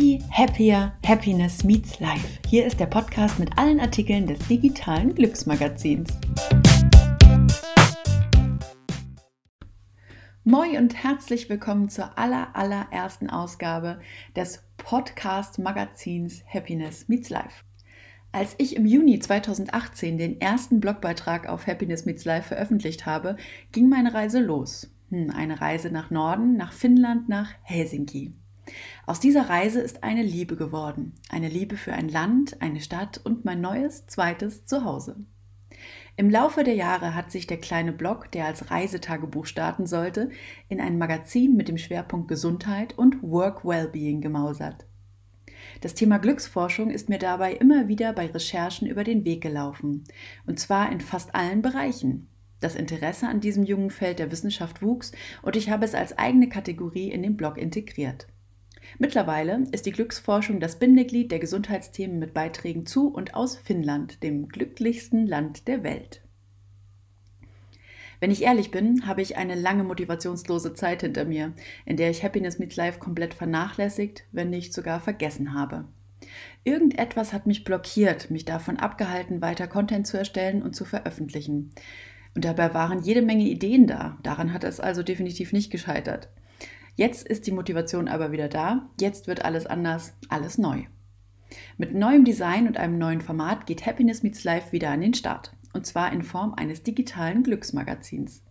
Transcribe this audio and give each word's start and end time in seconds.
Happy, 0.00 0.22
Happier, 0.30 0.92
Happiness 1.06 1.62
Meets 1.62 2.00
Life. 2.00 2.38
Hier 2.48 2.64
ist 2.64 2.80
der 2.80 2.86
Podcast 2.86 3.38
mit 3.38 3.58
allen 3.58 3.80
Artikeln 3.80 4.26
des 4.26 4.38
digitalen 4.48 5.14
Glücksmagazins. 5.14 6.08
Moin 10.42 10.78
und 10.78 10.94
herzlich 11.04 11.50
willkommen 11.50 11.90
zur 11.90 12.18
aller, 12.18 12.56
allerersten 12.56 13.28
Ausgabe 13.28 14.00
des 14.34 14.62
Podcast-Magazins 14.78 16.44
Happiness 16.48 17.06
Meets 17.08 17.28
Life. 17.28 17.62
Als 18.32 18.54
ich 18.56 18.76
im 18.76 18.86
Juni 18.86 19.18
2018 19.18 20.16
den 20.16 20.40
ersten 20.40 20.80
Blogbeitrag 20.80 21.46
auf 21.46 21.66
Happiness 21.66 22.06
Meets 22.06 22.24
Life 22.24 22.48
veröffentlicht 22.48 23.04
habe, 23.04 23.36
ging 23.70 23.90
meine 23.90 24.14
Reise 24.14 24.40
los. 24.40 24.90
Hm, 25.10 25.28
eine 25.28 25.60
Reise 25.60 25.90
nach 25.90 26.10
Norden, 26.10 26.56
nach 26.56 26.72
Finnland, 26.72 27.28
nach 27.28 27.50
Helsinki. 27.64 28.32
Aus 29.06 29.20
dieser 29.20 29.48
Reise 29.48 29.80
ist 29.80 30.04
eine 30.04 30.22
Liebe 30.22 30.56
geworden. 30.56 31.14
Eine 31.28 31.48
Liebe 31.48 31.76
für 31.76 31.92
ein 31.92 32.08
Land, 32.08 32.60
eine 32.60 32.80
Stadt 32.80 33.20
und 33.22 33.44
mein 33.44 33.60
neues, 33.60 34.06
zweites 34.06 34.66
Zuhause. 34.66 35.16
Im 36.16 36.28
Laufe 36.28 36.64
der 36.64 36.74
Jahre 36.74 37.14
hat 37.14 37.30
sich 37.30 37.46
der 37.46 37.56
kleine 37.56 37.92
Blog, 37.92 38.30
der 38.32 38.46
als 38.46 38.70
Reisetagebuch 38.70 39.46
starten 39.46 39.86
sollte, 39.86 40.30
in 40.68 40.80
ein 40.80 40.98
Magazin 40.98 41.56
mit 41.56 41.68
dem 41.68 41.78
Schwerpunkt 41.78 42.28
Gesundheit 42.28 42.96
und 42.98 43.22
Work 43.22 43.64
Wellbeing 43.64 44.20
gemausert. 44.20 44.84
Das 45.80 45.94
Thema 45.94 46.18
Glücksforschung 46.18 46.90
ist 46.90 47.08
mir 47.08 47.18
dabei 47.18 47.54
immer 47.54 47.88
wieder 47.88 48.12
bei 48.12 48.26
Recherchen 48.26 48.86
über 48.86 49.04
den 49.04 49.24
Weg 49.24 49.40
gelaufen, 49.40 50.04
und 50.46 50.58
zwar 50.58 50.92
in 50.92 51.00
fast 51.00 51.34
allen 51.34 51.62
Bereichen. 51.62 52.28
Das 52.60 52.76
Interesse 52.76 53.26
an 53.26 53.40
diesem 53.40 53.64
jungen 53.64 53.90
Feld 53.90 54.18
der 54.18 54.30
Wissenschaft 54.30 54.82
wuchs 54.82 55.12
und 55.42 55.56
ich 55.56 55.70
habe 55.70 55.86
es 55.86 55.94
als 55.94 56.18
eigene 56.18 56.48
Kategorie 56.48 57.10
in 57.10 57.22
den 57.22 57.36
Blog 57.36 57.56
integriert. 57.56 58.26
Mittlerweile 59.02 59.64
ist 59.72 59.86
die 59.86 59.92
Glücksforschung 59.92 60.60
das 60.60 60.78
Bindeglied 60.78 61.32
der 61.32 61.38
Gesundheitsthemen 61.38 62.18
mit 62.18 62.34
Beiträgen 62.34 62.84
zu 62.84 63.08
und 63.08 63.34
aus 63.34 63.56
Finnland, 63.56 64.22
dem 64.22 64.46
glücklichsten 64.48 65.26
Land 65.26 65.68
der 65.68 65.82
Welt. 65.82 66.20
Wenn 68.20 68.30
ich 68.30 68.42
ehrlich 68.42 68.70
bin, 68.70 69.06
habe 69.06 69.22
ich 69.22 69.38
eine 69.38 69.54
lange 69.54 69.84
motivationslose 69.84 70.74
Zeit 70.74 71.00
hinter 71.00 71.24
mir, 71.24 71.54
in 71.86 71.96
der 71.96 72.10
ich 72.10 72.22
Happiness 72.22 72.58
Meets 72.58 72.76
Life 72.76 72.98
komplett 72.98 73.32
vernachlässigt, 73.32 74.24
wenn 74.32 74.50
nicht 74.50 74.74
sogar 74.74 75.00
vergessen 75.00 75.54
habe. 75.54 75.86
Irgendetwas 76.64 77.32
hat 77.32 77.46
mich 77.46 77.64
blockiert, 77.64 78.30
mich 78.30 78.44
davon 78.44 78.76
abgehalten, 78.76 79.40
weiter 79.40 79.66
Content 79.66 80.06
zu 80.06 80.18
erstellen 80.18 80.62
und 80.62 80.76
zu 80.76 80.84
veröffentlichen. 80.84 81.70
Und 82.34 82.44
dabei 82.44 82.74
waren 82.74 83.02
jede 83.02 83.22
Menge 83.22 83.44
Ideen 83.44 83.86
da. 83.86 84.18
Daran 84.22 84.52
hat 84.52 84.62
es 84.62 84.78
also 84.78 85.02
definitiv 85.02 85.54
nicht 85.54 85.70
gescheitert. 85.70 86.28
Jetzt 87.00 87.26
ist 87.26 87.46
die 87.46 87.52
Motivation 87.52 88.08
aber 88.08 88.30
wieder 88.30 88.48
da. 88.48 88.90
Jetzt 89.00 89.26
wird 89.26 89.42
alles 89.42 89.64
anders, 89.64 90.12
alles 90.28 90.58
neu. 90.58 90.82
Mit 91.78 91.94
neuem 91.94 92.26
Design 92.26 92.66
und 92.66 92.76
einem 92.76 92.98
neuen 92.98 93.22
Format 93.22 93.64
geht 93.64 93.86
Happiness 93.86 94.22
Meets 94.22 94.44
Life 94.44 94.72
wieder 94.72 94.90
an 94.90 95.00
den 95.00 95.14
Start. 95.14 95.50
Und 95.72 95.86
zwar 95.86 96.12
in 96.12 96.22
Form 96.22 96.52
eines 96.52 96.82
digitalen 96.82 97.42
Glücksmagazins. 97.42 98.42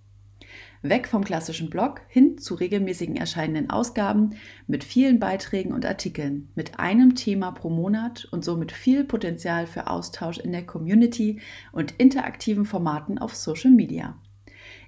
Weg 0.81 1.07
vom 1.07 1.23
klassischen 1.23 1.69
Blog 1.69 2.01
hin 2.07 2.39
zu 2.39 2.55
regelmäßigen 2.55 3.17
erscheinenden 3.17 3.69
Ausgaben 3.69 4.31
mit 4.65 4.83
vielen 4.83 5.19
Beiträgen 5.19 5.71
und 5.71 5.85
Artikeln, 5.85 6.49
mit 6.55 6.79
einem 6.79 7.13
Thema 7.13 7.51
pro 7.51 7.69
Monat 7.69 8.27
und 8.31 8.43
somit 8.43 8.71
viel 8.71 9.03
Potenzial 9.03 9.67
für 9.67 9.85
Austausch 9.85 10.39
in 10.39 10.53
der 10.53 10.65
Community 10.65 11.39
und 11.71 11.91
interaktiven 11.99 12.65
Formaten 12.65 13.19
auf 13.19 13.35
Social 13.35 13.69
Media. 13.69 14.19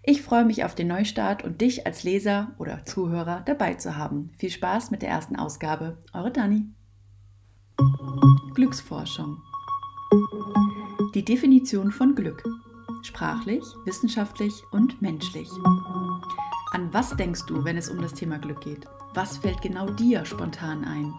Ich 0.04 0.24
freue 0.24 0.46
mich 0.46 0.64
auf 0.66 0.74
den 0.74 0.88
Neustart 0.88 1.44
und 1.44 1.62
dich 1.62 1.86
als 1.86 2.04
Leser 2.04 2.56
oder 2.58 2.86
Zuhörer 2.86 3.44
dabei 3.46 3.76
zu 3.76 3.98
haben. 3.98 4.32
Viel 4.40 4.50
Spaß 4.50 4.90
mit 4.90 5.04
der 5.04 5.10
ersten 5.10 5.36
Ausgabe. 5.36 6.00
Eure 6.12 6.32
Dani. 6.32 6.66
Glücksforschung. 8.56 9.38
Die 11.14 11.24
Definition 11.24 11.92
von 11.92 12.16
Glück. 12.16 12.44
Sprachlich, 13.04 13.64
wissenschaftlich 13.86 14.64
und 14.72 15.00
menschlich. 15.04 15.50
An 16.72 16.92
was 16.92 17.16
denkst 17.16 17.46
du, 17.46 17.64
wenn 17.64 17.78
es 17.78 17.90
um 17.90 18.02
das 18.02 18.16
Thema 18.16 18.40
Glück 18.40 18.62
geht? 18.62 18.88
Was 19.14 19.38
fällt 19.38 19.62
genau 19.62 19.88
dir 19.88 20.26
spontan 20.26 20.84
ein? 20.84 21.14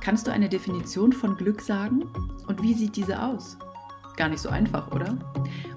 Kannst 0.00 0.28
du 0.28 0.30
eine 0.30 0.48
Definition 0.48 1.12
von 1.12 1.36
Glück 1.36 1.60
sagen? 1.60 2.04
Und 2.46 2.62
wie 2.62 2.74
sieht 2.74 2.94
diese 2.94 3.20
aus? 3.20 3.58
Gar 4.16 4.30
nicht 4.30 4.40
so 4.40 4.48
einfach, 4.48 4.92
oder? 4.92 5.18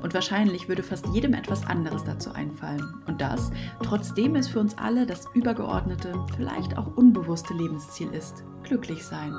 Und 0.01 0.13
wahrscheinlich 0.13 0.69
würde 0.69 0.81
fast 0.81 1.05
jedem 1.07 1.33
etwas 1.33 1.65
anderes 1.65 2.05
dazu 2.05 2.31
einfallen. 2.31 2.93
Und 3.05 3.19
das, 3.19 3.51
trotzdem 3.83 4.35
es 4.35 4.47
für 4.47 4.61
uns 4.61 4.77
alle 4.77 5.05
das 5.05 5.27
übergeordnete, 5.33 6.25
vielleicht 6.37 6.77
auch 6.77 6.95
unbewusste 6.95 7.53
Lebensziel 7.53 8.09
ist, 8.11 8.43
glücklich 8.63 9.03
sein. 9.03 9.33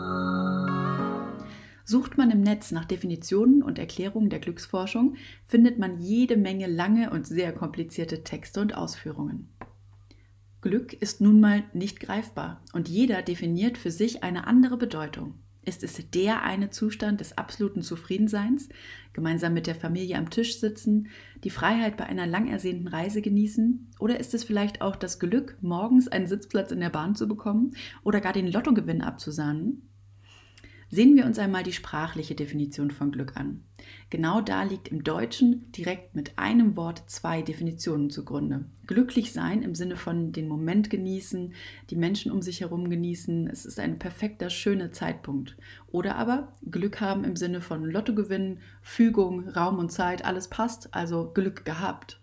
Sucht 1.84 2.18
man 2.18 2.30
im 2.30 2.42
Netz 2.42 2.72
nach 2.72 2.84
Definitionen 2.84 3.62
und 3.62 3.78
Erklärungen 3.78 4.30
der 4.30 4.38
Glücksforschung, 4.38 5.16
findet 5.46 5.78
man 5.78 5.98
jede 5.98 6.36
Menge 6.36 6.66
lange 6.66 7.10
und 7.10 7.26
sehr 7.26 7.52
komplizierte 7.52 8.22
Texte 8.22 8.60
und 8.60 8.76
Ausführungen. 8.76 9.48
Glück 10.60 10.92
ist 10.92 11.22
nun 11.22 11.40
mal 11.40 11.64
nicht 11.72 12.00
greifbar 12.00 12.62
und 12.74 12.88
jeder 12.90 13.22
definiert 13.22 13.78
für 13.78 13.90
sich 13.90 14.22
eine 14.22 14.46
andere 14.46 14.76
Bedeutung. 14.76 15.34
Ist 15.70 15.84
es 15.84 16.10
der 16.10 16.42
eine 16.42 16.70
Zustand 16.70 17.20
des 17.20 17.38
absoluten 17.38 17.82
Zufriedenseins, 17.82 18.70
gemeinsam 19.12 19.54
mit 19.54 19.68
der 19.68 19.76
Familie 19.76 20.18
am 20.18 20.28
Tisch 20.28 20.58
sitzen, 20.58 21.06
die 21.44 21.50
Freiheit 21.50 21.96
bei 21.96 22.06
einer 22.06 22.26
lang 22.26 22.48
ersehnten 22.48 22.88
Reise 22.88 23.22
genießen? 23.22 23.92
Oder 24.00 24.18
ist 24.18 24.34
es 24.34 24.42
vielleicht 24.42 24.82
auch 24.82 24.96
das 24.96 25.20
Glück, 25.20 25.58
morgens 25.60 26.08
einen 26.08 26.26
Sitzplatz 26.26 26.72
in 26.72 26.80
der 26.80 26.90
Bahn 26.90 27.14
zu 27.14 27.28
bekommen 27.28 27.76
oder 28.02 28.20
gar 28.20 28.32
den 28.32 28.50
Lottogewinn 28.50 29.00
abzusahnen? 29.00 29.88
Sehen 30.92 31.14
wir 31.14 31.24
uns 31.24 31.38
einmal 31.38 31.62
die 31.62 31.72
sprachliche 31.72 32.34
Definition 32.34 32.90
von 32.90 33.12
Glück 33.12 33.36
an. 33.36 33.62
Genau 34.10 34.40
da 34.40 34.64
liegt 34.64 34.88
im 34.88 35.04
Deutschen 35.04 35.70
direkt 35.70 36.16
mit 36.16 36.36
einem 36.36 36.76
Wort 36.76 37.04
zwei 37.06 37.42
Definitionen 37.42 38.10
zugrunde. 38.10 38.64
Glücklich 38.88 39.32
sein 39.32 39.62
im 39.62 39.76
Sinne 39.76 39.96
von 39.96 40.32
den 40.32 40.48
Moment 40.48 40.90
genießen, 40.90 41.54
die 41.90 41.96
Menschen 41.96 42.32
um 42.32 42.42
sich 42.42 42.60
herum 42.60 42.90
genießen, 42.90 43.46
es 43.46 43.66
ist 43.66 43.78
ein 43.78 44.00
perfekter, 44.00 44.50
schöner 44.50 44.90
Zeitpunkt. 44.90 45.56
Oder 45.92 46.16
aber 46.16 46.52
Glück 46.68 47.00
haben 47.00 47.22
im 47.22 47.36
Sinne 47.36 47.60
von 47.60 47.84
Lottogewinn, 47.84 48.58
Fügung, 48.82 49.48
Raum 49.48 49.78
und 49.78 49.92
Zeit, 49.92 50.24
alles 50.24 50.48
passt, 50.48 50.92
also 50.92 51.30
Glück 51.32 51.64
gehabt. 51.64 52.19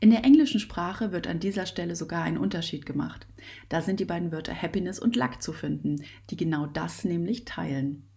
In 0.00 0.10
der 0.10 0.24
englischen 0.24 0.60
Sprache 0.60 1.12
wird 1.12 1.26
an 1.26 1.40
dieser 1.40 1.66
Stelle 1.66 1.96
sogar 1.96 2.22
ein 2.22 2.38
Unterschied 2.38 2.86
gemacht. 2.86 3.26
Da 3.68 3.80
sind 3.82 4.00
die 4.00 4.04
beiden 4.04 4.32
Wörter 4.32 4.54
Happiness 4.54 4.98
und 4.98 5.16
Luck 5.16 5.42
zu 5.42 5.52
finden, 5.52 6.02
die 6.30 6.36
genau 6.36 6.66
das 6.66 7.04
nämlich 7.04 7.44
teilen. 7.44 8.08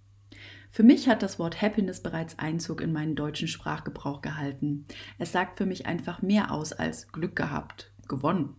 Für 0.71 0.83
mich 0.83 1.07
hat 1.07 1.23
das 1.23 1.39
Wort 1.39 1.61
Happiness 1.61 2.01
bereits 2.01 2.37
Einzug 2.37 2.81
in 2.81 2.93
meinen 2.93 3.15
deutschen 3.15 3.47
Sprachgebrauch 3.47 4.21
gehalten. 4.21 4.85
Es 5.17 5.31
sagt 5.31 5.57
für 5.57 5.65
mich 5.65 5.87
einfach 5.87 6.21
mehr 6.21 6.51
aus 6.51 6.73
als 6.73 7.11
Glück 7.11 7.35
gehabt, 7.35 7.91
gewonnen. 8.07 8.55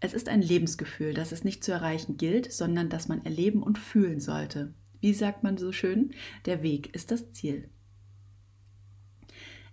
Es 0.00 0.14
ist 0.14 0.28
ein 0.28 0.42
Lebensgefühl, 0.42 1.14
das 1.14 1.32
es 1.32 1.44
nicht 1.44 1.64
zu 1.64 1.72
erreichen 1.72 2.16
gilt, 2.16 2.52
sondern 2.52 2.88
das 2.88 3.08
man 3.08 3.24
erleben 3.24 3.62
und 3.62 3.78
fühlen 3.78 4.20
sollte. 4.20 4.74
Wie 5.00 5.14
sagt 5.14 5.42
man 5.42 5.56
so 5.56 5.72
schön? 5.72 6.12
Der 6.44 6.62
Weg 6.62 6.94
ist 6.94 7.10
das 7.10 7.32
Ziel. 7.32 7.70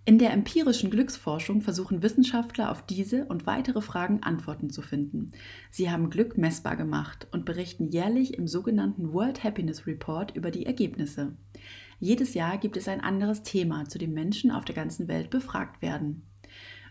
In 0.08 0.16
der 0.16 0.32
empirischen 0.32 0.90
Glücksforschung 0.90 1.60
versuchen 1.60 2.02
Wissenschaftler 2.02 2.70
auf 2.70 2.80
diese 2.80 3.26
und 3.26 3.44
weitere 3.44 3.82
Fragen 3.82 4.22
Antworten 4.22 4.70
zu 4.70 4.80
finden. 4.80 5.32
Sie 5.70 5.90
haben 5.90 6.08
Glück 6.08 6.38
messbar 6.38 6.76
gemacht 6.76 7.26
und 7.30 7.44
berichten 7.44 7.88
jährlich 7.88 8.32
im 8.32 8.48
sogenannten 8.48 9.12
World 9.12 9.44
Happiness 9.44 9.86
Report 9.86 10.34
über 10.34 10.50
die 10.50 10.64
Ergebnisse. 10.64 11.36
Jedes 12.00 12.32
Jahr 12.32 12.56
gibt 12.56 12.78
es 12.78 12.88
ein 12.88 13.02
anderes 13.02 13.42
Thema, 13.42 13.84
zu 13.84 13.98
dem 13.98 14.14
Menschen 14.14 14.50
auf 14.50 14.64
der 14.64 14.74
ganzen 14.74 15.08
Welt 15.08 15.28
befragt 15.28 15.82
werden. 15.82 16.22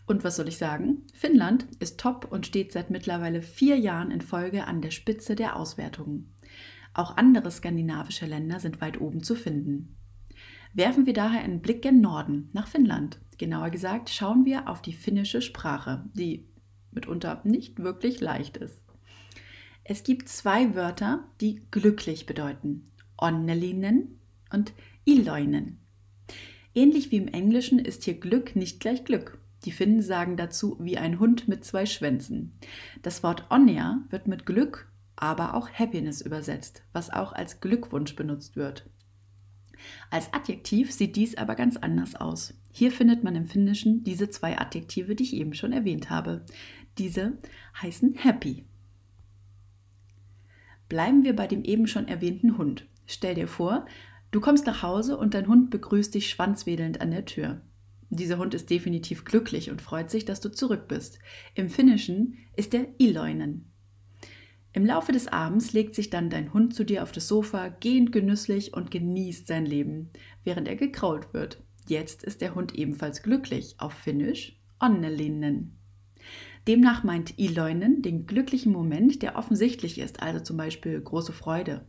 Und 0.06 0.24
was 0.24 0.36
soll 0.36 0.48
ich 0.48 0.60
sagen? 0.60 1.02
Finnland 1.16 1.66
ist 1.80 2.00
top 2.00 2.32
und 2.32 2.46
steht 2.46 2.72
seit 2.72 2.92
mittlerweile 2.92 3.42
vier 3.42 3.78
Jahren 3.78 4.12
in 4.12 4.22
Folge 4.22 4.66
an 4.66 4.80
der 4.80 4.92
Spitze 4.92 5.34
der 5.34 5.56
Auswertungen. 5.56 6.36
Auch 6.94 7.18
andere 7.18 7.50
skandinavische 7.50 8.28
Länder 8.28 8.60
sind 8.60 8.80
weit 8.80 9.02
oben 9.02 9.24
zu 9.24 9.34
finden 9.34 9.97
werfen 10.74 11.06
wir 11.06 11.14
daher 11.14 11.42
einen 11.42 11.62
Blick 11.62 11.82
gen 11.82 12.02
Norden, 12.02 12.50
nach 12.54 12.68
Finnland. 12.68 13.20
Genauer 13.38 13.70
gesagt 13.70 14.10
schauen 14.10 14.46
wir 14.46 14.68
auf 14.68 14.82
die 14.82 14.94
finnische 14.94 15.42
Sprache, 15.42 16.06
die 16.14 16.48
mitunter 16.92 17.42
nicht 17.44 17.80
wirklich 17.80 18.20
leicht 18.20 18.58
ist. 18.58 18.82
Es 19.84 20.04
gibt 20.04 20.28
zwei 20.28 20.76
Wörter, 20.76 21.24
die 21.40 21.62
glücklich 21.72 22.26
bedeuten. 22.26 22.86
Onnelinen 23.16 24.20
und 24.52 24.74
Iloinen. 25.06 25.80
Ähnlich 26.76 27.12
wie 27.12 27.18
im 27.18 27.28
Englischen 27.28 27.80
ist 27.80 28.04
hier 28.04 28.20
Glück 28.20 28.56
nicht 28.56 28.80
gleich 28.80 29.06
Glück. 29.06 29.40
Die 29.66 29.72
Finnen 29.72 30.02
sagen 30.02 30.38
dazu 30.38 30.78
wie 30.80 30.98
ein 30.98 31.20
Hund 31.20 31.48
mit 31.48 31.66
zwei 31.66 31.86
Schwänzen. 31.86 32.60
Das 33.02 33.24
Wort 33.24 33.50
Onnea 33.50 34.04
wird 34.10 34.28
mit 34.28 34.46
Glück, 34.46 34.92
aber 35.16 35.56
auch 35.56 35.70
Happiness 35.70 36.22
übersetzt, 36.22 36.84
was 36.94 37.10
auch 37.10 37.34
als 37.34 37.62
Glückwunsch 37.62 38.16
benutzt 38.16 38.56
wird. 38.56 38.90
Als 40.10 40.34
Adjektiv 40.34 40.92
sieht 40.92 41.16
dies 41.16 41.38
aber 41.38 41.56
ganz 41.56 41.78
anders 41.78 42.16
aus. 42.16 42.54
Hier 42.72 42.92
findet 42.92 43.24
man 43.24 43.36
im 43.36 43.46
Finnischen 43.46 44.04
diese 44.04 44.30
zwei 44.30 44.58
Adjektive, 44.58 45.16
die 45.16 45.24
ich 45.24 45.34
eben 45.34 45.54
schon 45.54 45.74
erwähnt 45.74 46.10
habe. 46.10 46.46
Diese 46.98 47.38
heißen 47.82 48.16
happy. 48.16 48.66
Bleiben 50.90 51.24
wir 51.24 51.36
bei 51.36 51.48
dem 51.48 51.64
eben 51.64 51.88
schon 51.88 52.08
erwähnten 52.08 52.58
Hund. 52.58 52.86
Stell 53.06 53.36
dir 53.36 53.48
vor, 53.48 53.86
du 54.32 54.40
kommst 54.40 54.66
nach 54.66 54.84
Hause 54.84 55.18
und 55.18 55.34
dein 55.34 55.48
Hund 55.48 55.70
begrüßt 55.70 56.14
dich 56.14 56.30
schwanzwedelnd 56.30 57.02
an 57.02 57.12
der 57.12 57.26
Tür. 57.26 57.62
Dieser 58.10 58.38
Hund 58.38 58.54
ist 58.54 58.70
definitiv 58.70 59.26
glücklich 59.26 59.70
und 59.70 59.82
freut 59.82 60.10
sich, 60.10 60.24
dass 60.24 60.40
du 60.40 60.50
zurück 60.50 60.88
bist. 60.88 61.20
Im 61.56 61.70
Finnischen 61.70 62.38
ist 62.56 62.74
er 62.74 62.88
Iloinen. 63.00 63.72
Im 64.78 64.86
Laufe 64.86 65.12
des 65.12 65.28
Abends 65.28 65.74
legt 65.74 65.96
sich 65.96 66.12
dann 66.12 66.30
dein 66.30 66.54
Hund 66.54 66.76
zu 66.76 66.84
dir 66.84 67.02
auf 67.02 67.12
das 67.12 67.28
Sofa, 67.28 67.70
gehend 67.70 68.12
genüsslich 68.12 68.76
und 68.76 68.92
genießt 68.92 69.48
sein 69.48 69.66
Leben, 69.66 70.12
während 70.44 70.68
er 70.68 70.76
gekrault 70.76 71.34
wird. 71.34 71.64
Jetzt 71.88 72.24
ist 72.24 72.42
der 72.42 72.54
Hund 72.54 72.76
ebenfalls 72.76 73.24
glücklich, 73.24 73.74
auf 73.80 73.92
Finnisch 73.92 74.56
Onnellinen. 74.80 75.80
Demnach 76.68 77.04
meint 77.04 77.40
Iloinen 77.40 78.04
den 78.04 78.28
glücklichen 78.28 78.72
Moment, 78.72 79.24
der 79.24 79.36
offensichtlich 79.36 79.98
ist, 79.98 80.22
also 80.22 80.42
zum 80.42 80.58
Beispiel 80.58 81.02
große 81.02 81.34
Freude. 81.34 81.88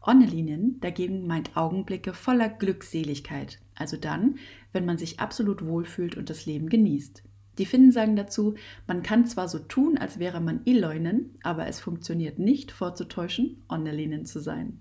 Onnelinen 0.00 0.80
dagegen 0.80 1.28
meint 1.28 1.56
Augenblicke 1.56 2.12
voller 2.12 2.48
Glückseligkeit, 2.48 3.60
also 3.76 3.96
dann, 3.96 4.40
wenn 4.72 4.84
man 4.84 4.98
sich 4.98 5.20
absolut 5.20 5.64
wohlfühlt 5.64 6.16
und 6.16 6.28
das 6.28 6.44
Leben 6.44 6.70
genießt. 6.70 7.22
Die 7.58 7.66
Finnen 7.66 7.92
sagen 7.92 8.16
dazu, 8.16 8.54
man 8.86 9.02
kann 9.02 9.26
zwar 9.26 9.48
so 9.48 9.58
tun, 9.58 9.96
als 9.98 10.18
wäre 10.18 10.40
man 10.40 10.60
Iloinen, 10.64 11.38
aber 11.42 11.66
es 11.66 11.80
funktioniert 11.80 12.38
nicht, 12.38 12.70
vorzutäuschen, 12.70 13.64
Onnelinen 13.68 14.26
zu 14.26 14.40
sein. 14.40 14.80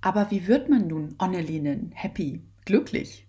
Aber 0.00 0.30
wie 0.30 0.46
wird 0.46 0.68
man 0.68 0.86
nun 0.86 1.14
Onnelinen, 1.18 1.92
happy, 1.94 2.42
glücklich? 2.66 3.26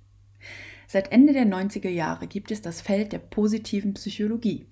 Seit 0.88 1.12
Ende 1.12 1.34
der 1.34 1.46
90er 1.46 1.90
Jahre 1.90 2.28
gibt 2.28 2.52
es 2.52 2.62
das 2.62 2.82
Feld 2.82 3.12
der 3.12 3.20
positiven 3.20 3.94
Psychologie. 3.94 4.68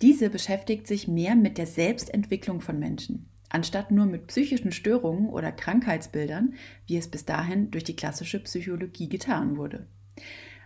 Diese 0.00 0.30
beschäftigt 0.30 0.86
sich 0.86 1.06
mehr 1.06 1.36
mit 1.36 1.58
der 1.58 1.66
Selbstentwicklung 1.66 2.60
von 2.60 2.78
Menschen, 2.78 3.28
anstatt 3.48 3.90
nur 3.90 4.06
mit 4.06 4.26
psychischen 4.28 4.72
Störungen 4.72 5.28
oder 5.28 5.52
Krankheitsbildern, 5.52 6.54
wie 6.86 6.96
es 6.96 7.08
bis 7.08 7.24
dahin 7.24 7.70
durch 7.70 7.84
die 7.84 7.96
klassische 7.96 8.40
Psychologie 8.40 9.08
getan 9.08 9.56
wurde. 9.56 9.86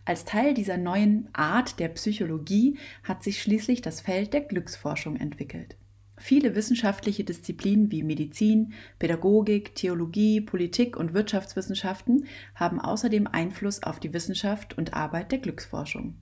Als 0.07 0.25
Teil 0.25 0.55
dieser 0.55 0.77
neuen 0.77 1.29
Art 1.33 1.81
der 1.81 1.89
Psychologie 1.89 2.79
hat 3.03 3.25
sich 3.25 3.43
schließlich 3.43 3.83
das 3.83 4.01
Feld 4.01 4.33
der 4.33 4.41
Glücksforschung 4.43 5.17
entwickelt. 5.17 5.77
Viele 6.17 6.55
wissenschaftliche 6.55 7.25
Disziplinen 7.25 7.91
wie 7.91 8.05
Medizin, 8.05 8.73
Pädagogik, 9.01 9.75
Theologie, 9.75 10.41
Politik 10.41 10.97
und 10.97 11.13
Wirtschaftswissenschaften 11.13 12.27
haben 12.55 12.81
außerdem 12.81 13.27
Einfluss 13.27 13.83
auf 13.83 13.99
die 13.99 14.15
Wissenschaft 14.15 14.79
und 14.79 14.95
Arbeit 14.95 15.33
der 15.33 15.41
Glücksforschung. 15.41 16.15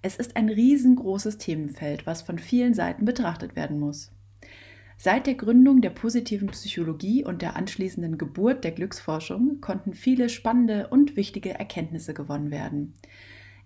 Es 0.00 0.16
ist 0.16 0.34
ein 0.36 0.48
riesengroßes 0.48 1.36
Themenfeld, 1.36 2.06
was 2.06 2.22
von 2.22 2.38
vielen 2.38 2.72
Seiten 2.72 3.04
betrachtet 3.04 3.56
werden 3.56 3.78
muss. 3.78 4.10
Seit 5.00 5.28
der 5.28 5.34
Gründung 5.34 5.80
der 5.80 5.90
positiven 5.90 6.48
Psychologie 6.48 7.24
und 7.24 7.40
der 7.40 7.54
anschließenden 7.54 8.18
Geburt 8.18 8.64
der 8.64 8.72
Glücksforschung 8.72 9.60
konnten 9.60 9.94
viele 9.94 10.28
spannende 10.28 10.88
und 10.88 11.14
wichtige 11.14 11.56
Erkenntnisse 11.56 12.14
gewonnen 12.14 12.50
werden. 12.50 12.94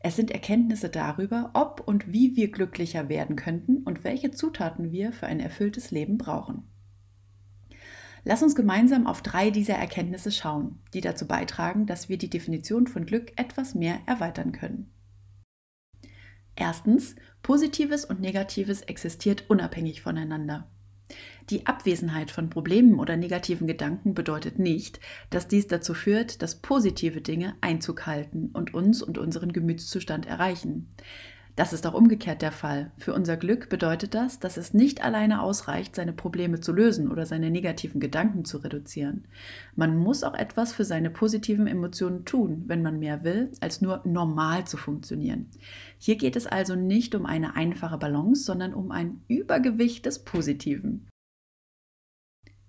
Es 0.00 0.14
sind 0.14 0.30
Erkenntnisse 0.30 0.90
darüber, 0.90 1.50
ob 1.54 1.80
und 1.88 2.12
wie 2.12 2.36
wir 2.36 2.50
glücklicher 2.50 3.08
werden 3.08 3.36
könnten 3.36 3.78
und 3.78 4.04
welche 4.04 4.30
Zutaten 4.30 4.92
wir 4.92 5.14
für 5.14 5.26
ein 5.26 5.40
erfülltes 5.40 5.90
Leben 5.90 6.18
brauchen. 6.18 6.64
Lass 8.24 8.42
uns 8.42 8.54
gemeinsam 8.54 9.06
auf 9.06 9.22
drei 9.22 9.50
dieser 9.50 9.76
Erkenntnisse 9.76 10.32
schauen, 10.32 10.80
die 10.92 11.00
dazu 11.00 11.26
beitragen, 11.26 11.86
dass 11.86 12.10
wir 12.10 12.18
die 12.18 12.30
Definition 12.30 12.86
von 12.86 13.06
Glück 13.06 13.32
etwas 13.36 13.74
mehr 13.74 14.00
erweitern 14.04 14.52
können. 14.52 14.92
Erstens, 16.56 17.16
Positives 17.42 18.04
und 18.04 18.20
Negatives 18.20 18.82
existiert 18.82 19.48
unabhängig 19.48 20.02
voneinander. 20.02 20.68
Die 21.50 21.66
Abwesenheit 21.66 22.30
von 22.30 22.50
Problemen 22.50 22.98
oder 22.98 23.16
negativen 23.16 23.66
Gedanken 23.66 24.14
bedeutet 24.14 24.58
nicht, 24.58 25.00
dass 25.30 25.48
dies 25.48 25.66
dazu 25.66 25.94
führt, 25.94 26.42
dass 26.42 26.60
positive 26.60 27.20
Dinge 27.20 27.56
Einzug 27.60 28.06
halten 28.06 28.50
und 28.52 28.74
uns 28.74 29.02
und 29.02 29.18
unseren 29.18 29.52
Gemütszustand 29.52 30.26
erreichen. 30.26 30.88
Das 31.54 31.74
ist 31.74 31.86
auch 31.86 31.92
umgekehrt 31.92 32.40
der 32.40 32.50
Fall. 32.50 32.92
Für 32.96 33.12
unser 33.12 33.36
Glück 33.36 33.68
bedeutet 33.68 34.14
das, 34.14 34.40
dass 34.40 34.56
es 34.56 34.72
nicht 34.72 35.04
alleine 35.04 35.42
ausreicht, 35.42 35.94
seine 35.94 36.14
Probleme 36.14 36.60
zu 36.60 36.72
lösen 36.72 37.10
oder 37.10 37.26
seine 37.26 37.50
negativen 37.50 38.00
Gedanken 38.00 38.46
zu 38.46 38.58
reduzieren. 38.58 39.26
Man 39.76 39.98
muss 39.98 40.24
auch 40.24 40.32
etwas 40.32 40.72
für 40.72 40.86
seine 40.86 41.10
positiven 41.10 41.66
Emotionen 41.66 42.24
tun, 42.24 42.64
wenn 42.68 42.82
man 42.82 42.98
mehr 42.98 43.22
will, 43.22 43.52
als 43.60 43.82
nur 43.82 44.00
normal 44.04 44.66
zu 44.66 44.78
funktionieren. 44.78 45.50
Hier 45.98 46.16
geht 46.16 46.36
es 46.36 46.46
also 46.46 46.74
nicht 46.74 47.14
um 47.14 47.26
eine 47.26 47.54
einfache 47.54 47.98
Balance, 47.98 48.44
sondern 48.44 48.72
um 48.72 48.90
ein 48.90 49.20
Übergewicht 49.28 50.06
des 50.06 50.24
Positiven. 50.24 51.08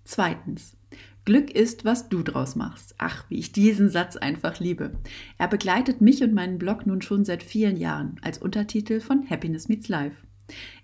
Zweitens. 0.04 0.76
Glück 1.24 1.50
ist, 1.50 1.86
was 1.86 2.10
du 2.10 2.22
draus 2.22 2.54
machst. 2.54 2.94
Ach, 2.98 3.24
wie 3.30 3.38
ich 3.38 3.52
diesen 3.52 3.88
Satz 3.88 4.16
einfach 4.16 4.60
liebe. 4.60 4.98
Er 5.38 5.48
begleitet 5.48 6.02
mich 6.02 6.22
und 6.22 6.34
meinen 6.34 6.58
Blog 6.58 6.86
nun 6.86 7.00
schon 7.00 7.24
seit 7.24 7.42
vielen 7.42 7.78
Jahren 7.78 8.20
als 8.22 8.38
Untertitel 8.38 9.00
von 9.00 9.28
Happiness 9.30 9.68
Meets 9.68 9.88
Life. 9.88 10.16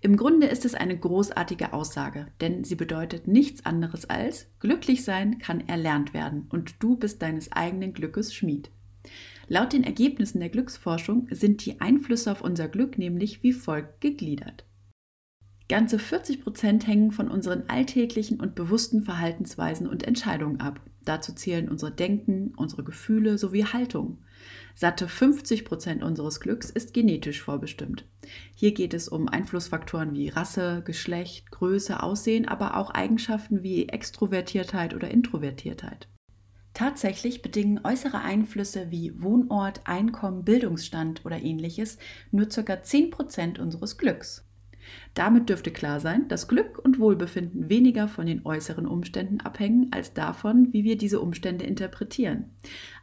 Im 0.01 0.17
Grunde 0.17 0.47
ist 0.47 0.65
es 0.65 0.75
eine 0.75 0.99
großartige 0.99 1.75
Aussage, 1.75 2.29
denn 2.41 2.65
sie 2.65 2.75
bedeutet 2.75 3.29
nichts 3.29 3.67
anderes 3.67 4.09
als, 4.09 4.47
glücklich 4.59 5.05
sein 5.05 5.39
kann 5.39 5.69
erlernt 5.69 6.15
werden 6.15 6.47
und 6.49 6.83
du 6.83 6.97
bist 6.97 7.21
deines 7.21 7.53
eigenen 7.53 7.93
Glückes 7.93 8.35
Schmied. 8.35 8.71
Laut 9.49 9.75
den 9.75 9.85
Ergebnissen 9.85 10.41
der 10.41 10.49
Glücksforschung 10.49 11.29
sind 11.31 11.67
die 11.67 11.83
Einflüsse 11.83 12.33
auf 12.33 12.41
unser 12.41 12.69
Glück 12.69 12.97
nämlich 12.97 13.43
wie 13.43 13.53
folgt 13.53 14.01
gegliedert. 14.01 14.65
Ganze 15.71 16.01
40 16.01 16.43
Prozent 16.43 16.89
hängen 16.89 17.13
von 17.13 17.31
unseren 17.31 17.63
alltäglichen 17.69 18.41
und 18.41 18.57
bewussten 18.57 19.03
Verhaltensweisen 19.03 19.87
und 19.87 20.03
Entscheidungen 20.03 20.59
ab. 20.59 20.81
Dazu 21.05 21.33
zählen 21.33 21.69
unsere 21.69 21.93
Denken, 21.93 22.53
unsere 22.57 22.83
Gefühle 22.83 23.39
sowie 23.39 23.63
Haltung. 23.63 24.19
Satte 24.75 25.07
50 25.07 25.65
Prozent 25.65 26.03
unseres 26.03 26.41
Glücks 26.41 26.71
ist 26.71 26.93
genetisch 26.93 27.41
vorbestimmt. 27.41 28.05
Hier 28.57 28.75
geht 28.75 28.95
es 28.95 29.09
um 29.09 29.29
Einflussfaktoren 29.29 30.13
wie 30.13 30.31
Rasse, 30.31 30.83
Geschlecht, 30.85 31.53
Größe, 31.53 32.03
Aussehen, 32.03 32.49
aber 32.49 32.77
auch 32.77 32.91
Eigenschaften 32.91 33.63
wie 33.63 33.89
Extrovertiertheit 33.89 34.93
oder 34.93 35.09
Introvertiertheit. 35.13 36.09
Tatsächlich 36.75 37.43
bedingen 37.43 37.83
äußere 37.85 38.19
Einflüsse 38.19 38.91
wie 38.91 39.23
Wohnort, 39.23 39.83
Einkommen, 39.85 40.45
Bildungsstand 40.45 41.25
oder 41.25 41.41
ähnliches 41.41 41.99
nur 42.33 42.49
ca. 42.49 42.61
10% 42.61 43.61
unseres 43.61 43.97
Glücks. 43.99 44.50
Damit 45.15 45.49
dürfte 45.49 45.71
klar 45.71 46.01
sein, 46.01 46.29
dass 46.29 46.49
Glück 46.49 46.79
und 46.79 46.99
Wohlbefinden 46.99 47.69
weniger 47.69 48.09
von 48.09 48.27
den 48.27 48.45
äußeren 48.45 48.87
Umständen 48.87 49.41
abhängen 49.41 49.89
als 49.93 50.15
davon, 50.15 50.73
wie 50.73 50.85
wir 50.85 50.97
diese 50.97 51.21
Umstände 51.21 51.65
interpretieren. 51.65 52.47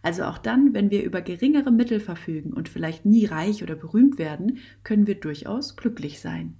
Also 0.02 0.24
auch 0.24 0.38
dann, 0.38 0.74
wenn 0.74 0.92
wir 0.92 1.04
über 1.04 1.22
geringere 1.22 1.72
Mittel 1.72 2.00
verfügen 2.00 2.54
und 2.54 2.70
vielleicht 2.70 3.06
nie 3.06 3.26
reich 3.26 3.64
oder 3.64 3.76
berühmt 3.76 4.18
werden, 4.18 4.60
können 4.84 5.08
wir 5.08 5.16
durchaus 5.16 5.76
glücklich 5.76 6.20
sein. 6.20 6.58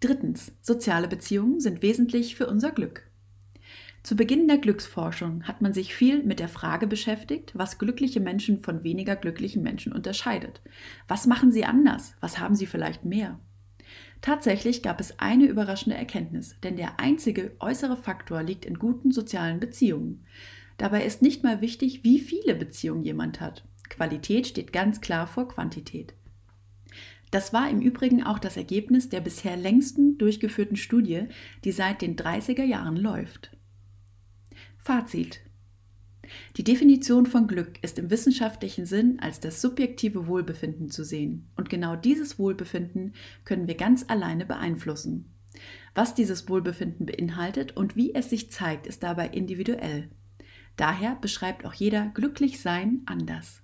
Drittens, 0.00 0.52
soziale 0.62 1.08
Beziehungen 1.08 1.60
sind 1.60 1.82
wesentlich 1.82 2.34
für 2.34 2.46
unser 2.46 2.70
Glück. 2.70 3.10
Zu 4.02 4.16
Beginn 4.16 4.48
der 4.48 4.56
Glücksforschung 4.56 5.46
hat 5.46 5.60
man 5.60 5.74
sich 5.74 5.94
viel 5.94 6.22
mit 6.22 6.40
der 6.40 6.48
Frage 6.48 6.86
beschäftigt, 6.86 7.52
was 7.54 7.78
glückliche 7.78 8.20
Menschen 8.20 8.62
von 8.62 8.82
weniger 8.82 9.14
glücklichen 9.14 9.62
Menschen 9.62 9.92
unterscheidet. 9.92 10.62
Was 11.06 11.26
machen 11.26 11.52
sie 11.52 11.66
anders? 11.66 12.14
Was 12.20 12.38
haben 12.38 12.54
sie 12.54 12.66
vielleicht 12.66 13.04
mehr? 13.04 13.38
Tatsächlich 14.20 14.82
gab 14.82 15.00
es 15.00 15.18
eine 15.18 15.46
überraschende 15.46 15.96
Erkenntnis, 15.96 16.56
denn 16.62 16.76
der 16.76 17.00
einzige 17.00 17.56
äußere 17.58 17.96
Faktor 17.96 18.42
liegt 18.42 18.64
in 18.64 18.78
guten 18.78 19.12
sozialen 19.12 19.60
Beziehungen. 19.60 20.26
Dabei 20.76 21.04
ist 21.04 21.22
nicht 21.22 21.42
mal 21.42 21.60
wichtig, 21.60 22.04
wie 22.04 22.18
viele 22.18 22.54
Beziehungen 22.54 23.02
jemand 23.02 23.40
hat. 23.40 23.64
Qualität 23.88 24.46
steht 24.46 24.72
ganz 24.72 25.00
klar 25.00 25.26
vor 25.26 25.48
Quantität. 25.48 26.14
Das 27.30 27.52
war 27.52 27.70
im 27.70 27.80
Übrigen 27.80 28.22
auch 28.22 28.38
das 28.38 28.56
Ergebnis 28.56 29.08
der 29.08 29.20
bisher 29.20 29.56
längsten 29.56 30.18
durchgeführten 30.18 30.76
Studie, 30.76 31.28
die 31.64 31.72
seit 31.72 32.02
den 32.02 32.16
30er 32.16 32.64
Jahren 32.64 32.96
läuft. 32.96 33.56
Fazit. 34.78 35.40
Die 36.56 36.64
Definition 36.64 37.26
von 37.26 37.46
Glück 37.46 37.82
ist 37.82 37.98
im 37.98 38.10
wissenschaftlichen 38.10 38.86
Sinn 38.86 39.18
als 39.20 39.40
das 39.40 39.60
subjektive 39.60 40.26
Wohlbefinden 40.26 40.90
zu 40.90 41.04
sehen. 41.04 41.48
Und 41.56 41.70
genau 41.70 41.96
dieses 41.96 42.38
Wohlbefinden 42.38 43.14
können 43.44 43.66
wir 43.68 43.76
ganz 43.76 44.04
alleine 44.08 44.46
beeinflussen. 44.46 45.32
Was 45.94 46.14
dieses 46.14 46.48
Wohlbefinden 46.48 47.06
beinhaltet 47.06 47.76
und 47.76 47.96
wie 47.96 48.14
es 48.14 48.30
sich 48.30 48.50
zeigt, 48.50 48.86
ist 48.86 49.02
dabei 49.02 49.28
individuell. 49.28 50.08
Daher 50.76 51.16
beschreibt 51.16 51.64
auch 51.64 51.74
jeder 51.74 52.06
Glücklichsein 52.14 53.02
anders. 53.06 53.62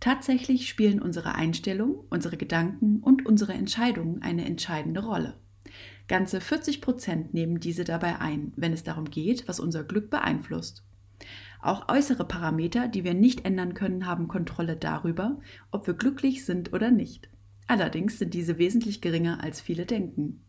Tatsächlich 0.00 0.68
spielen 0.68 1.00
unsere 1.00 1.36
Einstellung, 1.36 2.04
unsere 2.10 2.36
Gedanken 2.36 2.98
und 3.00 3.24
unsere 3.24 3.52
Entscheidungen 3.52 4.20
eine 4.22 4.44
entscheidende 4.44 5.04
Rolle. 5.04 5.38
Ganze 6.08 6.40
40 6.40 6.80
Prozent 6.80 7.34
nehmen 7.34 7.60
diese 7.60 7.84
dabei 7.84 8.18
ein, 8.18 8.52
wenn 8.56 8.72
es 8.72 8.82
darum 8.82 9.10
geht, 9.10 9.46
was 9.46 9.60
unser 9.60 9.84
Glück 9.84 10.10
beeinflusst. 10.10 10.82
Auch 11.62 11.88
äußere 11.88 12.24
Parameter, 12.24 12.88
die 12.88 13.04
wir 13.04 13.14
nicht 13.14 13.44
ändern 13.44 13.74
können, 13.74 14.06
haben 14.06 14.26
Kontrolle 14.26 14.76
darüber, 14.76 15.38
ob 15.70 15.86
wir 15.86 15.94
glücklich 15.94 16.44
sind 16.44 16.72
oder 16.72 16.90
nicht. 16.90 17.30
Allerdings 17.68 18.18
sind 18.18 18.34
diese 18.34 18.58
wesentlich 18.58 19.00
geringer, 19.00 19.42
als 19.42 19.60
viele 19.60 19.86
denken. 19.86 20.44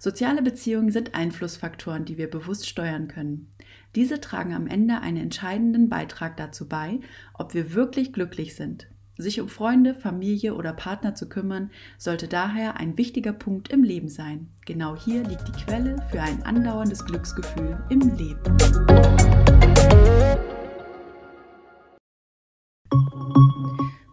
Soziale 0.00 0.42
Beziehungen 0.42 0.90
sind 0.90 1.14
Einflussfaktoren, 1.14 2.04
die 2.04 2.18
wir 2.18 2.28
bewusst 2.28 2.68
steuern 2.68 3.06
können. 3.06 3.52
Diese 3.94 4.20
tragen 4.20 4.52
am 4.52 4.66
Ende 4.66 5.00
einen 5.00 5.18
entscheidenden 5.18 5.88
Beitrag 5.88 6.36
dazu 6.36 6.68
bei, 6.68 6.98
ob 7.32 7.54
wir 7.54 7.72
wirklich 7.72 8.12
glücklich 8.12 8.56
sind. 8.56 8.88
Sich 9.16 9.40
um 9.40 9.48
Freunde, 9.48 9.94
Familie 9.94 10.56
oder 10.56 10.72
Partner 10.72 11.14
zu 11.14 11.28
kümmern, 11.28 11.70
sollte 11.96 12.26
daher 12.26 12.76
ein 12.78 12.98
wichtiger 12.98 13.32
Punkt 13.32 13.68
im 13.68 13.84
Leben 13.84 14.08
sein. 14.08 14.48
Genau 14.66 14.96
hier 14.96 15.22
liegt 15.22 15.46
die 15.46 15.64
Quelle 15.64 16.04
für 16.10 16.20
ein 16.20 16.42
andauerndes 16.42 17.04
Glücksgefühl 17.04 17.78
im 17.88 18.00
Leben. 18.16 19.53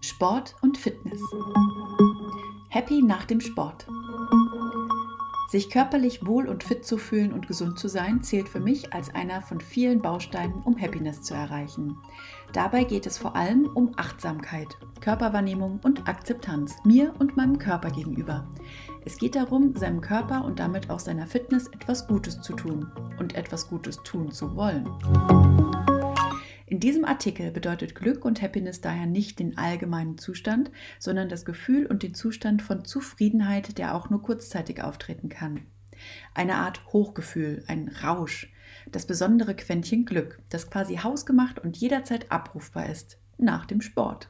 Sport 0.02 0.56
und 0.62 0.78
Fitness. 0.78 1.20
Happy 2.70 3.02
nach 3.02 3.26
dem 3.26 3.42
Sport. 3.42 3.88
Sich 5.52 5.70
körperlich 5.70 6.26
wohl 6.26 6.48
und 6.48 6.64
fit 6.64 6.86
zu 6.86 6.98
fühlen 6.98 7.34
und 7.34 7.46
gesund 7.46 7.78
zu 7.78 7.90
sein, 7.90 8.24
zählt 8.24 8.48
für 8.48 8.62
mich 8.62 8.94
als 8.94 9.14
einer 9.14 9.42
von 9.42 9.60
vielen 9.60 10.02
Bausteinen, 10.02 10.62
um 10.64 10.80
Happiness 10.80 11.24
zu 11.24 11.34
erreichen. 11.34 11.98
Dabei 12.54 12.86
geht 12.86 13.06
es 13.06 13.18
vor 13.18 13.36
allem 13.36 13.66
um 13.66 13.92
Achtsamkeit, 13.98 14.78
Körperwahrnehmung 15.02 15.82
und 15.84 16.08
Akzeptanz 16.08 16.78
mir 16.86 17.14
und 17.20 17.36
meinem 17.36 17.60
Körper 17.60 17.92
gegenüber. 17.92 18.48
Es 19.04 19.18
geht 19.18 19.36
darum, 19.36 19.76
seinem 19.76 20.00
Körper 20.00 20.46
und 20.46 20.58
damit 20.58 20.90
auch 20.90 21.00
seiner 21.00 21.28
Fitness 21.28 21.68
etwas 21.68 22.08
Gutes 22.08 22.40
zu 22.40 22.54
tun 22.54 22.90
und 23.20 23.36
etwas 23.36 23.68
Gutes 23.68 24.02
tun 24.04 24.32
zu 24.32 24.56
wollen. 24.56 24.90
In 26.72 26.80
diesem 26.80 27.04
Artikel 27.04 27.52
bedeutet 27.52 27.96
Glück 27.96 28.24
und 28.24 28.42
Happiness 28.42 28.80
daher 28.80 29.06
nicht 29.06 29.40
den 29.40 29.58
allgemeinen 29.58 30.18
Zustand, 30.18 30.72
sondern 31.00 31.28
das 31.28 31.44
Gefühl 31.44 31.86
und 31.86 32.02
den 32.02 32.14
Zustand 32.14 32.62
von 32.62 32.86
Zufriedenheit, 32.86 33.78
der 33.78 33.94
auch 33.94 34.10
nur 34.10 34.22
kurzzeitig 34.22 34.82
auftreten 34.82 35.28
kann. 35.28 35.66
Eine 36.34 36.56
Art 36.56 36.82
Hochgefühl, 36.94 37.66
ein 37.68 37.90
Rausch, 37.90 38.54
das 38.90 39.06
besondere 39.06 39.54
Quäntchen 39.54 40.06
Glück, 40.06 40.40
das 40.48 40.70
quasi 40.70 40.96
hausgemacht 40.96 41.60
und 41.60 41.76
jederzeit 41.76 42.32
abrufbar 42.32 42.90
ist, 42.90 43.18
nach 43.38 43.66
dem 43.66 43.82
Sport. 43.82 44.30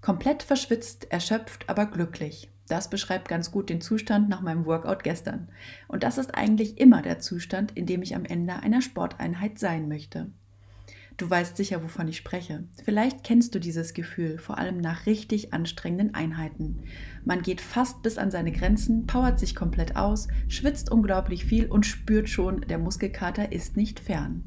Komplett 0.00 0.42
verschwitzt, 0.42 1.12
erschöpft, 1.12 1.68
aber 1.68 1.86
glücklich. 1.86 2.50
Das 2.66 2.90
beschreibt 2.90 3.28
ganz 3.28 3.52
gut 3.52 3.70
den 3.70 3.82
Zustand 3.82 4.28
nach 4.28 4.40
meinem 4.40 4.66
Workout 4.66 5.04
gestern. 5.04 5.48
Und 5.86 6.02
das 6.02 6.18
ist 6.18 6.34
eigentlich 6.34 6.78
immer 6.78 7.02
der 7.02 7.20
Zustand, 7.20 7.70
in 7.70 7.86
dem 7.86 8.02
ich 8.02 8.16
am 8.16 8.24
Ende 8.24 8.56
einer 8.56 8.82
Sporteinheit 8.82 9.60
sein 9.60 9.86
möchte. 9.86 10.32
Du 11.22 11.30
weißt 11.30 11.56
sicher, 11.56 11.84
wovon 11.84 12.08
ich 12.08 12.16
spreche. 12.16 12.64
Vielleicht 12.84 13.22
kennst 13.22 13.54
du 13.54 13.60
dieses 13.60 13.94
Gefühl, 13.94 14.38
vor 14.38 14.58
allem 14.58 14.78
nach 14.78 15.06
richtig 15.06 15.54
anstrengenden 15.54 16.14
Einheiten. 16.14 16.82
Man 17.24 17.42
geht 17.42 17.60
fast 17.60 18.02
bis 18.02 18.18
an 18.18 18.32
seine 18.32 18.50
Grenzen, 18.50 19.06
powert 19.06 19.38
sich 19.38 19.54
komplett 19.54 19.94
aus, 19.94 20.26
schwitzt 20.48 20.90
unglaublich 20.90 21.44
viel 21.44 21.66
und 21.66 21.86
spürt 21.86 22.28
schon, 22.28 22.62
der 22.62 22.78
Muskelkater 22.78 23.52
ist 23.52 23.76
nicht 23.76 24.00
fern. 24.00 24.42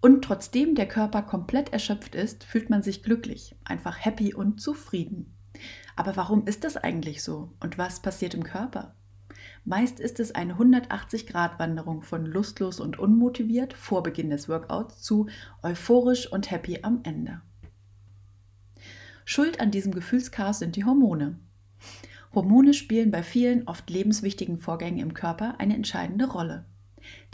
Und 0.00 0.24
trotzdem 0.24 0.74
der 0.74 0.88
Körper 0.88 1.20
komplett 1.20 1.70
erschöpft 1.70 2.14
ist, 2.14 2.44
fühlt 2.44 2.70
man 2.70 2.82
sich 2.82 3.02
glücklich, 3.02 3.54
einfach 3.62 4.02
happy 4.02 4.32
und 4.32 4.58
zufrieden. 4.58 5.36
Aber 5.96 6.16
warum 6.16 6.46
ist 6.46 6.64
das 6.64 6.78
eigentlich 6.78 7.22
so? 7.22 7.52
Und 7.60 7.76
was 7.76 8.00
passiert 8.00 8.32
im 8.32 8.42
Körper? 8.42 8.94
Meist 9.64 10.00
ist 10.00 10.20
es 10.20 10.34
eine 10.34 10.54
180-Grad-Wanderung 10.54 12.02
von 12.02 12.26
lustlos 12.26 12.80
und 12.80 12.98
unmotiviert 12.98 13.72
vor 13.74 14.02
Beginn 14.02 14.30
des 14.30 14.48
Workouts 14.48 15.02
zu 15.02 15.28
euphorisch 15.62 16.30
und 16.30 16.50
happy 16.50 16.80
am 16.82 17.00
Ende. 17.04 17.40
Schuld 19.24 19.60
an 19.60 19.70
diesem 19.70 19.92
Gefühlschaos 19.92 20.58
sind 20.58 20.76
die 20.76 20.84
Hormone. 20.84 21.38
Hormone 22.34 22.74
spielen 22.74 23.10
bei 23.10 23.22
vielen 23.22 23.68
oft 23.68 23.88
lebenswichtigen 23.90 24.58
Vorgängen 24.58 24.98
im 24.98 25.14
Körper 25.14 25.56
eine 25.58 25.74
entscheidende 25.74 26.26
Rolle. 26.26 26.64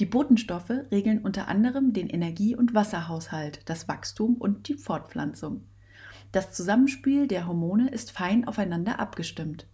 Die 0.00 0.07
Botenstoffe 0.07 0.71
regeln 0.90 1.21
unter 1.21 1.49
anderem 1.49 1.93
den 1.93 2.09
Energie- 2.09 2.57
und 2.57 2.75
Wasserhaushalt, 2.75 3.61
das 3.67 3.88
Wachstum 3.88 4.35
und 4.37 4.69
die 4.69 4.75
Fortpflanzung. 4.75 5.64
Das 6.33 6.52
Zusammenspiel 6.52 7.26
der 7.26 7.47
Hormone 7.47 7.90
ist 7.90 8.11
fein 8.11 8.47
aufeinander 8.47 8.99
abgestimmt. 8.99 9.67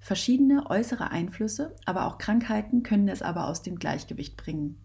Verschiedene 0.00 0.68
äußere 0.68 1.10
Einflüsse, 1.10 1.76
aber 1.84 2.06
auch 2.06 2.18
Krankheiten 2.18 2.82
können 2.82 3.08
es 3.08 3.20
aber 3.20 3.46
aus 3.46 3.62
dem 3.62 3.78
Gleichgewicht 3.78 4.36
bringen. 4.36 4.80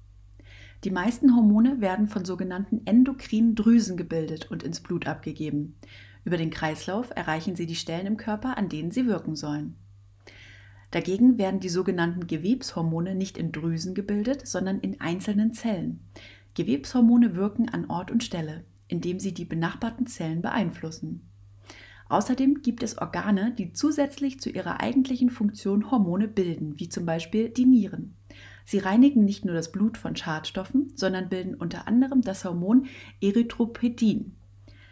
Die 0.84 0.92
meisten 0.92 1.36
Hormone 1.36 1.80
werden 1.82 2.08
von 2.08 2.26
sogenannten 2.26 2.82
endokrinen 2.86 3.56
Drüsen 3.56 3.98
gebildet 3.98 4.52
und 4.52 4.62
ins 4.62 4.82
Blut 4.82 5.08
abgegeben. 5.08 5.78
Über 6.26 6.38
den 6.38 6.52
Kreislauf 6.52 7.12
erreichen 7.16 7.56
sie 7.56 7.66
die 7.66 7.76
Stellen 7.76 8.06
im 8.06 8.18
Körper, 8.18 8.58
an 8.58 8.68
denen 8.70 8.92
sie 8.92 9.08
wirken 9.08 9.36
sollen. 9.36 9.78
Dagegen 10.92 11.38
werden 11.38 11.60
die 11.60 11.70
sogenannten 11.70 12.28
Gewebshormone 12.28 13.16
nicht 13.16 13.38
in 13.38 13.52
Drüsen 13.52 13.96
gebildet, 13.96 14.48
sondern 14.48 14.80
in 14.80 15.02
einzelnen 15.02 15.54
Zellen. 15.54 16.02
Gewebshormone 16.56 17.36
wirken 17.36 17.70
an 17.70 17.90
Ort 17.90 18.12
und 18.12 18.24
Stelle, 18.24 18.64
indem 18.88 19.20
sie 19.20 19.34
die 19.34 19.46
benachbarten 19.46 20.08
Zellen 20.08 20.42
beeinflussen. 20.42 21.30
Außerdem 22.08 22.62
gibt 22.62 22.84
es 22.84 22.98
Organe, 23.00 23.52
die 23.58 23.74
zusätzlich 23.74 24.40
zu 24.40 24.50
ihrer 24.50 24.80
eigentlichen 24.80 25.30
Funktion 25.32 25.90
Hormone 25.90 26.28
bilden, 26.28 26.80
wie 26.80 26.90
zum 26.90 27.06
Beispiel 27.06 27.50
die 27.50 27.66
Nieren. 27.66 28.16
Sie 28.64 28.80
reinigen 28.80 29.26
nicht 29.26 29.46
nur 29.46 29.56
das 29.56 29.72
Blut 29.72 29.98
von 29.98 30.16
Schadstoffen, 30.16 30.92
sondern 30.96 31.30
bilden 31.30 31.56
unter 31.56 31.88
anderem 31.88 32.22
das 32.22 32.46
Hormon 32.46 32.88
Erythropoetin. 33.22 34.36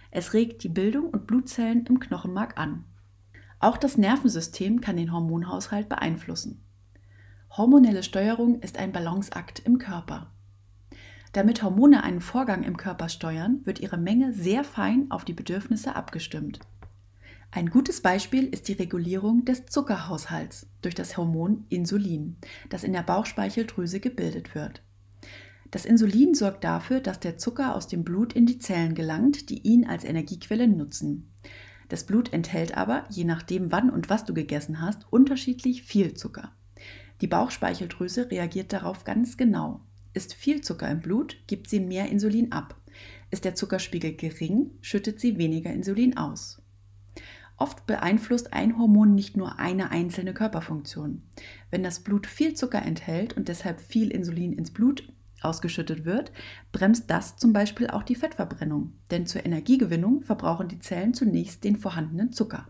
Es 0.09 0.33
regt 0.33 0.63
die 0.63 0.69
Bildung 0.69 1.09
und 1.09 1.27
Blutzellen 1.27 1.85
im 1.85 1.99
Knochenmark 1.99 2.59
an. 2.59 2.85
Auch 3.59 3.77
das 3.77 3.97
Nervensystem 3.97 4.81
kann 4.81 4.97
den 4.97 5.11
Hormonhaushalt 5.11 5.89
beeinflussen. 5.89 6.63
Hormonelle 7.49 8.03
Steuerung 8.03 8.59
ist 8.61 8.77
ein 8.77 8.91
Balanceakt 8.91 9.59
im 9.59 9.77
Körper. 9.77 10.31
Damit 11.31 11.63
Hormone 11.63 12.03
einen 12.03 12.21
Vorgang 12.21 12.63
im 12.63 12.77
Körper 12.77 13.09
steuern, 13.09 13.61
wird 13.63 13.79
ihre 13.79 13.97
Menge 13.97 14.33
sehr 14.33 14.63
fein 14.63 15.09
auf 15.09 15.25
die 15.25 15.33
Bedürfnisse 15.33 15.95
abgestimmt. 15.95 16.59
Ein 17.55 17.69
gutes 17.69 18.01
Beispiel 18.01 18.47
ist 18.47 18.67
die 18.67 18.73
Regulierung 18.73 19.45
des 19.45 19.67
Zuckerhaushalts 19.67 20.65
durch 20.81 20.95
das 20.95 21.17
Hormon 21.17 21.67
Insulin, 21.69 22.37
das 22.71 22.83
in 22.83 22.93
der 22.93 23.03
Bauchspeicheldrüse 23.03 23.99
gebildet 23.99 24.55
wird. 24.55 24.81
Das 25.69 25.85
Insulin 25.85 26.33
sorgt 26.33 26.63
dafür, 26.63 26.99
dass 26.99 27.19
der 27.19 27.37
Zucker 27.37 27.75
aus 27.75 27.87
dem 27.87 28.03
Blut 28.03 28.33
in 28.33 28.47
die 28.47 28.57
Zellen 28.57 28.95
gelangt, 28.95 29.51
die 29.51 29.61
ihn 29.61 29.85
als 29.85 30.03
Energiequelle 30.03 30.67
nutzen. 30.67 31.31
Das 31.89 32.07
Blut 32.07 32.33
enthält 32.33 32.75
aber, 32.75 33.03
je 33.11 33.23
nachdem 33.23 33.71
wann 33.71 33.91
und 33.91 34.09
was 34.09 34.25
du 34.25 34.33
gegessen 34.33 34.81
hast, 34.81 35.05
unterschiedlich 35.11 35.83
viel 35.83 36.15
Zucker. 36.15 36.53
Die 37.21 37.27
Bauchspeicheldrüse 37.27 38.31
reagiert 38.31 38.73
darauf 38.73 39.03
ganz 39.03 39.37
genau. 39.37 39.81
Ist 40.15 40.33
viel 40.33 40.61
Zucker 40.61 40.89
im 40.89 41.01
Blut, 41.01 41.37
gibt 41.45 41.69
sie 41.69 41.81
mehr 41.81 42.09
Insulin 42.09 42.51
ab. 42.51 42.81
Ist 43.29 43.45
der 43.45 43.53
Zuckerspiegel 43.53 44.15
gering, 44.15 44.71
schüttet 44.81 45.19
sie 45.19 45.37
weniger 45.37 45.71
Insulin 45.71 46.17
aus. 46.17 46.62
Oft 47.57 47.85
beeinflusst 47.85 48.53
ein 48.53 48.77
Hormon 48.77 49.13
nicht 49.13 49.37
nur 49.37 49.59
eine 49.59 49.91
einzelne 49.91 50.33
Körperfunktion. 50.33 51.21
Wenn 51.69 51.83
das 51.83 51.99
Blut 51.99 52.25
viel 52.27 52.55
Zucker 52.55 52.81
enthält 52.81 53.37
und 53.37 53.47
deshalb 53.47 53.79
viel 53.79 54.09
Insulin 54.11 54.53
ins 54.53 54.71
Blut 54.71 55.07
ausgeschüttet 55.41 56.05
wird, 56.05 56.31
bremst 56.71 57.09
das 57.09 57.37
zum 57.37 57.53
Beispiel 57.53 57.87
auch 57.87 58.03
die 58.03 58.15
Fettverbrennung, 58.15 58.93
denn 59.11 59.27
zur 59.27 59.45
Energiegewinnung 59.45 60.23
verbrauchen 60.23 60.67
die 60.67 60.79
Zellen 60.79 61.13
zunächst 61.13 61.63
den 61.63 61.75
vorhandenen 61.75 62.31
Zucker. 62.31 62.67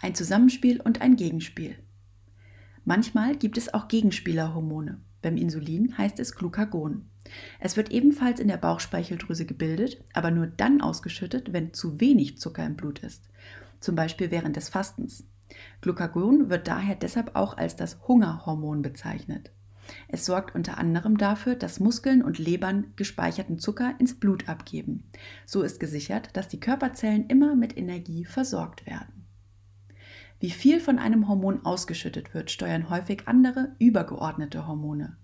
Ein 0.00 0.14
Zusammenspiel 0.14 0.80
und 0.80 1.00
ein 1.00 1.16
Gegenspiel. 1.16 1.76
Manchmal 2.84 3.36
gibt 3.36 3.58
es 3.58 3.72
auch 3.72 3.88
Gegenspielerhormone. 3.88 5.00
Beim 5.20 5.36
Insulin 5.36 5.96
heißt 5.96 6.18
es 6.18 6.34
Glucagon. 6.34 7.08
Es 7.60 7.76
wird 7.76 7.92
ebenfalls 7.92 8.40
in 8.40 8.48
der 8.48 8.56
Bauchspeicheldrüse 8.56 9.46
gebildet, 9.46 10.02
aber 10.12 10.32
nur 10.32 10.48
dann 10.48 10.80
ausgeschüttet, 10.80 11.52
wenn 11.52 11.72
zu 11.72 12.00
wenig 12.00 12.38
Zucker 12.38 12.66
im 12.66 12.74
Blut 12.74 12.98
ist 12.98 13.28
zum 13.82 13.94
Beispiel 13.94 14.30
während 14.30 14.56
des 14.56 14.68
Fastens. 14.68 15.24
Glucagon 15.80 16.48
wird 16.48 16.68
daher 16.68 16.96
deshalb 16.96 17.36
auch 17.36 17.56
als 17.56 17.76
das 17.76 17.98
Hungerhormon 18.08 18.82
bezeichnet. 18.82 19.50
Es 20.08 20.24
sorgt 20.24 20.54
unter 20.54 20.78
anderem 20.78 21.18
dafür, 21.18 21.54
dass 21.56 21.80
Muskeln 21.80 22.22
und 22.22 22.38
Lebern 22.38 22.92
gespeicherten 22.96 23.58
Zucker 23.58 23.94
ins 23.98 24.18
Blut 24.18 24.48
abgeben. 24.48 25.04
So 25.44 25.62
ist 25.62 25.80
gesichert, 25.80 26.30
dass 26.34 26.48
die 26.48 26.60
Körperzellen 26.60 27.26
immer 27.26 27.54
mit 27.56 27.76
Energie 27.76 28.24
versorgt 28.24 28.86
werden. 28.86 29.26
Wie 30.40 30.50
viel 30.50 30.80
von 30.80 30.98
einem 30.98 31.28
Hormon 31.28 31.64
ausgeschüttet 31.64 32.34
wird, 32.34 32.50
steuern 32.50 32.90
häufig 32.90 33.28
andere 33.28 33.76
übergeordnete 33.78 34.66
Hormone. 34.66 35.16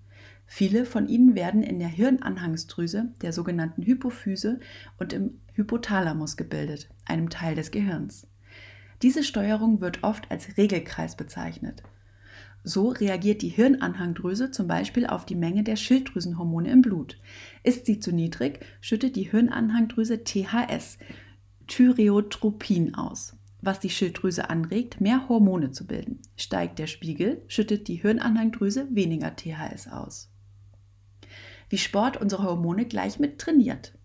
Viele 0.46 0.86
von 0.86 1.08
ihnen 1.08 1.34
werden 1.34 1.62
in 1.62 1.78
der 1.78 1.88
Hirnanhangsdrüse, 1.88 3.12
der 3.20 3.32
sogenannten 3.32 3.82
Hypophyse 3.82 4.60
und 4.96 5.12
im 5.12 5.40
Hypothalamus 5.54 6.36
gebildet, 6.36 6.88
einem 7.04 7.30
Teil 7.30 7.54
des 7.54 7.70
Gehirns. 7.70 8.26
Diese 9.02 9.22
Steuerung 9.22 9.80
wird 9.80 10.02
oft 10.02 10.30
als 10.30 10.56
Regelkreis 10.56 11.16
bezeichnet. 11.16 11.82
So 12.64 12.88
reagiert 12.88 13.42
die 13.42 13.48
Hirnanhangdrüse 13.48 14.50
zum 14.50 14.66
Beispiel 14.66 15.06
auf 15.06 15.24
die 15.24 15.36
Menge 15.36 15.62
der 15.62 15.76
Schilddrüsenhormone 15.76 16.70
im 16.70 16.82
Blut. 16.82 17.18
Ist 17.62 17.86
sie 17.86 18.00
zu 18.00 18.12
niedrig, 18.12 18.60
schüttet 18.80 19.16
die 19.16 19.30
Hirnanhangdrüse 19.30 20.24
THS, 20.24 20.98
Thyreotropin 21.68 22.94
aus. 22.94 23.34
was 23.60 23.80
die 23.80 23.90
Schilddrüse 23.90 24.50
anregt, 24.50 25.00
mehr 25.00 25.28
Hormone 25.28 25.72
zu 25.72 25.84
bilden. 25.84 26.20
Steigt 26.36 26.78
der 26.78 26.86
Spiegel, 26.86 27.42
schüttet 27.48 27.88
die 27.88 27.96
Hirnanhangdrüse 27.96 28.86
weniger 28.94 29.34
THS 29.34 29.88
aus. 29.88 30.30
Wie 31.68 31.78
Sport 31.78 32.16
unsere 32.18 32.44
Hormone 32.44 32.86
gleich 32.86 33.18
mit 33.18 33.40
trainiert. 33.40 33.97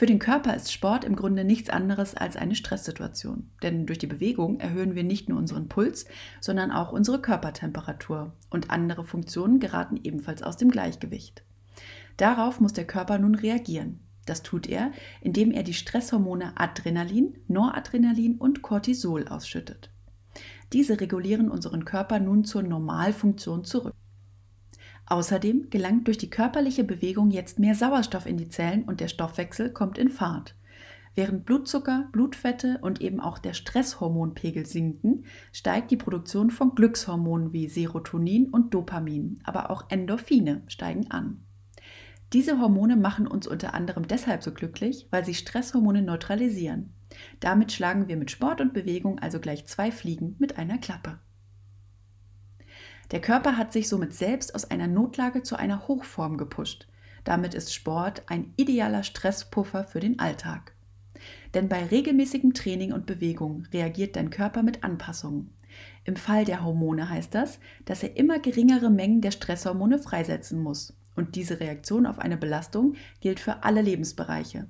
Für 0.00 0.06
den 0.06 0.18
Körper 0.18 0.56
ist 0.56 0.72
Sport 0.72 1.04
im 1.04 1.14
Grunde 1.14 1.44
nichts 1.44 1.68
anderes 1.68 2.14
als 2.14 2.34
eine 2.34 2.54
Stresssituation. 2.54 3.50
Denn 3.62 3.84
durch 3.84 3.98
die 3.98 4.06
Bewegung 4.06 4.58
erhöhen 4.58 4.94
wir 4.94 5.04
nicht 5.04 5.28
nur 5.28 5.36
unseren 5.36 5.68
Puls, 5.68 6.06
sondern 6.40 6.70
auch 6.70 6.90
unsere 6.90 7.20
Körpertemperatur. 7.20 8.32
Und 8.48 8.70
andere 8.70 9.04
Funktionen 9.04 9.60
geraten 9.60 10.00
ebenfalls 10.02 10.42
aus 10.42 10.56
dem 10.56 10.70
Gleichgewicht. 10.70 11.42
Darauf 12.16 12.60
muss 12.60 12.72
der 12.72 12.86
Körper 12.86 13.18
nun 13.18 13.34
reagieren. 13.34 14.00
Das 14.24 14.42
tut 14.42 14.66
er, 14.70 14.90
indem 15.20 15.50
er 15.50 15.64
die 15.64 15.74
Stresshormone 15.74 16.54
Adrenalin, 16.56 17.36
Noradrenalin 17.48 18.38
und 18.38 18.62
Cortisol 18.62 19.28
ausschüttet. 19.28 19.90
Diese 20.72 20.98
regulieren 20.98 21.50
unseren 21.50 21.84
Körper 21.84 22.20
nun 22.20 22.44
zur 22.44 22.62
Normalfunktion 22.62 23.64
zurück. 23.64 23.92
Außerdem 25.10 25.70
gelangt 25.70 26.06
durch 26.06 26.18
die 26.18 26.30
körperliche 26.30 26.84
Bewegung 26.84 27.32
jetzt 27.32 27.58
mehr 27.58 27.74
Sauerstoff 27.74 28.26
in 28.26 28.36
die 28.36 28.48
Zellen 28.48 28.84
und 28.84 29.00
der 29.00 29.08
Stoffwechsel 29.08 29.72
kommt 29.72 29.98
in 29.98 30.08
Fahrt. 30.08 30.54
Während 31.16 31.44
Blutzucker, 31.46 32.08
Blutfette 32.12 32.78
und 32.80 33.00
eben 33.00 33.18
auch 33.18 33.40
der 33.40 33.52
Stresshormonpegel 33.52 34.66
sinken, 34.66 35.24
steigt 35.52 35.90
die 35.90 35.96
Produktion 35.96 36.52
von 36.52 36.76
Glückshormonen 36.76 37.52
wie 37.52 37.66
Serotonin 37.66 38.50
und 38.50 38.72
Dopamin, 38.72 39.40
aber 39.42 39.72
auch 39.72 39.90
Endorphine 39.90 40.62
steigen 40.68 41.10
an. 41.10 41.42
Diese 42.32 42.60
Hormone 42.60 42.94
machen 42.94 43.26
uns 43.26 43.48
unter 43.48 43.74
anderem 43.74 44.06
deshalb 44.06 44.44
so 44.44 44.52
glücklich, 44.52 45.08
weil 45.10 45.24
sie 45.24 45.34
Stresshormone 45.34 46.02
neutralisieren. 46.02 46.94
Damit 47.40 47.72
schlagen 47.72 48.06
wir 48.06 48.16
mit 48.16 48.30
Sport 48.30 48.60
und 48.60 48.72
Bewegung 48.72 49.18
also 49.18 49.40
gleich 49.40 49.66
zwei 49.66 49.90
Fliegen 49.90 50.36
mit 50.38 50.56
einer 50.56 50.78
Klappe. 50.78 51.18
Der 53.10 53.20
Körper 53.20 53.56
hat 53.56 53.72
sich 53.72 53.88
somit 53.88 54.14
selbst 54.14 54.54
aus 54.54 54.70
einer 54.70 54.86
Notlage 54.86 55.42
zu 55.42 55.56
einer 55.56 55.88
Hochform 55.88 56.36
gepusht. 56.36 56.86
Damit 57.24 57.54
ist 57.54 57.74
Sport 57.74 58.22
ein 58.26 58.52
idealer 58.56 59.02
Stresspuffer 59.02 59.84
für 59.84 60.00
den 60.00 60.18
Alltag. 60.18 60.72
Denn 61.54 61.68
bei 61.68 61.84
regelmäßigem 61.84 62.54
Training 62.54 62.92
und 62.92 63.06
Bewegung 63.06 63.66
reagiert 63.72 64.16
dein 64.16 64.30
Körper 64.30 64.62
mit 64.62 64.84
Anpassungen. 64.84 65.52
Im 66.04 66.16
Fall 66.16 66.44
der 66.44 66.64
Hormone 66.64 67.10
heißt 67.10 67.34
das, 67.34 67.58
dass 67.84 68.02
er 68.02 68.16
immer 68.16 68.38
geringere 68.38 68.90
Mengen 68.90 69.20
der 69.20 69.30
Stresshormone 69.32 69.98
freisetzen 69.98 70.62
muss. 70.62 70.94
Und 71.16 71.34
diese 71.34 71.60
Reaktion 71.60 72.06
auf 72.06 72.18
eine 72.18 72.36
Belastung 72.36 72.94
gilt 73.20 73.40
für 73.40 73.64
alle 73.64 73.82
Lebensbereiche. 73.82 74.68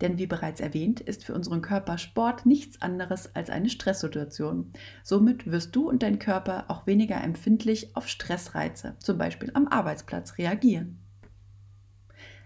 Denn 0.00 0.18
wie 0.18 0.26
bereits 0.26 0.60
erwähnt, 0.60 1.00
ist 1.00 1.24
für 1.24 1.34
unseren 1.34 1.62
Körper 1.62 1.98
Sport 1.98 2.46
nichts 2.46 2.80
anderes 2.80 3.34
als 3.36 3.50
eine 3.50 3.68
Stresssituation. 3.68 4.72
Somit 5.04 5.50
wirst 5.50 5.76
du 5.76 5.88
und 5.88 6.02
dein 6.02 6.18
Körper 6.18 6.64
auch 6.68 6.86
weniger 6.86 7.22
empfindlich 7.22 7.94
auf 7.94 8.08
Stressreize, 8.08 8.96
zum 8.98 9.18
Beispiel 9.18 9.50
am 9.54 9.68
Arbeitsplatz, 9.68 10.38
reagieren. 10.38 10.98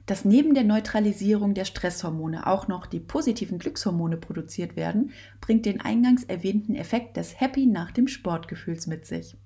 Dass 0.06 0.24
neben 0.24 0.54
der 0.54 0.64
Neutralisierung 0.64 1.54
der 1.54 1.64
Stresshormone 1.64 2.46
auch 2.46 2.68
noch 2.68 2.86
die 2.86 3.00
positiven 3.00 3.58
Glückshormone 3.58 4.16
produziert 4.16 4.76
werden, 4.76 5.10
bringt 5.40 5.66
den 5.66 5.80
eingangs 5.80 6.22
erwähnten 6.22 6.76
Effekt 6.76 7.16
des 7.16 7.40
Happy 7.40 7.66
nach 7.66 7.90
dem 7.90 8.06
Sportgefühls 8.06 8.86
mit 8.86 9.04
sich. 9.04 9.36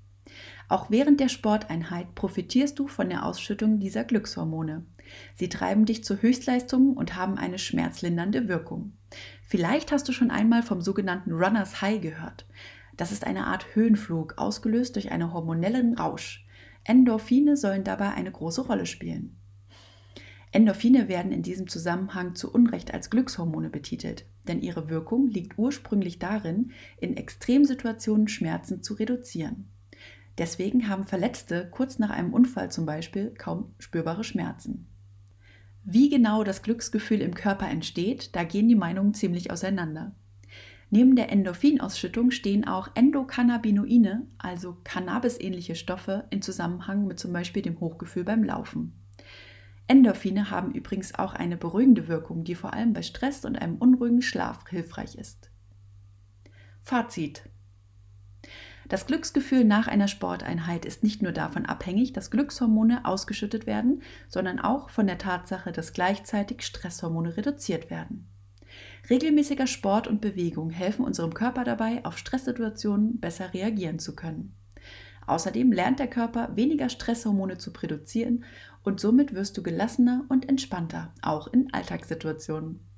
Auch 0.70 0.88
während 0.88 1.18
der 1.18 1.28
Sporteinheit 1.28 2.14
profitierst 2.14 2.78
du 2.78 2.86
von 2.86 3.08
der 3.10 3.26
Ausschüttung 3.26 3.80
dieser 3.80 4.04
Glückshormone. 4.04 4.86
Sie 5.34 5.48
treiben 5.48 5.84
dich 5.84 6.04
zu 6.04 6.22
Höchstleistungen 6.22 6.96
und 6.96 7.16
haben 7.16 7.38
eine 7.38 7.58
schmerzlindernde 7.58 8.46
Wirkung. 8.46 8.92
Vielleicht 9.42 9.90
hast 9.90 10.08
du 10.08 10.12
schon 10.12 10.30
einmal 10.30 10.62
vom 10.62 10.80
sogenannten 10.80 11.32
Runners 11.32 11.82
High 11.82 12.00
gehört. 12.00 12.46
Das 12.96 13.10
ist 13.10 13.26
eine 13.26 13.48
Art 13.48 13.74
Höhenflug, 13.74 14.38
ausgelöst 14.38 14.94
durch 14.94 15.10
einen 15.10 15.32
hormonellen 15.32 15.94
Rausch. 15.94 16.46
Endorphine 16.84 17.56
sollen 17.56 17.82
dabei 17.82 18.10
eine 18.10 18.30
große 18.30 18.60
Rolle 18.60 18.86
spielen. 18.86 19.40
Endorphine 20.52 21.08
werden 21.08 21.32
in 21.32 21.42
diesem 21.42 21.66
Zusammenhang 21.66 22.36
zu 22.36 22.49
Unrecht 22.52 22.95
als 22.95 23.10
Glückshormone 23.10 23.71
betitelt, 23.71 24.25
denn 24.47 24.60
ihre 24.60 24.88
Wirkung 24.88 25.26
liegt 25.26 25.58
ursprünglich 25.58 26.21
darin, 26.21 26.71
in 27.00 27.16
Extremsituationen 27.16 28.28
Schmerzen 28.28 28.84
zu 28.84 28.95
reduzieren. 28.95 29.68
Deswegen 30.40 30.88
haben 30.88 31.04
Verletzte 31.04 31.68
kurz 31.70 31.98
nach 31.98 32.08
einem 32.08 32.32
Unfall 32.32 32.70
zum 32.70 32.86
Beispiel 32.86 33.34
kaum 33.36 33.74
spürbare 33.78 34.24
Schmerzen. 34.24 34.88
Wie 35.84 36.08
genau 36.08 36.44
das 36.44 36.62
Glücksgefühl 36.62 37.20
im 37.20 37.34
Körper 37.34 37.68
entsteht, 37.68 38.34
da 38.34 38.44
gehen 38.44 38.66
die 38.66 38.74
Meinungen 38.74 39.12
ziemlich 39.12 39.50
auseinander. 39.50 40.14
Neben 40.88 41.14
der 41.14 41.30
Endorphinausschüttung 41.30 42.30
stehen 42.30 42.66
auch 42.66 42.88
Endokannabinoide, 42.94 44.22
also 44.38 44.78
Cannabis-ähnliche 44.82 45.74
Stoffe, 45.74 46.24
in 46.30 46.40
Zusammenhang 46.40 47.06
mit 47.06 47.18
zum 47.18 47.34
Beispiel 47.34 47.60
dem 47.60 47.78
Hochgefühl 47.78 48.24
beim 48.24 48.42
Laufen. 48.42 48.94
Endorphine 49.88 50.50
haben 50.50 50.72
übrigens 50.72 51.14
auch 51.16 51.34
eine 51.34 51.58
beruhigende 51.58 52.08
Wirkung, 52.08 52.44
die 52.44 52.54
vor 52.54 52.72
allem 52.72 52.94
bei 52.94 53.02
Stress 53.02 53.44
und 53.44 53.60
einem 53.60 53.76
unruhigen 53.76 54.22
Schlaf 54.22 54.66
hilfreich 54.70 55.16
ist. 55.16 55.50
Fazit 56.82 57.42
das 58.90 59.06
Glücksgefühl 59.06 59.64
nach 59.64 59.86
einer 59.86 60.08
Sporteinheit 60.08 60.84
ist 60.84 61.04
nicht 61.04 61.22
nur 61.22 61.30
davon 61.30 61.64
abhängig, 61.64 62.12
dass 62.12 62.32
Glückshormone 62.32 63.04
ausgeschüttet 63.04 63.64
werden, 63.66 64.02
sondern 64.28 64.58
auch 64.58 64.90
von 64.90 65.06
der 65.06 65.16
Tatsache, 65.16 65.70
dass 65.70 65.92
gleichzeitig 65.92 66.62
Stresshormone 66.62 67.36
reduziert 67.36 67.88
werden. 67.88 68.28
Regelmäßiger 69.08 69.68
Sport 69.68 70.08
und 70.08 70.20
Bewegung 70.20 70.70
helfen 70.70 71.04
unserem 71.04 71.34
Körper 71.34 71.62
dabei, 71.62 72.04
auf 72.04 72.18
Stresssituationen 72.18 73.20
besser 73.20 73.54
reagieren 73.54 74.00
zu 74.00 74.16
können. 74.16 74.56
Außerdem 75.24 75.70
lernt 75.70 76.00
der 76.00 76.08
Körper 76.08 76.56
weniger 76.56 76.88
Stresshormone 76.88 77.58
zu 77.58 77.72
produzieren 77.72 78.44
und 78.82 78.98
somit 78.98 79.34
wirst 79.34 79.56
du 79.56 79.62
gelassener 79.62 80.24
und 80.28 80.48
entspannter, 80.48 81.14
auch 81.22 81.46
in 81.46 81.72
Alltagssituationen. 81.72 82.89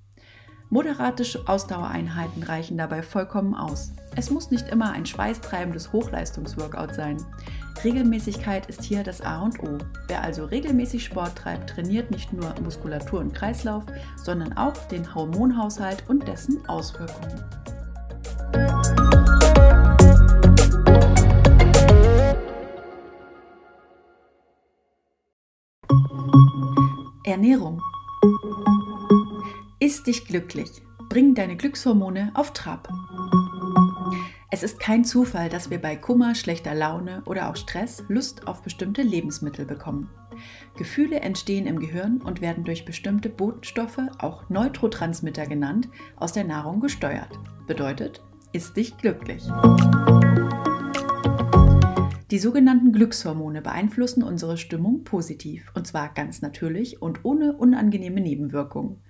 Moderate 0.73 1.23
Ausdauereinheiten 1.45 2.43
reichen 2.45 2.79
dabei 2.79 3.03
vollkommen 3.03 3.55
aus. 3.55 3.93
Es 4.17 4.31
muss 4.31 4.51
nicht 4.51 4.71
immer 4.71 4.91
ein 4.91 5.05
schweißtreibendes 5.05 5.93
Hochleistungsworkout 5.93 6.95
sein. 6.95 7.23
Regelmäßigkeit 7.85 8.65
ist 8.71 8.83
hier 8.83 9.05
das 9.05 9.21
A 9.21 9.43
und 9.43 9.63
O. 9.63 9.77
Wer 10.09 10.23
also 10.23 10.47
regelmäßig 10.47 11.05
Sport 11.05 11.37
treibt, 11.37 11.69
trainiert 11.69 12.11
nicht 12.11 12.33
nur 12.33 12.55
Muskulatur 12.65 13.21
und 13.21 13.35
Kreislauf, 13.35 13.85
sondern 14.17 14.55
auch 14.55 14.73
den 14.89 15.15
Hormonhaushalt 15.15 16.05
und 16.09 16.27
dessen 16.27 16.67
Auswirkungen. 16.67 17.45
Ernährung 27.27 27.83
Iss 29.83 30.05
dich 30.05 30.27
glücklich. 30.27 30.71
Bring 31.09 31.35
deine 31.35 31.57
Glückshormone 31.57 32.31
auf 32.35 32.53
Trab. 32.53 32.88
Es 34.53 34.62
ist 34.62 34.79
kein 34.79 35.05
Zufall, 35.05 35.49
dass 35.49 35.71
wir 35.71 35.83
bei 35.83 35.97
Kummer, 35.97 36.37
schlechter 36.37 36.73
Laune 36.73 37.21
oder 37.27 37.51
auch 37.51 37.57
Stress 37.57 38.05
Lust 38.07 38.47
auf 38.47 38.62
bestimmte 38.62 39.03
Lebensmittel 39.03 39.64
bekommen. 39.64 40.09
Gefühle 40.77 41.18
entstehen 41.18 41.66
im 41.66 41.81
Gehirn 41.81 42.18
und 42.23 42.40
werden 42.40 42.62
durch 42.62 42.85
bestimmte 42.85 43.29
Botenstoffe, 43.29 43.99
auch 44.18 44.49
Neurotransmitter 44.49 45.47
genannt, 45.47 45.88
aus 46.14 46.33
der 46.33 46.45
Nahrung 46.45 46.79
gesteuert. 46.79 47.37
Bedeutet, 47.66 48.23
iss 48.53 48.73
dich 48.73 48.97
glücklich. 48.99 49.42
Die 52.33 52.38
sogenannten 52.38 52.92
Glückshormone 52.92 53.61
beeinflussen 53.61 54.23
unsere 54.23 54.57
Stimmung 54.57 55.05
positiv, 55.05 55.71
und 55.75 55.87
zwar 55.87 56.14
ganz 56.14 56.40
natürlich 56.40 57.03
und 57.03 57.27
ohne 57.27 57.53
unangenehme 57.53 58.23
Nebenwirkungen. 58.23 59.03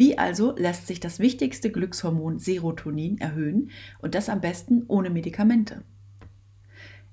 Wie 0.00 0.16
also 0.16 0.54
lässt 0.56 0.86
sich 0.86 0.98
das 0.98 1.18
wichtigste 1.18 1.70
Glückshormon 1.70 2.38
Serotonin 2.38 3.18
erhöhen 3.18 3.70
und 3.98 4.14
das 4.14 4.30
am 4.30 4.40
besten 4.40 4.84
ohne 4.88 5.10
Medikamente? 5.10 5.84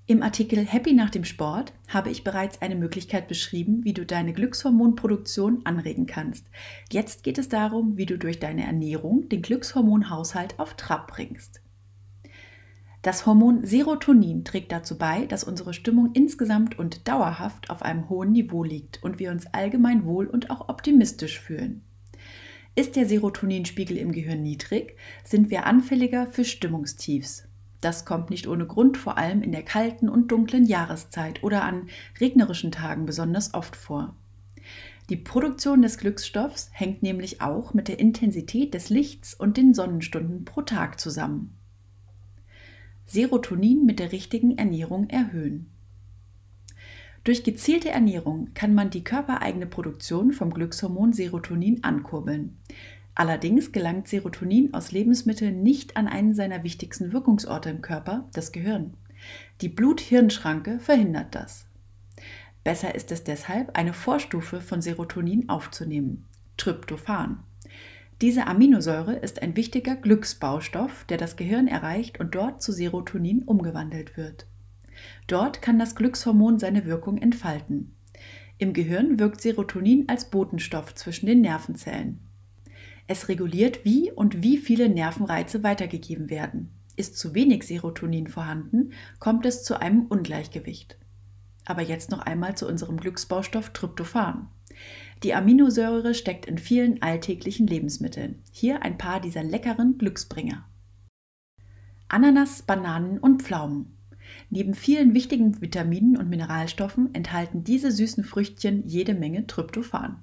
Im 0.06 0.23
Artikel 0.23 0.65
Happy 0.65 0.93
nach 0.93 1.10
dem 1.10 1.26
Sport 1.26 1.73
habe 1.89 2.10
ich 2.10 2.23
bereits 2.23 2.62
eine 2.62 2.78
Möglichkeit 2.78 3.28
beschrieben, 3.28 3.84
wie 3.84 3.91
du 3.91 4.06
deine 4.06 4.32
Glückshormonproduktion 4.32 5.65
anregen 5.65 6.06
kannst. 6.06 6.45
Jetzt 6.89 7.23
geht 7.23 7.38
es 7.38 7.50
darum, 7.50 7.97
wie 7.97 8.06
du 8.06 8.17
durch 8.17 8.39
deine 8.39 8.63
Ernährung 8.63 9.28
den 9.28 9.41
Glückshormonhaushalt 9.41 10.58
auf 10.58 10.76
Trab 10.76 11.12
bringst. 11.12 11.60
Das 13.02 13.26
Hormon 13.26 13.65
Serotonin 13.65 14.45
trägt 14.45 14.71
dazu 14.71 14.97
bei, 14.97 15.26
dass 15.26 15.43
unsere 15.43 15.73
Stimmung 15.73 16.12
insgesamt 16.13 16.80
und 16.80 17.06
dauerhaft 17.10 17.69
auf 17.69 17.82
einem 17.82 18.08
hohen 18.08 18.32
Niveau 18.32 18.63
liegt 18.63 19.04
und 19.04 19.19
wir 19.19 19.32
uns 19.32 19.45
allgemein 19.47 20.06
wohl 20.06 20.28
und 20.28 20.50
auch 20.50 20.69
optimistisch 20.69 21.38
fühlen. 21.38 21.84
Ist 22.78 22.96
der 22.96 23.08
Serotoninspiegel 23.08 23.98
im 23.98 24.12
Gehirn 24.12 24.44
niedrig, 24.44 24.98
sind 25.24 25.50
wir 25.50 25.66
anfälliger 25.66 26.28
für 26.28 26.46
Stimmungstiefs. 26.46 27.48
Das 27.82 28.06
kommt 28.06 28.30
nicht 28.30 28.46
ohne 28.46 28.68
Grund 28.68 28.98
vor 28.98 29.18
allem 29.18 29.42
in 29.42 29.52
der 29.52 29.63
kalten 29.63 30.08
und 30.08 30.32
dunklen 30.32 30.63
Jahreszeit 30.63 31.42
oder 31.42 31.63
an 31.63 31.90
regnerischen 32.20 32.72
Tagen 32.72 33.08
besonders 33.08 33.56
oft 33.56 33.76
vor. 33.76 34.16
Die 35.10 35.16
Produktion 35.16 35.82
des 35.82 35.98
Glücksstoffs 35.98 36.70
hängt 36.72 37.02
nämlich 37.02 37.42
auch 37.42 37.74
mit 37.74 37.88
der 37.88 37.98
Intensität 37.98 38.76
des 38.76 38.92
Lichts 38.92 39.34
und 39.34 39.58
den 39.58 39.74
Sonnenstunden 39.74 40.46
pro 40.46 40.62
Tag 40.62 41.00
zusammen. 41.00 41.58
Serotonin 43.08 43.88
mit 43.88 43.98
der 43.98 44.12
richtigen 44.12 44.56
Ernährung 44.56 45.10
erhöhen. 45.10 45.72
Durch 47.28 47.44
gezielte 47.44 47.90
Ernährung 47.90 48.54
kann 48.54 48.74
man 48.74 48.90
die 48.90 49.04
körpereigene 49.04 49.66
Produktion 49.66 50.32
vom 50.32 50.54
Glückshormon 50.54 51.12
Serotonin 51.12 51.84
ankurbeln. 51.84 52.56
Allerdings 53.16 53.74
gelangt 53.74 54.08
Serotonin 54.08 54.74
aus 54.74 54.94
Lebensmitteln 54.94 55.62
nicht 55.62 55.98
an 55.98 56.08
einen 56.08 56.36
seiner 56.36 56.63
wichtigsten 56.63 57.12
Wirkungsorte 57.12 57.70
im 57.70 57.82
Körper, 57.82 58.30
das 58.32 58.54
Gehirn. 58.54 58.94
Die 59.60 59.68
Blut-Hirn-Schranke 59.68 60.80
verhindert 60.80 61.36
das. 61.36 61.66
Besser 62.63 62.96
ist 62.96 63.12
es 63.12 63.26
deshalb, 63.26 63.78
eine 63.78 63.92
Vorstufe 63.92 64.62
von 64.62 64.82
Serotonin 64.82 65.50
aufzunehmen, 65.50 66.24
Tryptophan. 66.56 67.44
Diese 68.22 68.48
Aminosäure 68.48 69.18
ist 69.18 69.42
ein 69.42 69.58
wichtiger 69.58 69.98
Glücksbaustoff, 69.98 71.04
der 71.10 71.18
das 71.18 71.36
Gehirn 71.36 71.68
erreicht 71.68 72.22
und 72.22 72.36
dort 72.36 72.62
zu 72.62 72.72
Serotonin 72.72 73.44
umgewandelt 73.44 74.16
wird. 74.16 74.48
Dort 75.28 75.62
kann 75.62 75.80
das 75.80 75.96
Glückshormon 75.96 76.60
seine 76.60 76.86
Wirkung 76.86 77.18
entfalten. 77.18 77.94
Im 78.58 78.74
Gehirn 78.74 79.20
wirkt 79.20 79.42
Serotonin 79.42 80.06
als 80.08 80.30
Botenstoff 80.30 80.96
zwischen 80.96 81.28
den 81.28 81.42
Nervenzellen. 81.42 82.20
Es 83.08 83.30
reguliert, 83.30 83.86
wie 83.86 84.12
und 84.12 84.44
wie 84.44 84.58
viele 84.58 84.90
Nervenreize 84.90 85.64
weitergegeben 85.64 86.30
werden. 86.30 86.72
Ist 86.96 87.18
zu 87.18 87.36
wenig 87.36 87.64
Serotonin 87.64 88.28
vorhanden, 88.28 88.92
kommt 89.20 89.46
es 89.46 89.64
zu 89.64 89.80
einem 89.80 90.08
Ungleichgewicht. 90.08 90.98
Aber 91.66 91.82
jetzt 91.82 92.12
noch 92.12 92.20
einmal 92.20 92.56
zu 92.56 92.68
unserem 92.68 92.98
Glücksbaustoff 92.98 93.70
Tryptophan. 93.72 94.48
Die 95.24 95.34
Aminosäure 95.34 96.14
steckt 96.14 96.46
in 96.46 96.58
vielen 96.58 97.02
alltäglichen 97.02 97.68
Lebensmitteln. 97.68 98.42
Hier 98.52 98.84
ein 98.84 98.98
paar 98.98 99.20
dieser 99.20 99.44
leckeren 99.44 99.98
Glücksbringer. 99.98 100.66
Ananas, 102.08 102.62
Bananen 102.62 103.20
und 103.20 103.44
Pflaumen. 103.44 103.97
Neben 104.50 104.74
vielen 104.74 105.14
wichtigen 105.14 105.62
Vitaminen 105.62 106.18
und 106.18 106.30
Mineralstoffen 106.30 107.14
enthalten 107.14 107.64
diese 107.64 107.92
süßen 107.92 108.24
Früchtchen 108.24 108.88
jede 108.88 109.14
Menge 109.14 109.46
Tryptophan. 109.48 110.22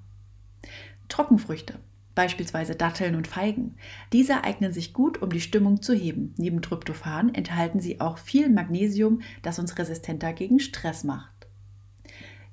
Trockenfrüchte 1.09 1.79
beispielsweise 2.15 2.75
Datteln 2.75 3.15
und 3.15 3.27
Feigen. 3.27 3.77
Diese 4.13 4.45
eignen 4.45 4.73
sich 4.73 4.93
gut, 4.93 5.21
um 5.23 5.31
die 5.31 5.41
Stimmung 5.41 5.83
zu 5.83 5.95
heben. 5.95 6.35
Neben 6.37 6.63
Tryptophan 6.63 7.35
enthalten 7.35 7.81
sie 7.81 8.01
auch 8.01 8.19
viel 8.19 8.49
Magnesium, 8.49 9.23
das 9.43 9.59
uns 9.59 9.79
resistenter 9.79 10.33
gegen 10.33 10.61
Stress 10.61 11.05
macht. 11.05 11.31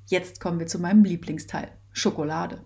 Jetzt 0.07 0.41
kommen 0.41 0.59
wir 0.59 0.67
zu 0.67 0.79
meinem 0.79 1.03
Lieblingsteil, 1.03 1.69
Schokolade. 1.91 2.61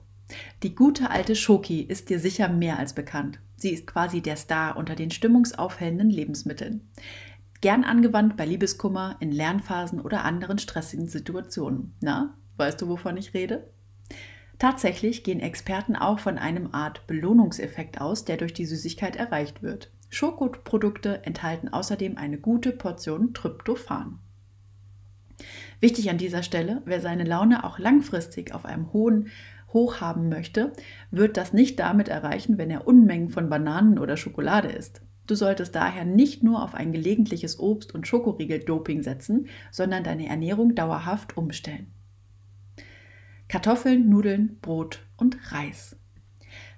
Die 0.63 0.73
gute 0.73 1.11
alte 1.11 1.35
Schoki 1.35 1.81
ist 1.81 2.09
dir 2.09 2.19
sicher 2.19 2.49
mehr 2.49 2.79
als 2.79 2.93
bekannt. 2.93 3.39
Sie 3.57 3.69
ist 3.69 3.85
quasi 3.87 4.21
der 4.21 4.35
Star 4.35 4.75
unter 4.75 4.95
den 4.95 5.11
stimmungsaufhellenden 5.11 6.09
Lebensmitteln. 6.09 6.89
Gern 7.65 7.83
angewandt 7.83 8.37
bei 8.37 8.45
Liebeskummer, 8.45 9.15
in 9.21 9.31
Lernphasen 9.31 9.99
oder 9.99 10.23
anderen 10.23 10.59
stressigen 10.59 11.07
Situationen. 11.07 11.95
Na, 11.99 12.37
weißt 12.57 12.79
du, 12.79 12.87
wovon 12.87 13.17
ich 13.17 13.33
rede? 13.33 13.71
Tatsächlich 14.59 15.23
gehen 15.23 15.39
Experten 15.39 15.95
auch 15.95 16.19
von 16.19 16.37
einem 16.37 16.75
Art 16.75 17.07
Belohnungseffekt 17.07 17.99
aus, 17.99 18.23
der 18.23 18.37
durch 18.37 18.53
die 18.53 18.67
Süßigkeit 18.67 19.15
erreicht 19.15 19.63
wird. 19.63 19.91
Schokoprodukte 20.09 21.25
enthalten 21.25 21.69
außerdem 21.69 22.17
eine 22.17 22.37
gute 22.37 22.71
Portion 22.71 23.33
Tryptophan. 23.33 24.19
Wichtig 25.79 26.11
an 26.11 26.19
dieser 26.19 26.43
Stelle, 26.43 26.83
wer 26.85 27.01
seine 27.01 27.23
Laune 27.23 27.63
auch 27.63 27.79
langfristig 27.79 28.53
auf 28.53 28.65
einem 28.65 28.93
hohen 28.93 29.29
Hoch 29.73 30.01
haben 30.01 30.29
möchte, 30.29 30.71
wird 31.09 31.35
das 31.35 31.51
nicht 31.51 31.79
damit 31.79 32.09
erreichen, 32.09 32.59
wenn 32.59 32.69
er 32.69 32.85
Unmengen 32.85 33.29
von 33.29 33.49
Bananen 33.49 33.97
oder 33.97 34.17
Schokolade 34.17 34.67
isst. 34.67 35.01
Du 35.27 35.35
solltest 35.35 35.75
daher 35.75 36.05
nicht 36.05 36.43
nur 36.43 36.63
auf 36.63 36.75
ein 36.75 36.91
gelegentliches 36.91 37.59
Obst- 37.59 37.93
und 37.93 38.07
Schokoriegel-Doping 38.07 39.03
setzen, 39.03 39.47
sondern 39.71 40.03
deine 40.03 40.27
Ernährung 40.27 40.75
dauerhaft 40.75 41.37
umstellen. 41.37 41.87
Kartoffeln, 43.47 44.09
Nudeln, 44.09 44.57
Brot 44.61 44.99
und 45.17 45.37
Reis. 45.51 45.95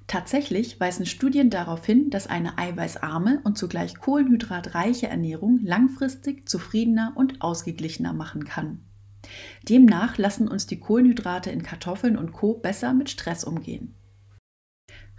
Tatsächlich 0.08 0.80
weisen 0.80 1.06
Studien 1.06 1.50
darauf 1.50 1.86
hin, 1.86 2.10
dass 2.10 2.28
eine 2.28 2.58
eiweißarme 2.58 3.42
und 3.44 3.58
zugleich 3.58 4.00
kohlenhydratreiche 4.00 5.08
Ernährung 5.08 5.60
langfristig 5.62 6.48
zufriedener 6.48 7.12
und 7.16 7.42
ausgeglichener 7.42 8.14
machen 8.14 8.46
kann. 8.46 8.80
Demnach 9.68 10.18
lassen 10.18 10.48
uns 10.48 10.66
die 10.66 10.80
Kohlenhydrate 10.80 11.52
in 11.52 11.62
Kartoffeln 11.62 12.16
und 12.16 12.32
Co 12.32 12.54
besser 12.54 12.94
mit 12.94 13.10
Stress 13.10 13.44
umgehen. 13.44 13.94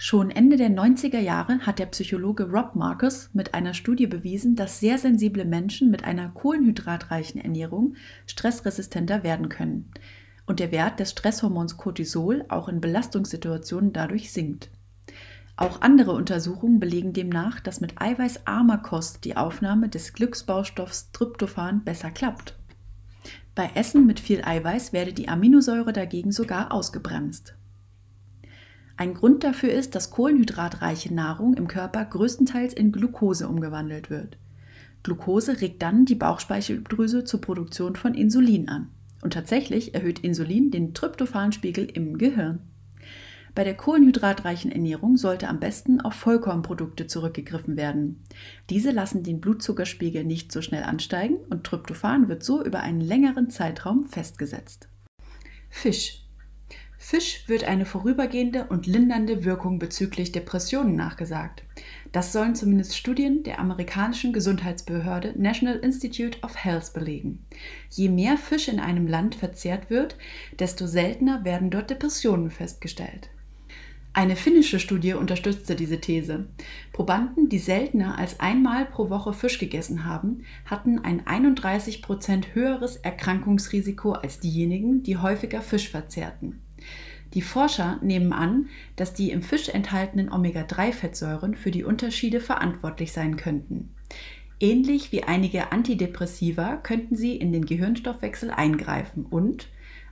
Schon 0.00 0.30
Ende 0.30 0.56
der 0.56 0.70
90er 0.70 1.18
Jahre 1.18 1.58
hat 1.66 1.80
der 1.80 1.86
Psychologe 1.86 2.48
Rob 2.48 2.76
Marcus 2.76 3.30
mit 3.32 3.52
einer 3.52 3.74
Studie 3.74 4.06
bewiesen, 4.06 4.54
dass 4.54 4.78
sehr 4.78 4.96
sensible 4.96 5.44
Menschen 5.44 5.90
mit 5.90 6.04
einer 6.04 6.28
kohlenhydratreichen 6.28 7.40
Ernährung 7.40 7.96
stressresistenter 8.24 9.24
werden 9.24 9.48
können 9.48 9.90
und 10.46 10.60
der 10.60 10.70
Wert 10.70 11.00
des 11.00 11.10
Stresshormons 11.10 11.76
Cortisol 11.78 12.44
auch 12.48 12.68
in 12.68 12.80
Belastungssituationen 12.80 13.92
dadurch 13.92 14.32
sinkt. 14.32 14.70
Auch 15.56 15.80
andere 15.80 16.12
Untersuchungen 16.12 16.78
belegen 16.78 17.12
demnach, 17.12 17.58
dass 17.58 17.80
mit 17.80 18.00
eiweißarmer 18.00 18.78
Kost 18.78 19.24
die 19.24 19.36
Aufnahme 19.36 19.88
des 19.88 20.12
Glücksbaustoffs 20.12 21.10
Tryptophan 21.10 21.82
besser 21.82 22.12
klappt. 22.12 22.56
Bei 23.56 23.68
Essen 23.74 24.06
mit 24.06 24.20
viel 24.20 24.44
Eiweiß 24.44 24.92
werde 24.92 25.12
die 25.12 25.28
Aminosäure 25.28 25.92
dagegen 25.92 26.30
sogar 26.30 26.72
ausgebremst. 26.72 27.57
Ein 28.98 29.14
Grund 29.14 29.44
dafür 29.44 29.70
ist, 29.70 29.94
dass 29.94 30.10
kohlenhydratreiche 30.10 31.14
Nahrung 31.14 31.54
im 31.54 31.68
Körper 31.68 32.04
größtenteils 32.04 32.74
in 32.74 32.90
Glucose 32.90 33.48
umgewandelt 33.48 34.10
wird. 34.10 34.38
Glucose 35.04 35.60
regt 35.60 35.82
dann 35.82 36.04
die 36.04 36.16
Bauchspeicheldrüse 36.16 37.22
zur 37.22 37.40
Produktion 37.40 37.94
von 37.94 38.14
Insulin 38.14 38.68
an. 38.68 38.88
Und 39.22 39.34
tatsächlich 39.34 39.94
erhöht 39.94 40.18
Insulin 40.18 40.72
den 40.72 40.94
Tryptophanspiegel 40.94 41.84
im 41.84 42.18
Gehirn. 42.18 42.58
Bei 43.54 43.62
der 43.62 43.76
kohlenhydratreichen 43.76 44.72
Ernährung 44.72 45.16
sollte 45.16 45.46
am 45.46 45.60
besten 45.60 46.00
auf 46.00 46.14
Vollkornprodukte 46.14 47.06
zurückgegriffen 47.06 47.76
werden. 47.76 48.24
Diese 48.68 48.90
lassen 48.90 49.22
den 49.22 49.40
Blutzuckerspiegel 49.40 50.24
nicht 50.24 50.50
so 50.50 50.60
schnell 50.60 50.82
ansteigen 50.82 51.36
und 51.50 51.62
Tryptophan 51.62 52.28
wird 52.28 52.42
so 52.42 52.64
über 52.64 52.80
einen 52.80 53.00
längeren 53.00 53.48
Zeitraum 53.48 54.06
festgesetzt. 54.06 54.88
Fisch. 55.70 56.27
Fisch 57.10 57.44
wird 57.48 57.64
eine 57.64 57.86
vorübergehende 57.86 58.66
und 58.68 58.86
lindernde 58.86 59.46
Wirkung 59.46 59.78
bezüglich 59.78 60.30
Depressionen 60.30 60.94
nachgesagt. 60.94 61.62
Das 62.12 62.34
sollen 62.34 62.54
zumindest 62.54 62.98
Studien 62.98 63.44
der 63.44 63.60
amerikanischen 63.60 64.34
Gesundheitsbehörde 64.34 65.32
National 65.34 65.76
Institute 65.76 66.38
of 66.42 66.62
Health 66.62 66.92
belegen. 66.92 67.46
Je 67.88 68.10
mehr 68.10 68.36
Fisch 68.36 68.68
in 68.68 68.78
einem 68.78 69.06
Land 69.06 69.36
verzehrt 69.36 69.88
wird, 69.88 70.18
desto 70.58 70.86
seltener 70.86 71.46
werden 71.46 71.70
dort 71.70 71.88
Depressionen 71.88 72.50
festgestellt. 72.50 73.30
Eine 74.12 74.36
finnische 74.36 74.78
Studie 74.78 75.14
unterstützte 75.14 75.76
diese 75.76 76.02
These. 76.02 76.48
Probanden, 76.92 77.48
die 77.48 77.58
seltener 77.58 78.18
als 78.18 78.38
einmal 78.38 78.84
pro 78.84 79.08
Woche 79.08 79.32
Fisch 79.32 79.58
gegessen 79.58 80.04
haben, 80.04 80.44
hatten 80.66 80.98
ein 80.98 81.26
31 81.26 82.02
Prozent 82.02 82.54
höheres 82.54 82.96
Erkrankungsrisiko 82.96 84.12
als 84.12 84.40
diejenigen, 84.40 85.02
die 85.02 85.16
häufiger 85.16 85.62
Fisch 85.62 85.88
verzehrten. 85.88 86.60
Die 87.38 87.42
Forscher 87.42 88.00
nehmen 88.02 88.32
an, 88.32 88.68
dass 88.96 89.14
die 89.14 89.30
im 89.30 89.42
Fisch 89.42 89.68
enthaltenen 89.68 90.28
Omega-3-Fettsäuren 90.28 91.54
für 91.54 91.70
die 91.70 91.84
Unterschiede 91.84 92.40
verantwortlich 92.40 93.12
sein 93.12 93.36
könnten. 93.36 93.94
Ähnlich 94.58 95.12
wie 95.12 95.22
einige 95.22 95.70
Antidepressiva 95.70 96.78
könnten 96.78 97.14
sie 97.14 97.36
in 97.36 97.52
den 97.52 97.64
Gehirnstoffwechsel 97.64 98.50
eingreifen 98.50 99.24
und 99.24 99.68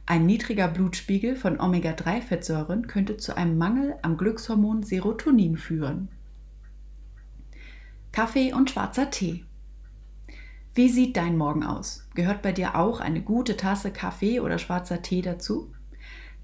ein 0.07 0.25
niedriger 0.25 0.69
Blutspiegel 0.69 1.35
von 1.35 1.59
Omega-3-Fettsäuren 1.59 2.87
könnte 2.87 3.17
zu 3.17 3.37
einem 3.37 3.59
Mangel 3.59 3.97
am 4.03 4.19
Glückshormon 4.19 4.85
Serotonin 4.85 5.57
führen. 5.57 6.07
Kaffee 8.13 8.53
und 8.53 8.71
schwarzer 8.71 9.11
Tee. 9.11 9.45
Wie 10.77 10.91
sieht 10.91 11.17
dein 11.17 11.37
Morgen 11.37 11.65
aus? 11.65 12.07
Gehört 12.15 12.43
bei 12.43 12.53
dir 12.53 12.77
auch 12.77 13.01
eine 13.01 13.21
gute 13.21 13.57
Tasse 13.57 13.91
Kaffee 13.91 14.39
oder 14.39 14.59
schwarzer 14.59 15.03
Tee 15.03 15.23
dazu? 15.23 15.73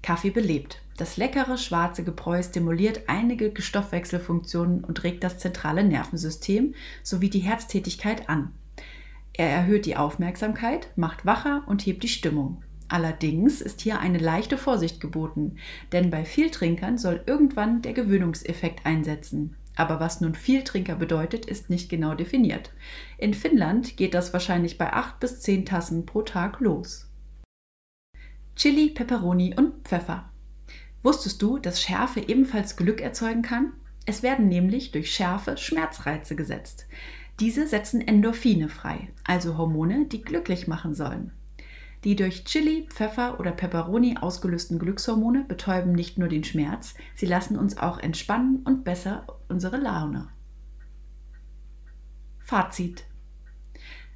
Kaffee 0.03 0.29
belebt. 0.29 0.81
Das 0.97 1.17
leckere 1.17 1.57
schwarze 1.57 2.03
Gebräu 2.03 2.43
stimuliert 2.43 3.03
einige 3.07 3.51
Stoffwechselfunktionen 3.59 4.83
und 4.83 5.03
regt 5.03 5.23
das 5.23 5.39
zentrale 5.39 5.83
Nervensystem 5.83 6.75
sowie 7.01 7.31
die 7.31 7.39
Herztätigkeit 7.39 8.29
an. 8.29 8.51
Er 9.33 9.49
erhöht 9.49 9.87
die 9.87 9.97
Aufmerksamkeit, 9.97 10.89
macht 10.95 11.25
wacher 11.25 11.63
und 11.65 11.83
hebt 11.83 12.03
die 12.03 12.09
Stimmung. 12.09 12.61
Allerdings 12.87 13.61
ist 13.61 13.81
hier 13.81 13.99
eine 13.99 14.19
leichte 14.19 14.57
Vorsicht 14.57 15.01
geboten, 15.01 15.55
denn 15.91 16.11
bei 16.11 16.25
Vieltrinkern 16.25 16.99
soll 16.99 17.23
irgendwann 17.25 17.81
der 17.81 17.93
Gewöhnungseffekt 17.93 18.85
einsetzen. 18.85 19.55
Aber 19.75 19.99
was 19.99 20.21
nun 20.21 20.35
Vieltrinker 20.35 20.95
bedeutet, 20.95 21.47
ist 21.47 21.71
nicht 21.71 21.89
genau 21.89 22.13
definiert. 22.13 22.71
In 23.17 23.33
Finnland 23.33 23.97
geht 23.97 24.13
das 24.13 24.33
wahrscheinlich 24.33 24.77
bei 24.77 24.93
8 24.93 25.19
bis 25.19 25.41
10 25.41 25.65
Tassen 25.65 26.05
pro 26.05 26.21
Tag 26.21 26.59
los. 26.59 27.09
Chili, 28.55 28.89
Peperoni 28.89 29.55
und 29.57 29.87
Pfeffer. 29.87 30.29
Wusstest 31.01 31.41
du, 31.41 31.57
dass 31.57 31.81
Schärfe 31.81 32.19
ebenfalls 32.19 32.77
Glück 32.77 33.01
erzeugen 33.01 33.41
kann? 33.41 33.73
Es 34.05 34.21
werden 34.21 34.47
nämlich 34.47 34.91
durch 34.91 35.11
Schärfe 35.11 35.57
Schmerzreize 35.57 36.35
gesetzt. 36.35 36.87
Diese 37.39 37.67
setzen 37.67 37.99
Endorphine 37.99 38.69
frei, 38.69 39.09
also 39.23 39.57
Hormone, 39.57 40.05
die 40.05 40.21
glücklich 40.21 40.67
machen 40.67 40.93
sollen. 40.93 41.31
Die 42.03 42.15
durch 42.15 42.43
Chili, 42.43 42.85
Pfeffer 42.89 43.39
oder 43.39 43.51
Peperoni 43.51 44.17
ausgelösten 44.19 44.77
Glückshormone 44.77 45.45
betäuben 45.47 45.93
nicht 45.93 46.17
nur 46.17 46.27
den 46.27 46.43
Schmerz, 46.43 46.95
sie 47.15 47.25
lassen 47.25 47.57
uns 47.57 47.77
auch 47.77 47.97
entspannen 47.97 48.61
und 48.65 48.83
besser 48.83 49.25
unsere 49.47 49.77
Laune. 49.77 50.27
Fazit. 52.39 53.05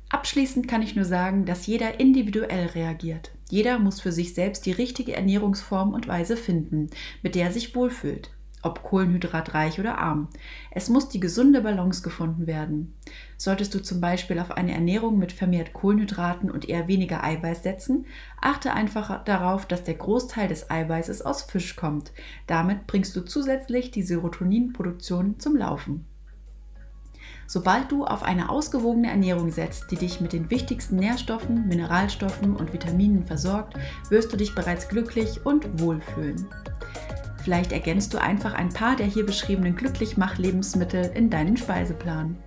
Abschließend 0.09 0.67
kann 0.67 0.81
ich 0.81 0.95
nur 0.95 1.05
sagen, 1.05 1.45
dass 1.45 1.65
jeder 1.65 1.99
individuell 1.99 2.67
reagiert. 2.67 3.31
Jeder 3.49 3.79
muss 3.79 4.01
für 4.01 4.11
sich 4.11 4.33
selbst 4.33 4.65
die 4.65 4.71
richtige 4.71 5.15
Ernährungsform 5.15 5.93
und 5.93 6.07
Weise 6.07 6.37
finden, 6.37 6.89
mit 7.21 7.35
der 7.35 7.45
er 7.45 7.51
sich 7.51 7.75
wohlfühlt 7.75 8.31
ob 8.67 8.83
kohlenhydratreich 8.83 9.79
oder 9.79 9.97
arm. 9.97 10.29
Es 10.71 10.89
muss 10.89 11.09
die 11.09 11.19
gesunde 11.19 11.61
Balance 11.61 12.01
gefunden 12.01 12.47
werden. 12.47 12.95
Solltest 13.37 13.73
du 13.73 13.81
zum 13.81 14.01
Beispiel 14.01 14.39
auf 14.39 14.51
eine 14.51 14.73
Ernährung 14.73 15.17
mit 15.17 15.31
vermehrt 15.31 15.73
Kohlenhydraten 15.73 16.49
und 16.49 16.67
eher 16.67 16.87
weniger 16.87 17.23
Eiweiß 17.23 17.63
setzen, 17.63 18.05
achte 18.41 18.73
einfach 18.73 19.23
darauf, 19.23 19.65
dass 19.65 19.83
der 19.83 19.95
Großteil 19.95 20.47
des 20.47 20.69
Eiweißes 20.69 21.21
aus 21.21 21.43
Fisch 21.43 21.75
kommt. 21.75 22.11
Damit 22.47 22.87
bringst 22.87 23.15
du 23.15 23.21
zusätzlich 23.21 23.91
die 23.91 24.03
Serotoninproduktion 24.03 25.39
zum 25.39 25.55
Laufen. 25.55 26.05
Sobald 27.47 27.91
du 27.91 28.03
auf 28.03 28.23
eine 28.23 28.49
ausgewogene 28.49 29.09
Ernährung 29.09 29.51
setzt, 29.51 29.89
die 29.89 29.95
dich 29.95 30.19
mit 30.19 30.33
den 30.33 30.49
wichtigsten 30.49 30.97
Nährstoffen, 30.97 31.65
Mineralstoffen 31.67 32.57
und 32.57 32.73
Vitaminen 32.73 33.25
versorgt, 33.25 33.75
wirst 34.09 34.33
du 34.33 34.37
dich 34.37 34.53
bereits 34.53 34.89
glücklich 34.89 35.45
und 35.45 35.79
wohlfühlen. 35.79 36.45
Vielleicht 37.41 37.71
ergänzt 37.71 38.13
du 38.13 38.21
einfach 38.21 38.53
ein 38.53 38.67
paar 38.67 38.97
der 38.97 39.05
hier 39.05 39.25
beschriebenen 39.25 39.77
Glücklichmach-Lebensmittel 39.77 41.11
in 41.15 41.29
deinen 41.29 41.55
Speiseplan. 41.55 42.37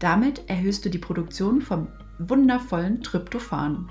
Damit 0.00 0.50
erhöhst 0.50 0.84
du 0.84 0.90
die 0.90 0.98
Produktion 0.98 1.62
vom 1.62 1.86
wundervollen 2.18 3.02
Tryptophan. 3.02 3.88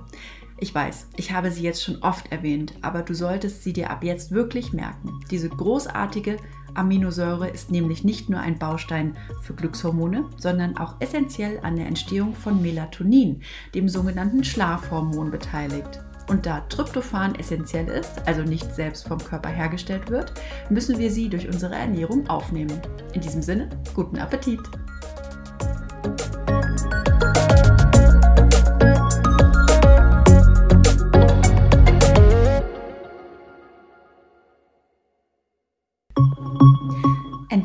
Ich 0.57 0.75
weiß, 0.75 1.07
ich 1.15 1.31
habe 1.31 1.51
sie 1.51 1.63
jetzt 1.63 1.81
schon 1.81 2.03
oft 2.03 2.33
erwähnt, 2.33 2.73
aber 2.81 3.01
du 3.01 3.13
solltest 3.13 3.63
sie 3.63 3.71
dir 3.71 3.89
ab 3.89 4.03
jetzt 4.03 4.31
wirklich 4.31 4.73
merken. 4.73 5.21
Diese 5.31 5.47
großartige 5.47 6.35
Aminosäure 6.73 7.49
ist 7.49 7.71
nämlich 7.71 8.03
nicht 8.03 8.29
nur 8.29 8.39
ein 8.39 8.59
Baustein 8.59 9.15
für 9.41 9.53
Glückshormone, 9.53 10.25
sondern 10.37 10.77
auch 10.77 10.95
essentiell 10.99 11.59
an 11.63 11.75
der 11.75 11.87
Entstehung 11.87 12.33
von 12.33 12.61
Melatonin, 12.61 13.41
dem 13.75 13.89
sogenannten 13.89 14.43
Schlafhormon, 14.43 15.31
beteiligt. 15.31 16.01
Und 16.29 16.45
da 16.45 16.59
Tryptophan 16.61 17.35
essentiell 17.35 17.87
ist, 17.87 18.21
also 18.27 18.43
nicht 18.43 18.73
selbst 18.75 19.07
vom 19.07 19.17
Körper 19.17 19.49
hergestellt 19.49 20.09
wird, 20.09 20.33
müssen 20.69 20.99
wir 20.99 21.09
sie 21.09 21.27
durch 21.27 21.47
unsere 21.47 21.75
Ernährung 21.75 22.29
aufnehmen. 22.29 22.79
In 23.13 23.21
diesem 23.21 23.41
Sinne, 23.41 23.69
guten 23.95 24.17
Appetit! 24.17 24.59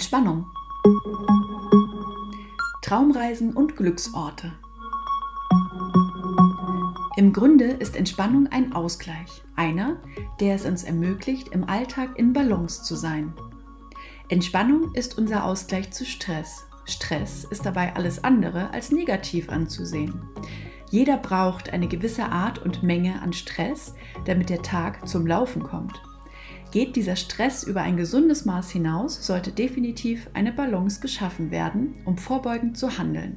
Entspannung. 0.05 0.45
Traumreisen 2.83 3.57
und 3.57 3.75
Glücksorte. 3.75 4.53
Im 7.17 7.33
Grunde 7.33 7.65
ist 7.65 7.97
Entspannung 7.97 8.47
ein 8.49 8.75
Ausgleich, 8.75 9.43
einer, 9.57 9.97
der 10.41 10.57
es 10.57 10.67
uns 10.67 10.85
ermöglicht, 10.85 11.49
im 11.49 11.67
Alltag 11.67 12.19
in 12.19 12.35
Balance 12.35 12.83
zu 12.83 12.97
sein. 12.97 13.33
Entspannung 14.29 14.93
ist 14.93 15.17
unser 15.17 15.47
Ausgleich 15.47 15.91
zu 15.91 16.05
Stress. 16.05 16.67
Stress 16.85 17.45
ist 17.45 17.65
dabei 17.65 17.97
alles 17.97 18.23
andere 18.25 18.75
als 18.75 18.93
negativ 18.93 19.49
anzusehen. 19.49 20.21
Jeder 20.91 21.17
braucht 21.17 21.71
eine 21.71 21.89
gewisse 21.89 22.27
Art 22.27 22.59
und 22.59 22.83
Menge 22.83 23.23
an 23.23 23.33
Stress, 23.33 23.95
damit 24.27 24.51
der 24.51 24.61
Tag 24.61 25.09
zum 25.09 25.27
Laufen 25.27 25.63
kommt. 25.63 25.99
Geht 26.75 26.97
dieser 26.97 27.15
Stress 27.15 27.63
über 27.63 27.83
ein 27.83 27.97
gesundes 27.97 28.47
Maß 28.47 28.69
hinaus, 28.73 29.25
sollte 29.25 29.53
definitiv 29.53 30.29
eine 30.35 30.51
Balance 30.51 31.01
geschaffen 31.01 31.53
werden, 31.53 31.95
um 32.05 32.19
vorbeugend 32.19 32.77
zu 32.77 32.99
handeln 32.99 33.37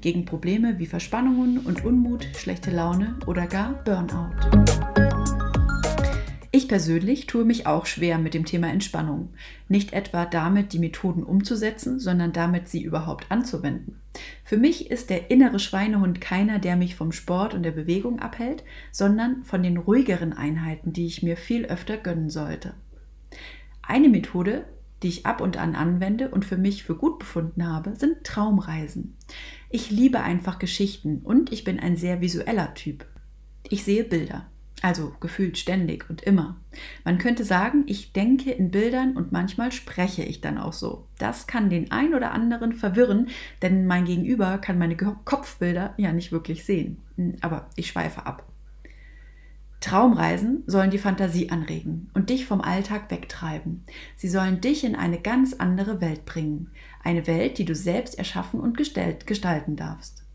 gegen 0.00 0.24
Probleme 0.24 0.78
wie 0.78 0.86
Verspannungen 0.86 1.58
und 1.58 1.84
Unmut, 1.84 2.28
schlechte 2.36 2.70
Laune 2.70 3.18
oder 3.26 3.48
gar 3.48 3.82
Burnout. 3.84 4.99
Ich 6.52 6.66
persönlich 6.66 7.26
tue 7.26 7.44
mich 7.44 7.68
auch 7.68 7.86
schwer 7.86 8.18
mit 8.18 8.34
dem 8.34 8.44
Thema 8.44 8.68
Entspannung. 8.68 9.28
Nicht 9.68 9.92
etwa 9.92 10.26
damit, 10.26 10.72
die 10.72 10.80
Methoden 10.80 11.22
umzusetzen, 11.22 12.00
sondern 12.00 12.32
damit, 12.32 12.68
sie 12.68 12.82
überhaupt 12.82 13.30
anzuwenden. 13.30 14.00
Für 14.42 14.56
mich 14.56 14.90
ist 14.90 15.10
der 15.10 15.30
innere 15.30 15.60
Schweinehund 15.60 16.20
keiner, 16.20 16.58
der 16.58 16.74
mich 16.74 16.96
vom 16.96 17.12
Sport 17.12 17.54
und 17.54 17.62
der 17.62 17.70
Bewegung 17.70 18.18
abhält, 18.18 18.64
sondern 18.90 19.44
von 19.44 19.62
den 19.62 19.76
ruhigeren 19.76 20.32
Einheiten, 20.32 20.92
die 20.92 21.06
ich 21.06 21.22
mir 21.22 21.36
viel 21.36 21.66
öfter 21.66 21.96
gönnen 21.96 22.30
sollte. 22.30 22.74
Eine 23.80 24.08
Methode, 24.08 24.64
die 25.04 25.08
ich 25.08 25.26
ab 25.26 25.40
und 25.40 25.56
an 25.56 25.76
anwende 25.76 26.30
und 26.30 26.44
für 26.44 26.58
mich 26.58 26.82
für 26.82 26.96
gut 26.96 27.20
befunden 27.20 27.68
habe, 27.68 27.94
sind 27.94 28.24
Traumreisen. 28.24 29.16
Ich 29.70 29.92
liebe 29.92 30.20
einfach 30.20 30.58
Geschichten 30.58 31.18
und 31.22 31.52
ich 31.52 31.62
bin 31.62 31.78
ein 31.78 31.96
sehr 31.96 32.20
visueller 32.20 32.74
Typ. 32.74 33.06
Ich 33.68 33.84
sehe 33.84 34.02
Bilder, 34.02 34.46
also 34.82 35.14
gefühlt 35.20 35.58
ständig 35.58 36.08
und 36.08 36.22
immer. 36.22 36.56
Man 37.04 37.18
könnte 37.18 37.44
sagen, 37.44 37.84
ich 37.86 38.12
denke 38.12 38.50
in 38.50 38.70
Bildern 38.70 39.16
und 39.16 39.32
manchmal 39.32 39.72
spreche 39.72 40.22
ich 40.22 40.40
dann 40.40 40.58
auch 40.58 40.72
so. 40.72 41.06
Das 41.18 41.46
kann 41.46 41.70
den 41.70 41.90
ein 41.90 42.14
oder 42.14 42.32
anderen 42.32 42.72
verwirren, 42.72 43.28
denn 43.62 43.86
mein 43.86 44.04
Gegenüber 44.04 44.58
kann 44.58 44.78
meine 44.78 44.96
Kopfbilder 44.96 45.94
ja 45.96 46.12
nicht 46.12 46.32
wirklich 46.32 46.64
sehen. 46.64 47.02
Hm, 47.16 47.36
aber 47.40 47.68
ich 47.76 47.88
schweife 47.88 48.26
ab. 48.26 48.46
Traumreisen 49.80 50.62
sollen 50.66 50.90
die 50.90 50.98
Fantasie 50.98 51.50
anregen 51.50 52.10
und 52.12 52.28
dich 52.28 52.44
vom 52.44 52.60
Alltag 52.60 53.10
wegtreiben. 53.10 53.84
Sie 54.14 54.28
sollen 54.28 54.60
dich 54.60 54.84
in 54.84 54.94
eine 54.94 55.18
ganz 55.18 55.54
andere 55.54 56.02
Welt 56.02 56.26
bringen. 56.26 56.70
Eine 57.02 57.26
Welt, 57.26 57.56
die 57.56 57.64
du 57.64 57.74
selbst 57.74 58.18
erschaffen 58.18 58.60
und 58.60 58.76
gestalten 58.76 59.76
darfst. 59.76 60.26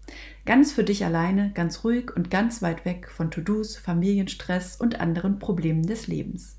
Ganz 0.46 0.72
für 0.72 0.84
dich 0.84 1.04
alleine, 1.04 1.52
ganz 1.54 1.84
ruhig 1.84 2.16
und 2.16 2.30
ganz 2.30 2.62
weit 2.62 2.86
weg 2.86 3.10
von 3.10 3.32
To-Dos, 3.32 3.78
Familienstress 3.78 4.76
und 4.76 5.00
anderen 5.00 5.40
Problemen 5.40 5.88
des 5.88 6.06
Lebens. 6.06 6.58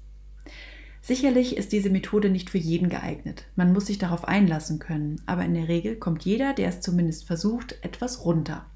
Sicherlich 1.03 1.57
ist 1.57 1.71
diese 1.71 1.89
Methode 1.89 2.29
nicht 2.31 2.51
für 2.51 2.59
jeden 2.59 2.89
geeignet. 2.89 3.45
Man 3.55 3.73
muss 3.73 3.87
sich 3.87 3.99
darauf 3.99 4.27
einlassen 4.27 4.81
können, 4.81 5.23
aber 5.27 5.45
in 5.45 5.55
der 5.55 5.69
Regel 5.69 5.95
kommt 5.95 6.25
jeder, 6.25 6.53
der 6.53 6.69
es 6.69 6.81
zumindest 6.81 7.27
versucht, 7.27 7.79
etwas 7.83 8.25
runter. 8.25 8.67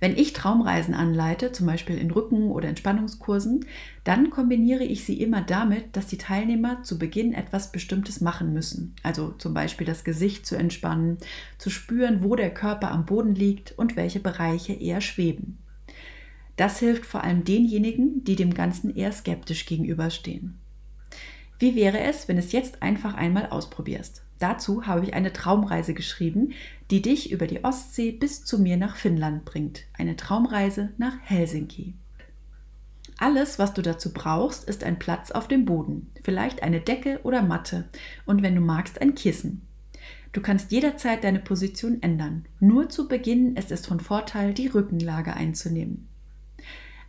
Wenn 0.00 0.16
ich 0.16 0.32
Traumreisen 0.32 0.94
anleite, 0.94 1.50
zum 1.50 1.66
Beispiel 1.66 1.98
in 1.98 2.10
Rücken- 2.10 2.50
oder 2.50 2.68
Entspannungskursen, 2.68 3.66
dann 4.04 4.30
kombiniere 4.30 4.84
ich 4.84 5.04
sie 5.04 5.20
immer 5.20 5.42
damit, 5.42 5.96
dass 5.96 6.06
die 6.06 6.18
Teilnehmer 6.18 6.82
zu 6.84 6.98
Beginn 6.98 7.34
etwas 7.34 7.72
Bestimmtes 7.72 8.20
machen 8.20 8.52
müssen. 8.52 8.94
Also 9.02 9.30
zum 9.32 9.54
Beispiel 9.54 9.86
das 9.86 10.04
Gesicht 10.04 10.46
zu 10.46 10.56
entspannen, 10.56 11.18
zu 11.58 11.68
spüren, 11.68 12.22
wo 12.22 12.36
der 12.36 12.54
Körper 12.54 12.92
am 12.92 13.06
Boden 13.06 13.34
liegt 13.34 13.76
und 13.76 13.96
welche 13.96 14.20
Bereiche 14.20 14.72
eher 14.72 15.00
schweben. 15.00 15.58
Das 16.56 16.78
hilft 16.78 17.04
vor 17.04 17.24
allem 17.24 17.44
denjenigen, 17.44 18.24
die 18.24 18.36
dem 18.36 18.54
Ganzen 18.54 18.94
eher 18.94 19.12
skeptisch 19.12 19.66
gegenüberstehen. 19.66 20.58
Wie 21.58 21.74
wäre 21.74 22.00
es, 22.00 22.28
wenn 22.28 22.38
es 22.38 22.52
jetzt 22.52 22.82
einfach 22.82 23.14
einmal 23.14 23.46
ausprobierst? 23.46 24.22
Dazu 24.38 24.86
habe 24.86 25.04
ich 25.04 25.14
eine 25.14 25.32
Traumreise 25.32 25.94
geschrieben, 25.94 26.52
die 26.90 27.02
dich 27.02 27.32
über 27.32 27.46
die 27.46 27.64
Ostsee 27.64 28.12
bis 28.12 28.44
zu 28.44 28.58
mir 28.58 28.76
nach 28.76 28.96
Finnland 28.96 29.44
bringt. 29.44 29.84
Eine 29.96 30.16
Traumreise 30.16 30.90
nach 30.96 31.18
Helsinki. 31.22 31.94
Alles, 33.18 33.58
was 33.58 33.74
du 33.74 33.82
dazu 33.82 34.12
brauchst, 34.12 34.64
ist 34.68 34.84
ein 34.84 35.00
Platz 35.00 35.32
auf 35.32 35.48
dem 35.48 35.64
Boden, 35.64 36.12
vielleicht 36.22 36.62
eine 36.62 36.80
Decke 36.80 37.18
oder 37.24 37.42
Matte 37.42 37.88
und 38.26 38.42
wenn 38.42 38.54
du 38.54 38.60
magst, 38.60 39.00
ein 39.00 39.16
Kissen. 39.16 39.62
Du 40.32 40.40
kannst 40.40 40.70
jederzeit 40.70 41.24
deine 41.24 41.40
Position 41.40 42.00
ändern. 42.00 42.44
Nur 42.60 42.90
zu 42.90 43.08
Beginn 43.08 43.56
ist 43.56 43.72
es 43.72 43.86
von 43.86 43.98
Vorteil, 43.98 44.54
die 44.54 44.68
Rückenlage 44.68 45.34
einzunehmen. 45.34 46.06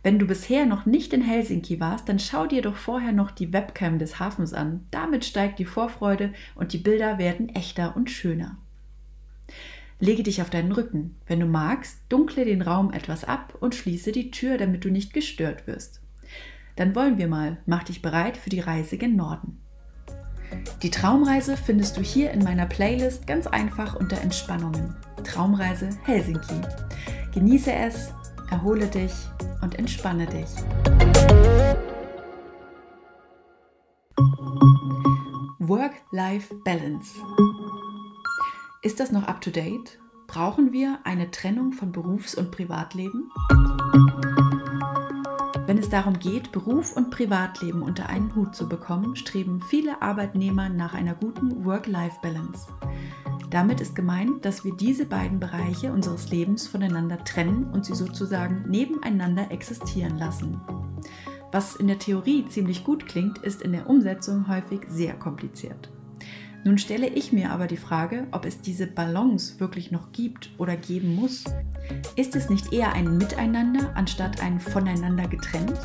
Wenn 0.02 0.18
du 0.18 0.26
bisher 0.26 0.64
noch 0.64 0.86
nicht 0.86 1.12
in 1.12 1.20
Helsinki 1.20 1.78
warst, 1.78 2.08
dann 2.08 2.18
schau 2.18 2.46
dir 2.46 2.62
doch 2.62 2.76
vorher 2.76 3.12
noch 3.12 3.30
die 3.30 3.52
Webcam 3.52 3.98
des 3.98 4.18
Hafens 4.18 4.54
an. 4.54 4.86
Damit 4.90 5.24
steigt 5.26 5.58
die 5.58 5.66
Vorfreude 5.66 6.32
und 6.54 6.72
die 6.72 6.78
Bilder 6.78 7.18
werden 7.18 7.50
echter 7.50 7.94
und 7.96 8.10
schöner. 8.10 8.56
Lege 9.98 10.22
dich 10.22 10.40
auf 10.40 10.48
deinen 10.48 10.72
Rücken. 10.72 11.16
Wenn 11.26 11.40
du 11.40 11.46
magst, 11.46 12.00
dunkle 12.08 12.46
den 12.46 12.62
Raum 12.62 12.90
etwas 12.92 13.24
ab 13.24 13.58
und 13.60 13.74
schließe 13.74 14.12
die 14.12 14.30
Tür, 14.30 14.56
damit 14.56 14.84
du 14.86 14.90
nicht 14.90 15.12
gestört 15.12 15.66
wirst. 15.66 16.00
Dann 16.76 16.94
wollen 16.94 17.18
wir 17.18 17.28
mal. 17.28 17.58
Mach 17.66 17.82
dich 17.82 18.00
bereit 18.00 18.38
für 18.38 18.48
die 18.48 18.60
Reise 18.60 18.96
gen 18.96 19.16
Norden. 19.16 19.60
Die 20.82 20.90
Traumreise 20.90 21.58
findest 21.58 21.98
du 21.98 22.00
hier 22.00 22.30
in 22.30 22.42
meiner 22.42 22.64
Playlist 22.64 23.26
ganz 23.26 23.46
einfach 23.46 23.94
unter 23.94 24.20
Entspannungen. 24.22 24.96
Traumreise 25.22 25.90
Helsinki. 26.04 26.60
Genieße 27.34 27.72
es, 27.72 28.14
erhole 28.50 28.86
dich 28.86 29.12
und 29.62 29.78
entspanne 29.78 30.26
dich. 30.26 30.50
Work-Life-Balance. 35.58 37.14
Ist 38.82 38.98
das 38.98 39.12
noch 39.12 39.24
up-to-date? 39.24 39.98
Brauchen 40.26 40.72
wir 40.72 41.00
eine 41.04 41.30
Trennung 41.30 41.72
von 41.72 41.92
Berufs- 41.92 42.34
und 42.34 42.50
Privatleben? 42.50 43.30
Wenn 45.70 45.78
es 45.78 45.88
darum 45.88 46.18
geht, 46.18 46.50
Beruf 46.50 46.96
und 46.96 47.10
Privatleben 47.10 47.82
unter 47.82 48.08
einen 48.08 48.34
Hut 48.34 48.56
zu 48.56 48.68
bekommen, 48.68 49.14
streben 49.14 49.62
viele 49.62 50.02
Arbeitnehmer 50.02 50.68
nach 50.68 50.94
einer 50.94 51.14
guten 51.14 51.64
Work-Life-Balance. 51.64 52.66
Damit 53.50 53.80
ist 53.80 53.94
gemeint, 53.94 54.44
dass 54.44 54.64
wir 54.64 54.74
diese 54.74 55.06
beiden 55.06 55.38
Bereiche 55.38 55.92
unseres 55.92 56.28
Lebens 56.32 56.66
voneinander 56.66 57.22
trennen 57.22 57.70
und 57.72 57.86
sie 57.86 57.94
sozusagen 57.94 58.68
nebeneinander 58.68 59.52
existieren 59.52 60.18
lassen. 60.18 60.60
Was 61.52 61.76
in 61.76 61.86
der 61.86 62.00
Theorie 62.00 62.46
ziemlich 62.48 62.82
gut 62.82 63.06
klingt, 63.06 63.38
ist 63.38 63.62
in 63.62 63.70
der 63.70 63.88
Umsetzung 63.88 64.48
häufig 64.48 64.80
sehr 64.88 65.14
kompliziert. 65.14 65.88
Nun 66.62 66.76
stelle 66.76 67.08
ich 67.08 67.32
mir 67.32 67.50
aber 67.50 67.66
die 67.66 67.78
Frage, 67.78 68.26
ob 68.32 68.44
es 68.44 68.60
diese 68.60 68.86
Balance 68.86 69.58
wirklich 69.60 69.90
noch 69.90 70.12
gibt 70.12 70.50
oder 70.58 70.76
geben 70.76 71.14
muss. 71.14 71.44
Ist 72.16 72.36
es 72.36 72.50
nicht 72.50 72.72
eher 72.72 72.92
ein 72.92 73.16
Miteinander 73.16 73.96
anstatt 73.96 74.42
ein 74.42 74.60
Voneinander 74.60 75.26
getrennt? 75.26 75.78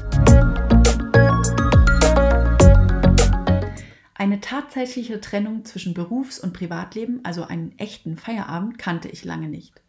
Eine 4.16 4.42
tatsächliche 4.42 5.22
Trennung 5.22 5.64
zwischen 5.64 5.94
Berufs- 5.94 6.40
und 6.40 6.52
Privatleben, 6.52 7.22
also 7.24 7.44
einen 7.44 7.78
echten 7.80 8.18
Feierabend, 8.18 8.78
kannte 8.78 9.08
ich 9.08 9.24
lange 9.24 9.48
nicht. 9.48 9.82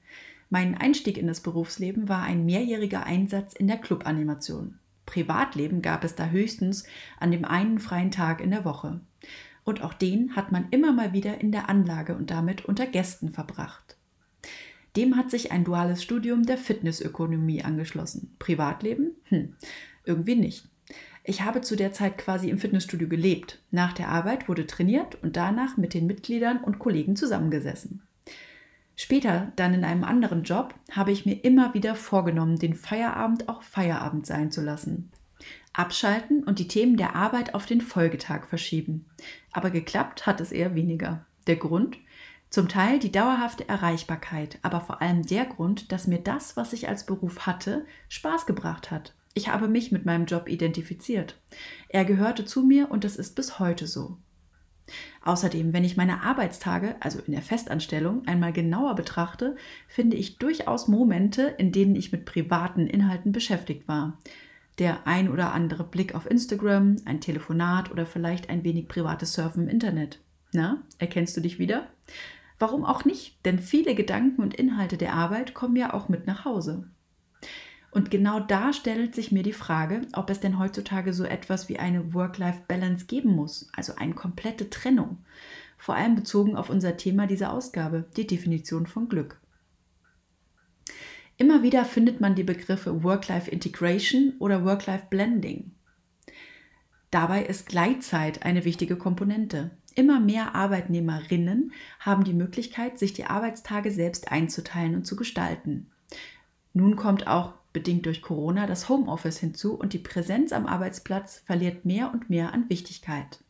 Mein 0.51 0.77
Einstieg 0.77 1.19
in 1.19 1.27
das 1.27 1.41
Berufsleben 1.41 2.09
war 2.09 2.23
ein 2.23 2.45
mehrjähriger 2.45 3.05
Einsatz 3.05 3.55
in 3.55 3.67
der 3.67 3.79
Clubanimation. 3.79 4.79
Privatleben 5.05 5.83
gab 5.83 6.05
es 6.05 6.15
da 6.15 6.27
höchstens 6.27 6.85
an 7.19 7.33
dem 7.33 7.45
einen 7.45 7.81
freien 7.81 8.13
Tag 8.13 8.41
in 8.41 8.51
der 8.51 8.65
Woche. 8.65 9.01
Und 9.67 9.83
auch 9.83 9.93
den 9.93 10.37
hat 10.37 10.53
man 10.53 10.69
immer 10.71 10.93
mal 10.93 11.13
wieder 11.13 11.41
in 11.41 11.51
der 11.51 11.69
Anlage 11.69 12.15
und 12.15 12.31
damit 12.31 12.65
unter 12.65 12.87
Gästen 12.87 13.33
verbracht. 13.33 13.97
Dem 14.95 15.17
hat 15.17 15.31
sich 15.31 15.51
ein 15.51 15.65
duales 15.65 16.05
Studium 16.05 16.45
der 16.47 16.57
Fitnessökonomie 16.57 17.65
angeschlossen. 17.65 18.35
Privatleben? 18.39 19.17
Hm, 19.25 19.57
irgendwie 20.05 20.37
nicht. 20.37 20.69
Ich 21.25 21.43
habe 21.43 21.63
zu 21.63 21.75
der 21.75 21.93
Zeit 21.93 22.17
quasi 22.17 22.49
im 22.49 22.59
Fitnessstudio 22.59 23.09
gelebt. 23.09 23.61
Nach 23.73 23.93
der 23.93 24.09
Arbeit 24.09 24.49
wurde 24.49 24.69
trainiert 24.69 25.21
und 25.23 25.37
danach 25.37 25.77
mit 25.77 25.95
den 25.95 26.07
Mitgliedern 26.07 26.59
und 26.59 26.79
Kollegen 26.79 27.17
zusammengesessen. 27.17 28.03
Später, 28.95 29.53
dann 29.57 29.75
in 29.75 29.83
einem 29.83 30.05
anderen 30.05 30.45
Job, 30.45 30.77
habe 30.93 31.11
ich 31.11 31.27
mir 31.27 31.45
immer 31.45 31.75
wieder 31.75 31.97
vorgenommen, 31.97 32.61
den 32.61 32.75
Feierabend 32.75 33.49
auch 33.49 33.65
Feierabend 33.65 34.27
sein 34.27 34.53
zu 34.53 34.63
lassen. 34.63 35.11
Abschalten 35.79 36.43
und 36.43 36.59
die 36.59 36.69
Themen 36.69 36.97
der 36.97 37.15
Arbeit 37.15 37.55
auf 37.55 37.67
den 37.67 37.81
Folgetag 37.81 38.47
verschieben. 38.47 39.07
Aber 39.53 39.71
geklappt 39.71 40.27
hat 40.27 40.41
es 40.41 40.53
eher 40.53 40.75
weniger. 40.75 41.27
Der 41.47 41.57
Grund? 41.57 41.99
Zum 42.49 42.69
Teil 42.69 42.99
die 42.99 43.13
dauerhafte 43.13 43.69
Erreichbarkeit, 43.69 44.59
aber 44.63 44.81
vor 44.81 45.03
allem 45.03 45.27
der 45.27 45.45
Grund, 45.45 45.93
dass 45.93 46.07
mir 46.07 46.19
das, 46.19 46.57
was 46.57 46.73
ich 46.73 46.89
als 46.89 47.05
Beruf 47.05 47.47
hatte, 47.47 47.85
Spaß 48.09 48.47
gebracht 48.47 48.91
hat. 48.91 49.15
Ich 49.35 49.49
habe 49.49 49.69
mich 49.69 49.93
mit 49.93 50.07
meinem 50.07 50.25
Job 50.25 50.49
identifiziert. 50.49 51.39
Er 51.89 52.05
gehörte 52.05 52.47
zu 52.47 52.63
mir 52.63 52.91
und 52.91 53.05
es 53.05 53.17
ist 53.17 53.35
bis 53.35 53.59
heute 53.59 53.87
so. 53.87 54.17
Außerdem, 55.23 55.73
wenn 55.73 55.85
ich 55.85 55.97
meine 55.97 56.23
Arbeitstage, 56.23 56.95
also 57.01 57.19
in 57.27 57.33
der 57.33 57.43
Festanstellung, 57.43 58.27
einmal 58.27 58.53
genauer 58.53 58.95
betrachte, 58.95 59.57
finde 59.89 60.17
ich 60.17 60.39
durchaus 60.39 60.89
Momente, 60.89 61.43
in 61.59 61.73
denen 61.73 61.97
ich 61.97 62.13
mit 62.13 62.25
privaten 62.25 62.87
Inhalten 62.87 63.33
beschäftigt 63.33 63.89
war. 63.89 64.19
Der 64.79 65.07
ein 65.07 65.31
oder 65.31 65.53
andere 65.53 65.85
Blick 65.85 66.15
auf 66.15 66.31
Instagram, 66.31 66.97
ein 67.05 67.21
Telefonat 67.21 67.91
oder 67.91 68.05
vielleicht 68.05 68.51
ein 68.51 68.63
wenig 68.63 68.89
privates 68.89 69.33
Surfen 69.33 69.65
im 69.65 69.69
Internet. 69.69 70.21
Na, 70.53 70.83
erkennst 70.99 71.37
du 71.37 71.41
dich 71.41 71.59
wieder? 71.59 71.87
Warum 72.59 72.85
auch 72.85 73.05
nicht? 73.05 73.45
Denn 73.45 73.59
viele 73.59 73.95
Gedanken 73.95 74.43
und 74.43 74.55
Inhalte 74.55 74.97
der 74.97 75.15
Arbeit 75.15 75.55
kommen 75.55 75.77
ja 75.77 75.93
auch 75.93 76.09
mit 76.09 76.27
nach 76.27 76.45
Hause. 76.45 76.89
Und 77.91 78.11
genau 78.11 78.41
da 78.41 78.75
stellt 78.75 79.15
sich 79.15 79.33
mir 79.33 79.43
die 79.43 79.55
Frage, 79.55 80.03
ob 80.13 80.29
es 80.29 80.41
denn 80.41 80.59
heutzutage 80.59 81.15
so 81.15 81.25
etwas 81.25 81.71
wie 81.71 81.79
eine 81.79 82.13
Work-Life-Balance 82.13 83.07
geben 83.07 83.35
muss, 83.35 83.71
also 83.75 83.95
eine 83.97 84.13
komplette 84.13 84.69
Trennung. 84.69 85.19
Vor 85.79 85.95
allem 85.95 86.15
bezogen 86.15 86.57
auf 86.57 86.69
unser 86.69 86.99
Thema 86.99 87.27
dieser 87.27 87.53
Ausgabe, 87.53 88.05
die 88.17 88.27
Definition 88.27 88.87
von 88.87 89.09
Glück. 89.09 89.39
Immer 91.39 91.63
wieder 91.63 91.85
findet 91.85 92.21
man 92.21 92.35
die 92.35 92.45
Begriffe 92.45 93.03
Work-Life-Integration 93.03 94.35
oder 94.39 94.65
Work-Life-Blending. 94.65 95.73
Dabei 97.11 97.45
ist 97.45 97.69
Gleitzeit 97.69 98.43
eine 98.45 98.65
wichtige 98.65 98.97
Komponente. 98.97 99.71
Immer 99.95 100.21
mehr 100.21 100.55
Arbeitnehmerinnen 100.55 101.73
haben 102.01 102.25
die 102.25 102.35
Möglichkeit, 102.35 102.99
sich 102.99 103.13
die 103.13 103.25
Arbeitstage 103.25 103.91
selbst 103.91 104.33
einzuteilen 104.33 104.95
und 104.95 105.07
zu 105.07 105.17
gestalten. 105.17 105.91
Nun 106.73 106.97
kommt 106.97 107.27
auch 107.27 107.55
bedingt 107.73 108.07
durch 108.07 108.23
Corona 108.23 108.67
das 108.67 108.89
Homeoffice 108.89 109.39
hinzu 109.39 109.75
und 109.75 109.93
die 109.93 109.99
Präsenz 109.99 110.53
am 110.53 110.67
Arbeitsplatz 110.67 111.43
verliert 111.45 111.85
mehr 111.85 112.11
und 112.13 112.31
mehr 112.31 112.55
an 112.55 112.69
Wichtigkeit. 112.71 113.43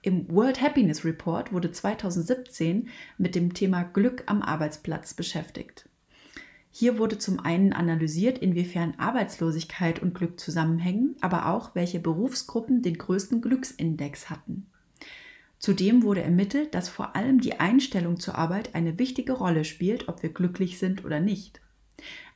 Im 0.00 0.30
World 0.30 0.62
Happiness 0.62 1.04
Report 1.04 1.52
wurde 1.52 1.72
2017 1.72 2.88
mit 3.18 3.34
dem 3.34 3.52
Thema 3.52 3.82
Glück 3.82 4.22
am 4.26 4.40
Arbeitsplatz 4.40 5.14
beschäftigt. 5.14 5.88
Hier 6.78 6.98
wurde 6.98 7.16
zum 7.16 7.40
einen 7.40 7.72
analysiert, 7.72 8.36
inwiefern 8.36 8.96
Arbeitslosigkeit 8.98 10.02
und 10.02 10.14
Glück 10.14 10.38
zusammenhängen, 10.38 11.16
aber 11.22 11.46
auch, 11.46 11.74
welche 11.74 12.00
Berufsgruppen 12.00 12.82
den 12.82 12.98
größten 12.98 13.40
Glücksindex 13.40 14.28
hatten. 14.28 14.66
Zudem 15.58 16.02
wurde 16.02 16.20
ermittelt, 16.20 16.74
dass 16.74 16.90
vor 16.90 17.16
allem 17.16 17.40
die 17.40 17.60
Einstellung 17.60 18.20
zur 18.20 18.34
Arbeit 18.34 18.74
eine 18.74 18.98
wichtige 18.98 19.32
Rolle 19.32 19.64
spielt, 19.64 20.10
ob 20.10 20.22
wir 20.22 20.28
glücklich 20.28 20.78
sind 20.78 21.02
oder 21.02 21.18
nicht. 21.18 21.62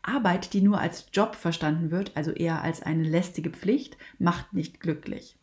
Arbeit, 0.00 0.54
die 0.54 0.62
nur 0.62 0.80
als 0.80 1.08
Job 1.12 1.36
verstanden 1.36 1.90
wird, 1.90 2.12
also 2.14 2.30
eher 2.30 2.62
als 2.62 2.80
eine 2.80 3.04
lästige 3.04 3.50
Pflicht, 3.50 3.98
macht 4.18 4.54
nicht 4.54 4.80
glücklich. 4.80 5.36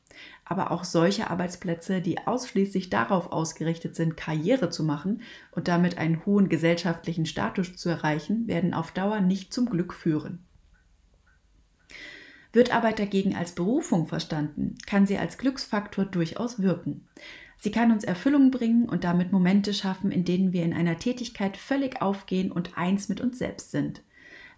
Aber 0.50 0.72
auch 0.72 0.86
solche 0.86 1.30
Arbeitsplätze, 1.30 2.00
die 2.00 2.26
ausschließlich 2.26 2.90
darauf 2.90 3.34
ausgerichtet 3.34 3.98
sind, 3.98 4.16
Karriere 4.16 4.70
zu 4.70 4.86
machen 4.86 5.22
und 5.52 5.68
damit 5.68 5.98
einen 5.98 6.26
hohen 6.26 6.48
gesellschaftlichen 6.48 7.26
Status 7.26 7.76
zu 7.76 7.90
erreichen, 7.90 8.48
werden 8.48 8.74
auf 8.74 8.92
Dauer 8.92 9.20
nicht 9.20 9.54
zum 9.54 9.70
Glück 9.70 9.94
führen. 9.94 10.40
Wird 12.54 12.74
Arbeit 12.74 12.98
dagegen 12.98 13.36
als 13.36 13.52
Berufung 13.52 14.08
verstanden, 14.08 14.76
kann 14.86 15.06
sie 15.06 15.18
als 15.18 15.38
Glücksfaktor 15.38 16.06
durchaus 16.06 16.62
wirken. 16.62 17.06
Sie 17.58 17.72
kann 17.72 17.92
uns 17.92 18.06
Erfüllung 18.06 18.50
bringen 18.50 18.88
und 18.88 19.04
damit 19.04 19.34
Momente 19.34 19.74
schaffen, 19.74 20.12
in 20.12 20.24
denen 20.24 20.54
wir 20.54 20.64
in 20.64 20.74
einer 20.74 20.98
Tätigkeit 20.98 21.58
völlig 21.58 22.02
aufgehen 22.02 22.54
und 22.54 22.78
eins 22.78 23.10
mit 23.10 23.20
uns 23.20 23.38
selbst 23.38 23.72
sind. 23.72 24.02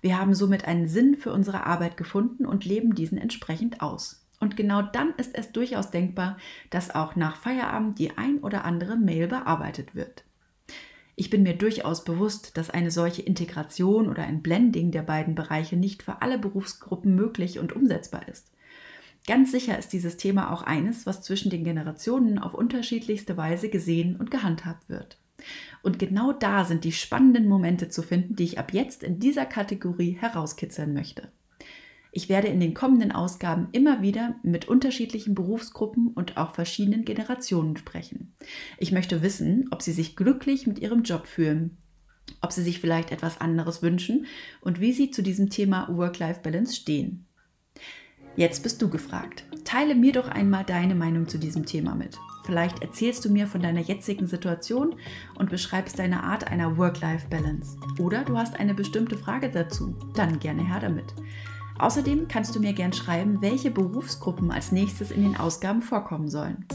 Wir 0.01 0.19
haben 0.19 0.35
somit 0.35 0.65
einen 0.65 0.87
Sinn 0.87 1.15
für 1.15 1.33
unsere 1.33 1.65
Arbeit 1.65 1.97
gefunden 1.97 2.45
und 2.45 2.63
leben 2.63 2.93
diesen 2.93 3.17
entsprechend 3.17 3.81
aus. 3.81 4.28
Und 4.39 4.55
genau 4.55 4.81
dann 4.81 5.13
ist 5.17 5.37
es 5.37 5.51
durchaus 5.51 5.91
denkbar, 5.91 6.37
dass 6.69 6.95
auch 6.95 7.15
nach 7.15 7.35
Feierabend 7.35 7.99
die 7.99 8.17
ein 8.17 8.39
oder 8.39 8.63
andere 8.63 8.95
Mail 8.95 9.27
bearbeitet 9.27 9.95
wird. 9.95 10.23
Ich 11.15 11.29
bin 11.29 11.43
mir 11.43 11.57
durchaus 11.57 12.05
bewusst, 12.05 12.55
dass 12.55 12.69
eine 12.69 12.91
solche 12.91 13.21
Integration 13.21 14.07
oder 14.07 14.23
ein 14.23 14.41
Blending 14.41 14.91
der 14.91 15.01
beiden 15.01 15.35
Bereiche 15.35 15.75
nicht 15.75 16.01
für 16.01 16.21
alle 16.21 16.39
Berufsgruppen 16.39 17.13
möglich 17.13 17.59
und 17.59 17.73
umsetzbar 17.73 18.29
ist. 18.29 18.53
Ganz 19.27 19.51
sicher 19.51 19.77
ist 19.77 19.91
dieses 19.91 20.15
Thema 20.15 20.51
auch 20.53 20.63
eines, 20.63 21.05
was 21.05 21.21
zwischen 21.21 21.49
den 21.49 21.65
Generationen 21.65 22.39
auf 22.39 22.53
unterschiedlichste 22.53 23.35
Weise 23.35 23.69
gesehen 23.69 24.15
und 24.15 24.31
gehandhabt 24.31 24.87
wird. 24.87 25.17
Und 25.83 25.99
genau 25.99 26.31
da 26.31 26.63
sind 26.63 26.85
die 26.85 26.93
spannenden 26.93 27.47
Momente 27.47 27.89
zu 27.89 28.01
finden, 28.01 28.35
die 28.35 28.45
ich 28.45 28.59
ab 28.59 28.73
jetzt 28.73 29.03
in 29.03 29.19
dieser 29.19 29.45
Kategorie 29.45 30.17
herauskitzeln 30.19 30.93
möchte. 30.93 31.29
Ich 32.11 32.27
werde 32.27 32.47
in 32.47 32.59
den 32.59 32.73
kommenden 32.73 33.11
Ausgaben 33.11 33.67
immer 33.71 34.01
wieder 34.01 34.35
mit 34.41 34.67
unterschiedlichen 34.67 35.35
Berufsgruppen 35.35 36.07
und 36.07 36.37
auch 36.37 36.55
verschiedenen 36.55 37.05
Generationen 37.05 37.77
sprechen. 37.77 38.33
Ich 38.77 38.91
möchte 38.91 39.21
wissen, 39.21 39.67
ob 39.71 39.81
sie 39.81 39.91
sich 39.91 40.15
glücklich 40.15 40.65
mit 40.65 40.79
ihrem 40.79 41.03
Job 41.03 41.27
fühlen, 41.27 41.77
ob 42.41 42.51
sie 42.51 42.63
sich 42.63 42.79
vielleicht 42.79 43.11
etwas 43.11 43.39
anderes 43.39 43.81
wünschen 43.81 44.25
und 44.61 44.79
wie 44.79 44.93
sie 44.93 45.11
zu 45.11 45.21
diesem 45.21 45.49
Thema 45.49 45.87
Work-Life-Balance 45.95 46.75
stehen. 46.75 47.27
Jetzt 48.35 48.63
bist 48.63 48.81
du 48.81 48.89
gefragt. 48.89 49.43
Teile 49.63 49.95
mir 49.95 50.13
doch 50.13 50.29
einmal 50.29 50.63
deine 50.63 50.95
Meinung 50.95 51.27
zu 51.27 51.37
diesem 51.37 51.65
Thema 51.65 51.93
mit. 51.93 52.17
Vielleicht 52.45 52.81
erzählst 52.81 53.25
du 53.25 53.29
mir 53.29 53.45
von 53.47 53.61
deiner 53.61 53.81
jetzigen 53.81 54.27
Situation 54.27 54.95
und 55.35 55.49
beschreibst 55.49 55.99
deine 55.99 56.23
Art 56.23 56.47
einer 56.47 56.77
Work-Life-Balance. 56.77 57.77
Oder 57.99 58.23
du 58.23 58.37
hast 58.37 58.59
eine 58.59 58.73
bestimmte 58.73 59.17
Frage 59.17 59.51
dazu. 59.51 59.95
Dann 60.15 60.39
gerne 60.39 60.65
her 60.65 60.79
damit. 60.79 61.13
Außerdem 61.79 62.27
kannst 62.27 62.55
du 62.55 62.59
mir 62.59 62.73
gern 62.73 62.93
schreiben, 62.93 63.41
welche 63.41 63.71
Berufsgruppen 63.71 64.51
als 64.51 64.71
nächstes 64.71 65.11
in 65.11 65.23
den 65.23 65.37
Ausgaben 65.37 65.81
vorkommen 65.81 66.29
sollen. 66.29 66.65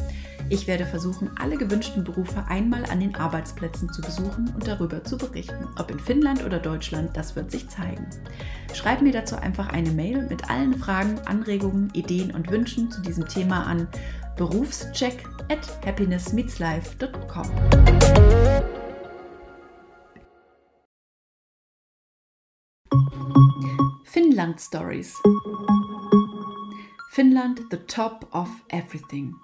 Ich 0.50 0.66
werde 0.66 0.84
versuchen, 0.84 1.30
alle 1.38 1.56
gewünschten 1.56 2.04
Berufe 2.04 2.44
einmal 2.48 2.84
an 2.86 3.00
den 3.00 3.14
Arbeitsplätzen 3.14 3.92
zu 3.92 4.02
besuchen 4.02 4.52
und 4.54 4.66
darüber 4.66 5.04
zu 5.04 5.16
berichten. 5.16 5.66
Ob 5.78 5.90
in 5.90 5.98
Finnland 5.98 6.44
oder 6.44 6.58
Deutschland, 6.58 7.16
das 7.16 7.36
wird 7.36 7.50
sich 7.50 7.68
zeigen. 7.68 8.06
Schreib 8.74 9.02
mir 9.02 9.12
dazu 9.12 9.36
einfach 9.36 9.68
eine 9.68 9.90
Mail 9.90 10.26
mit 10.28 10.50
allen 10.50 10.74
Fragen, 10.74 11.18
Anregungen, 11.26 11.90
Ideen 11.94 12.30
und 12.30 12.50
Wünschen 12.50 12.90
zu 12.90 13.00
diesem 13.00 13.26
Thema 13.26 13.66
an 13.66 13.88
berufscheck 14.36 15.24
at 15.48 15.66
happinessmeetslife.com. 15.84 18.53
Finnland 24.14 24.60
Stories. 24.60 25.20
Finnland, 27.10 27.62
the 27.72 27.78
top 27.88 28.32
of 28.32 28.48
everything. 28.68 29.34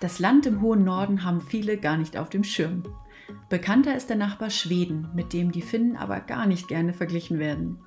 Das 0.00 0.18
Land 0.18 0.46
im 0.46 0.60
hohen 0.60 0.82
Norden 0.82 1.22
haben 1.22 1.40
viele 1.40 1.78
gar 1.78 1.96
nicht 1.96 2.16
auf 2.16 2.30
dem 2.30 2.42
Schirm. 2.42 2.82
Bekannter 3.48 3.96
ist 3.96 4.08
der 4.08 4.16
Nachbar 4.16 4.50
Schweden, 4.50 5.08
mit 5.14 5.32
dem 5.32 5.52
die 5.52 5.62
Finnen 5.62 5.96
aber 5.96 6.18
gar 6.18 6.46
nicht 6.46 6.66
gerne 6.66 6.92
verglichen 6.92 7.38
werden. 7.38 7.78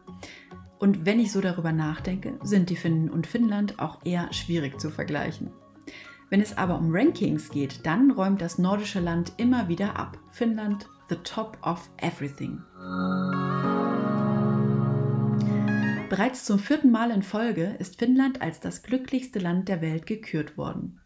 Und 0.79 1.05
wenn 1.05 1.19
ich 1.19 1.33
so 1.33 1.41
darüber 1.41 1.73
nachdenke, 1.73 2.39
sind 2.41 2.69
die 2.69 2.77
Finnen 2.77 3.09
und 3.09 3.27
Finnland 3.27 3.77
auch 3.79 4.05
eher 4.05 4.31
schwierig 4.31 4.79
zu 4.79 4.89
vergleichen. 4.89 5.51
Wenn 6.29 6.39
es 6.39 6.57
aber 6.57 6.79
um 6.79 6.95
Rankings 6.95 7.49
geht, 7.49 7.85
dann 7.85 8.09
räumt 8.09 8.41
das 8.41 8.57
nordische 8.57 9.01
Land 9.01 9.33
immer 9.35 9.67
wieder 9.67 9.99
ab. 9.99 10.17
Finnland, 10.31 10.87
the 11.09 11.17
top 11.25 11.57
of 11.61 11.89
everything. 11.97 12.61
Bereits 16.09 16.45
zum 16.45 16.59
vierten 16.59 16.91
Mal 16.91 17.09
in 17.09 17.23
Folge 17.23 17.75
ist 17.79 17.97
Finnland 17.97 18.39
als 18.39 18.59
das 18.59 18.83
glücklichste 18.83 19.39
Land 19.39 19.67
der 19.69 19.81
Welt 19.81 20.05
gekürt 20.05 20.55
worden. 20.55 21.01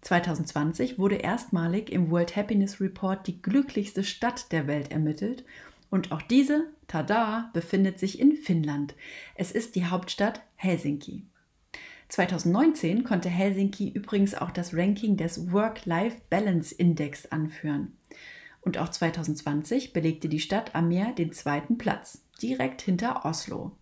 2020 0.00 0.98
wurde 0.98 1.16
erstmalig 1.16 1.92
im 1.92 2.10
World 2.10 2.36
Happiness 2.36 2.80
Report 2.80 3.26
die 3.26 3.42
glücklichste 3.42 4.02
Stadt 4.02 4.50
der 4.50 4.66
Welt 4.66 4.90
ermittelt 4.90 5.44
und 5.90 6.10
auch 6.10 6.22
diese, 6.22 6.68
tada, 6.88 7.50
befindet 7.52 7.98
sich 7.98 8.18
in 8.18 8.34
Finnland. 8.34 8.94
Es 9.34 9.52
ist 9.52 9.76
die 9.76 9.86
Hauptstadt 9.86 10.40
Helsinki. 10.56 11.26
2019 12.08 13.04
konnte 13.04 13.28
Helsinki 13.28 13.90
übrigens 13.90 14.34
auch 14.34 14.50
das 14.50 14.74
Ranking 14.74 15.18
des 15.18 15.52
Work-Life-Balance 15.52 16.74
Index 16.74 17.26
anführen. 17.26 17.96
Und 18.62 18.78
auch 18.78 18.88
2020 18.88 19.92
belegte 19.92 20.30
die 20.30 20.40
Stadt 20.40 20.74
am 20.74 20.88
Meer 20.88 21.12
den 21.12 21.32
zweiten 21.32 21.76
Platz, 21.76 22.24
direkt 22.40 22.80
hinter 22.82 23.26
Oslo. 23.26 23.72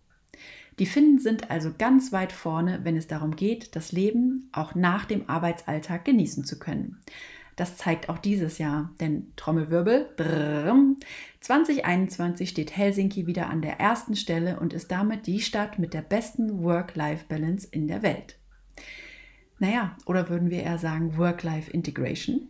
Die 0.79 0.85
Finnen 0.85 1.19
sind 1.19 1.51
also 1.51 1.73
ganz 1.77 2.13
weit 2.13 2.31
vorne, 2.31 2.79
wenn 2.83 2.95
es 2.95 3.07
darum 3.07 3.35
geht, 3.35 3.75
das 3.75 3.91
Leben 3.91 4.49
auch 4.53 4.75
nach 4.75 5.03
dem 5.03 5.29
Arbeitsalltag 5.29 6.05
genießen 6.05 6.45
zu 6.45 6.57
können. 6.57 7.01
Das 7.57 7.75
zeigt 7.75 8.07
auch 8.07 8.17
dieses 8.17 8.57
Jahr, 8.57 8.93
denn 9.01 9.33
Trommelwirbel, 9.35 10.07
brrr, 10.15 10.73
2021 11.41 12.49
steht 12.49 12.77
Helsinki 12.77 13.27
wieder 13.27 13.49
an 13.49 13.61
der 13.61 13.81
ersten 13.81 14.15
Stelle 14.15 14.61
und 14.61 14.71
ist 14.71 14.89
damit 14.89 15.27
die 15.27 15.41
Stadt 15.41 15.77
mit 15.77 15.93
der 15.93 16.01
besten 16.01 16.63
Work-Life-Balance 16.63 17.67
in 17.69 17.89
der 17.89 18.01
Welt. 18.01 18.37
Naja, 19.57 19.97
oder 20.05 20.29
würden 20.29 20.49
wir 20.49 20.63
eher 20.63 20.77
sagen 20.77 21.17
Work-Life-Integration? 21.17 22.47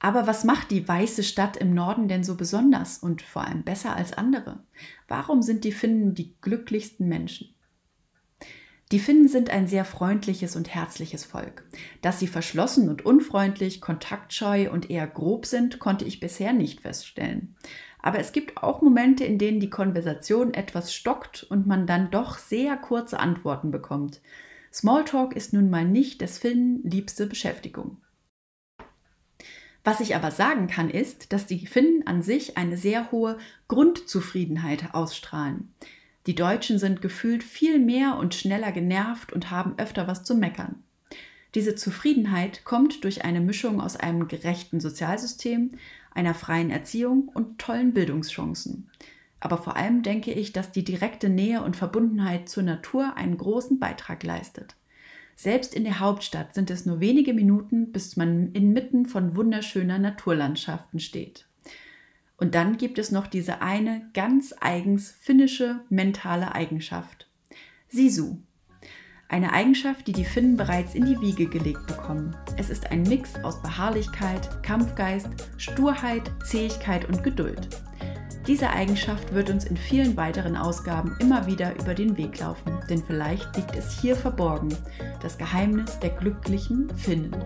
Aber 0.00 0.26
was 0.26 0.44
macht 0.44 0.70
die 0.70 0.86
weiße 0.86 1.24
Stadt 1.24 1.56
im 1.56 1.74
Norden 1.74 2.08
denn 2.08 2.22
so 2.22 2.36
besonders 2.36 2.98
und 2.98 3.22
vor 3.22 3.44
allem 3.44 3.64
besser 3.64 3.96
als 3.96 4.12
andere? 4.12 4.60
Warum 5.08 5.42
sind 5.42 5.64
die 5.64 5.72
Finnen 5.72 6.14
die 6.14 6.34
glücklichsten 6.40 7.08
Menschen? 7.08 7.54
Die 8.90 9.00
Finnen 9.00 9.28
sind 9.28 9.50
ein 9.50 9.66
sehr 9.66 9.84
freundliches 9.84 10.56
und 10.56 10.74
herzliches 10.74 11.24
Volk. 11.24 11.64
Dass 12.00 12.18
sie 12.18 12.26
verschlossen 12.26 12.88
und 12.88 13.04
unfreundlich, 13.04 13.82
kontaktscheu 13.82 14.70
und 14.70 14.88
eher 14.88 15.06
grob 15.06 15.44
sind, 15.44 15.78
konnte 15.78 16.06
ich 16.06 16.20
bisher 16.20 16.54
nicht 16.54 16.80
feststellen. 16.80 17.54
Aber 18.00 18.18
es 18.18 18.32
gibt 18.32 18.62
auch 18.62 18.80
Momente, 18.80 19.24
in 19.24 19.36
denen 19.36 19.60
die 19.60 19.68
Konversation 19.68 20.54
etwas 20.54 20.94
stockt 20.94 21.42
und 21.42 21.66
man 21.66 21.86
dann 21.86 22.10
doch 22.10 22.38
sehr 22.38 22.76
kurze 22.76 23.18
Antworten 23.18 23.70
bekommt. 23.70 24.22
Smalltalk 24.72 25.36
ist 25.36 25.52
nun 25.52 25.68
mal 25.68 25.84
nicht 25.84 26.22
des 26.22 26.38
Finnen 26.38 26.80
liebste 26.82 27.26
Beschäftigung. 27.26 27.98
Was 29.88 30.00
ich 30.00 30.14
aber 30.14 30.30
sagen 30.30 30.66
kann, 30.66 30.90
ist, 30.90 31.32
dass 31.32 31.46
die 31.46 31.66
Finnen 31.66 32.06
an 32.06 32.20
sich 32.20 32.58
eine 32.58 32.76
sehr 32.76 33.10
hohe 33.10 33.38
Grundzufriedenheit 33.68 34.92
ausstrahlen. 34.92 35.72
Die 36.26 36.34
Deutschen 36.34 36.78
sind 36.78 37.00
gefühlt 37.00 37.42
viel 37.42 37.78
mehr 37.78 38.18
und 38.18 38.34
schneller 38.34 38.70
genervt 38.70 39.32
und 39.32 39.50
haben 39.50 39.78
öfter 39.78 40.06
was 40.06 40.24
zu 40.24 40.34
meckern. 40.34 40.82
Diese 41.54 41.74
Zufriedenheit 41.74 42.66
kommt 42.66 43.02
durch 43.02 43.24
eine 43.24 43.40
Mischung 43.40 43.80
aus 43.80 43.96
einem 43.96 44.28
gerechten 44.28 44.78
Sozialsystem, 44.78 45.70
einer 46.10 46.34
freien 46.34 46.68
Erziehung 46.68 47.28
und 47.28 47.58
tollen 47.58 47.94
Bildungschancen. 47.94 48.90
Aber 49.40 49.56
vor 49.56 49.76
allem 49.76 50.02
denke 50.02 50.32
ich, 50.32 50.52
dass 50.52 50.70
die 50.70 50.84
direkte 50.84 51.30
Nähe 51.30 51.62
und 51.62 51.76
Verbundenheit 51.76 52.50
zur 52.50 52.64
Natur 52.64 53.16
einen 53.16 53.38
großen 53.38 53.78
Beitrag 53.78 54.22
leistet. 54.22 54.76
Selbst 55.40 55.72
in 55.72 55.84
der 55.84 56.00
Hauptstadt 56.00 56.52
sind 56.52 56.68
es 56.68 56.84
nur 56.84 56.98
wenige 56.98 57.32
Minuten, 57.32 57.92
bis 57.92 58.16
man 58.16 58.50
inmitten 58.54 59.06
von 59.06 59.36
wunderschöner 59.36 60.00
Naturlandschaften 60.00 60.98
steht. 60.98 61.46
Und 62.36 62.56
dann 62.56 62.76
gibt 62.76 62.98
es 62.98 63.12
noch 63.12 63.28
diese 63.28 63.62
eine 63.62 64.10
ganz 64.14 64.52
eigens 64.60 65.12
finnische 65.12 65.78
mentale 65.90 66.56
Eigenschaft. 66.56 67.28
Sisu. 67.86 68.38
Eine 69.28 69.52
Eigenschaft, 69.52 70.08
die 70.08 70.12
die 70.12 70.24
Finnen 70.24 70.56
bereits 70.56 70.96
in 70.96 71.06
die 71.06 71.20
Wiege 71.20 71.46
gelegt 71.46 71.86
bekommen. 71.86 72.34
Es 72.56 72.68
ist 72.68 72.90
ein 72.90 73.04
Mix 73.04 73.36
aus 73.44 73.62
Beharrlichkeit, 73.62 74.64
Kampfgeist, 74.64 75.30
Sturheit, 75.56 76.32
Zähigkeit 76.44 77.08
und 77.08 77.22
Geduld. 77.22 77.68
Diese 78.48 78.70
Eigenschaft 78.70 79.34
wird 79.34 79.50
uns 79.50 79.66
in 79.66 79.76
vielen 79.76 80.16
weiteren 80.16 80.56
Ausgaben 80.56 81.14
immer 81.20 81.46
wieder 81.46 81.78
über 81.78 81.92
den 81.92 82.16
Weg 82.16 82.40
laufen, 82.40 82.80
denn 82.88 83.04
vielleicht 83.06 83.54
liegt 83.54 83.76
es 83.76 84.00
hier 84.00 84.16
verborgen, 84.16 84.74
das 85.20 85.36
Geheimnis 85.36 85.98
der 85.98 86.08
glücklichen 86.08 86.88
Finnen. 86.96 87.36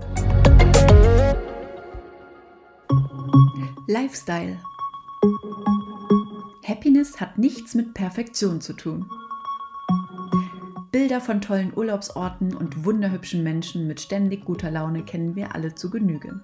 Lifestyle 3.89 4.59
Happiness 6.65 7.21
hat 7.21 7.37
nichts 7.37 7.75
mit 7.75 7.95
Perfektion 7.95 8.61
zu 8.61 8.73
tun. 8.73 9.11
Bilder 10.93 11.23
von 11.23 11.41
tollen 11.41 11.73
Urlaubsorten 11.75 12.55
und 12.55 12.85
wunderhübschen 12.85 13.43
Menschen 13.43 13.87
mit 13.87 13.99
ständig 13.99 14.45
guter 14.45 14.71
Laune 14.71 15.03
kennen 15.03 15.35
wir 15.35 15.55
alle 15.55 15.75
zu 15.75 15.89
Genüge. 15.89 16.41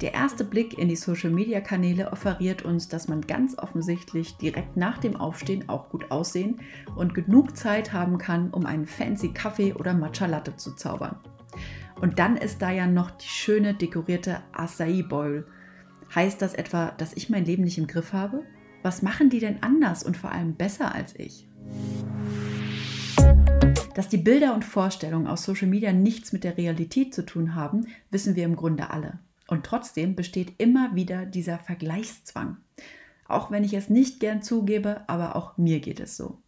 Der 0.00 0.14
erste 0.14 0.44
Blick 0.44 0.78
in 0.78 0.88
die 0.88 0.96
Social-Media-Kanäle 0.96 2.10
offeriert 2.10 2.62
uns, 2.62 2.88
dass 2.88 3.06
man 3.06 3.20
ganz 3.20 3.58
offensichtlich 3.58 4.38
direkt 4.38 4.78
nach 4.78 4.96
dem 4.96 5.14
Aufstehen 5.16 5.68
auch 5.68 5.90
gut 5.90 6.10
aussehen 6.10 6.60
und 6.96 7.12
genug 7.12 7.54
Zeit 7.54 7.92
haben 7.92 8.16
kann, 8.16 8.50
um 8.50 8.64
einen 8.64 8.86
fancy 8.86 9.34
Kaffee 9.34 9.74
oder 9.74 9.92
Matcha 9.92 10.24
Latte 10.24 10.56
zu 10.56 10.74
zaubern. 10.74 11.16
Und 12.00 12.18
dann 12.18 12.38
ist 12.38 12.62
da 12.62 12.70
ja 12.70 12.86
noch 12.86 13.10
die 13.10 13.28
schöne 13.28 13.74
dekorierte 13.74 14.40
Acai 14.52 15.02
Bowl. 15.02 15.46
Heißt 16.14 16.40
das 16.40 16.54
etwa, 16.54 16.92
dass 16.92 17.12
ich 17.12 17.28
mein 17.28 17.44
Leben 17.44 17.64
nicht 17.64 17.76
im 17.76 17.86
Griff 17.86 18.14
habe? 18.14 18.42
Was 18.82 19.02
machen 19.02 19.28
die 19.28 19.38
denn 19.38 19.62
anders 19.62 20.02
und 20.02 20.16
vor 20.16 20.32
allem 20.32 20.54
besser 20.54 20.94
als 20.94 21.14
ich? 21.18 21.46
Dass 23.94 24.08
die 24.08 24.18
Bilder 24.18 24.54
und 24.54 24.64
Vorstellungen 24.64 25.26
aus 25.26 25.44
Social 25.44 25.68
Media 25.68 25.92
nichts 25.92 26.32
mit 26.32 26.44
der 26.44 26.56
Realität 26.56 27.14
zu 27.14 27.26
tun 27.26 27.54
haben, 27.54 27.86
wissen 28.10 28.36
wir 28.36 28.44
im 28.44 28.56
Grunde 28.56 28.90
alle. 28.90 29.18
Und 29.48 29.66
trotzdem 29.66 30.14
besteht 30.14 30.54
immer 30.58 30.94
wieder 30.94 31.26
dieser 31.26 31.58
Vergleichszwang. 31.58 32.56
Auch 33.28 33.50
wenn 33.50 33.64
ich 33.64 33.74
es 33.74 33.90
nicht 33.90 34.20
gern 34.20 34.42
zugebe, 34.42 35.02
aber 35.08 35.36
auch 35.36 35.58
mir 35.58 35.80
geht 35.80 36.00
es 36.00 36.16
so. 36.16 36.38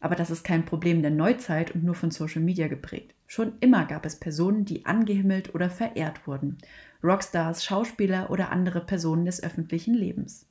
Aber 0.00 0.16
das 0.16 0.30
ist 0.30 0.42
kein 0.42 0.64
Problem 0.64 1.02
der 1.02 1.12
Neuzeit 1.12 1.72
und 1.72 1.84
nur 1.84 1.94
von 1.94 2.10
Social 2.10 2.42
Media 2.42 2.66
geprägt. 2.66 3.14
Schon 3.28 3.52
immer 3.60 3.84
gab 3.84 4.04
es 4.04 4.18
Personen, 4.18 4.64
die 4.64 4.84
angehimmelt 4.84 5.54
oder 5.54 5.70
verehrt 5.70 6.26
wurden. 6.26 6.58
Rockstars, 7.04 7.64
Schauspieler 7.64 8.30
oder 8.30 8.50
andere 8.50 8.80
Personen 8.80 9.24
des 9.24 9.40
öffentlichen 9.42 9.94
Lebens. 9.94 10.46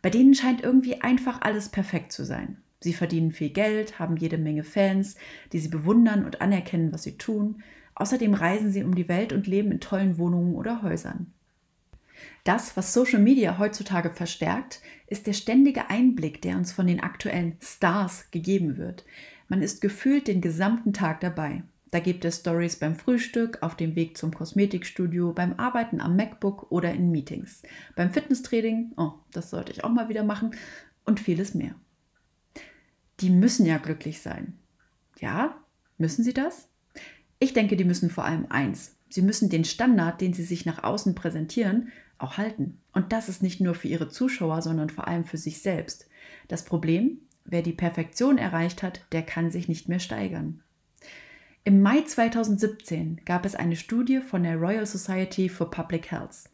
Bei 0.00 0.08
denen 0.08 0.34
scheint 0.34 0.62
irgendwie 0.62 1.02
einfach 1.02 1.42
alles 1.42 1.68
perfekt 1.68 2.12
zu 2.12 2.24
sein. 2.24 2.61
Sie 2.82 2.94
verdienen 2.94 3.30
viel 3.30 3.50
Geld, 3.50 3.98
haben 4.00 4.16
jede 4.16 4.38
Menge 4.38 4.64
Fans, 4.64 5.16
die 5.52 5.60
sie 5.60 5.68
bewundern 5.68 6.24
und 6.24 6.40
anerkennen, 6.40 6.92
was 6.92 7.04
sie 7.04 7.16
tun. 7.16 7.62
Außerdem 7.94 8.34
reisen 8.34 8.72
sie 8.72 8.82
um 8.82 8.94
die 8.94 9.08
Welt 9.08 9.32
und 9.32 9.46
leben 9.46 9.70
in 9.70 9.80
tollen 9.80 10.18
Wohnungen 10.18 10.56
oder 10.56 10.82
Häusern. 10.82 11.32
Das, 12.44 12.76
was 12.76 12.92
Social 12.92 13.20
Media 13.20 13.58
heutzutage 13.58 14.10
verstärkt, 14.10 14.80
ist 15.06 15.28
der 15.28 15.32
ständige 15.32 15.90
Einblick, 15.90 16.42
der 16.42 16.56
uns 16.56 16.72
von 16.72 16.86
den 16.88 17.00
aktuellen 17.00 17.56
Stars 17.60 18.30
gegeben 18.32 18.76
wird. 18.76 19.04
Man 19.48 19.62
ist 19.62 19.80
gefühlt 19.80 20.26
den 20.26 20.40
gesamten 20.40 20.92
Tag 20.92 21.20
dabei. 21.20 21.62
Da 21.92 22.00
gibt 22.00 22.24
es 22.24 22.38
Stories 22.38 22.76
beim 22.76 22.96
Frühstück, 22.96 23.58
auf 23.60 23.76
dem 23.76 23.94
Weg 23.94 24.16
zum 24.16 24.34
Kosmetikstudio, 24.34 25.32
beim 25.32 25.54
Arbeiten 25.58 26.00
am 26.00 26.16
MacBook 26.16 26.72
oder 26.72 26.92
in 26.92 27.10
Meetings, 27.10 27.62
beim 27.94 28.10
Fitnesstraining, 28.10 28.92
oh, 28.96 29.12
das 29.30 29.50
sollte 29.50 29.72
ich 29.72 29.84
auch 29.84 29.90
mal 29.90 30.08
wieder 30.08 30.24
machen, 30.24 30.54
und 31.04 31.20
vieles 31.20 31.54
mehr 31.54 31.74
die 33.20 33.30
müssen 33.30 33.66
ja 33.66 33.78
glücklich 33.78 34.20
sein. 34.20 34.58
Ja, 35.18 35.56
müssen 35.98 36.24
sie 36.24 36.34
das? 36.34 36.68
Ich 37.38 37.52
denke, 37.52 37.76
die 37.76 37.84
müssen 37.84 38.10
vor 38.10 38.24
allem 38.24 38.46
eins. 38.50 38.96
Sie 39.08 39.22
müssen 39.22 39.50
den 39.50 39.64
Standard, 39.64 40.20
den 40.20 40.32
sie 40.32 40.44
sich 40.44 40.64
nach 40.64 40.82
außen 40.82 41.14
präsentieren, 41.14 41.92
auch 42.18 42.38
halten. 42.38 42.78
Und 42.92 43.12
das 43.12 43.28
ist 43.28 43.42
nicht 43.42 43.60
nur 43.60 43.74
für 43.74 43.88
ihre 43.88 44.08
Zuschauer, 44.08 44.62
sondern 44.62 44.90
vor 44.90 45.06
allem 45.06 45.24
für 45.24 45.38
sich 45.38 45.60
selbst. 45.60 46.08
Das 46.48 46.64
Problem, 46.64 47.18
wer 47.44 47.62
die 47.62 47.72
Perfektion 47.72 48.38
erreicht 48.38 48.82
hat, 48.82 49.04
der 49.12 49.22
kann 49.22 49.50
sich 49.50 49.68
nicht 49.68 49.88
mehr 49.88 49.98
steigern. 49.98 50.62
Im 51.64 51.80
Mai 51.80 52.02
2017 52.02 53.20
gab 53.24 53.44
es 53.44 53.54
eine 53.54 53.76
Studie 53.76 54.20
von 54.20 54.42
der 54.42 54.56
Royal 54.56 54.86
Society 54.86 55.48
for 55.48 55.70
Public 55.70 56.10
Health. 56.10 56.44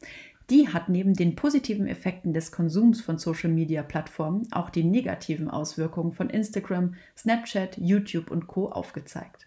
Die 0.50 0.68
hat 0.68 0.88
neben 0.88 1.12
den 1.12 1.36
positiven 1.36 1.86
Effekten 1.86 2.32
des 2.32 2.52
Konsums 2.52 3.02
von 3.02 3.18
Social-Media-Plattformen 3.18 4.48
auch 4.50 4.70
die 4.70 4.84
negativen 4.84 5.50
Auswirkungen 5.50 6.12
von 6.12 6.30
Instagram, 6.30 6.94
Snapchat, 7.16 7.76
YouTube 7.76 8.30
und 8.30 8.46
Co 8.46 8.68
aufgezeigt. 8.68 9.46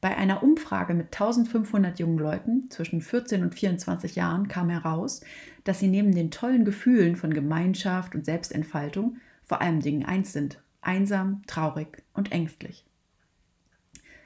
Bei 0.00 0.16
einer 0.16 0.42
Umfrage 0.42 0.94
mit 0.94 1.06
1500 1.06 1.98
jungen 1.98 2.18
Leuten 2.18 2.70
zwischen 2.70 3.02
14 3.02 3.42
und 3.42 3.54
24 3.54 4.16
Jahren 4.16 4.48
kam 4.48 4.70
heraus, 4.70 5.20
dass 5.64 5.78
sie 5.78 5.88
neben 5.88 6.14
den 6.14 6.30
tollen 6.30 6.64
Gefühlen 6.64 7.16
von 7.16 7.32
Gemeinschaft 7.32 8.14
und 8.14 8.24
Selbstentfaltung 8.24 9.18
vor 9.44 9.60
allem 9.60 9.80
Dingen 9.80 10.04
eins 10.04 10.32
sind: 10.32 10.62
einsam, 10.80 11.42
traurig 11.46 12.02
und 12.14 12.32
ängstlich. 12.32 12.86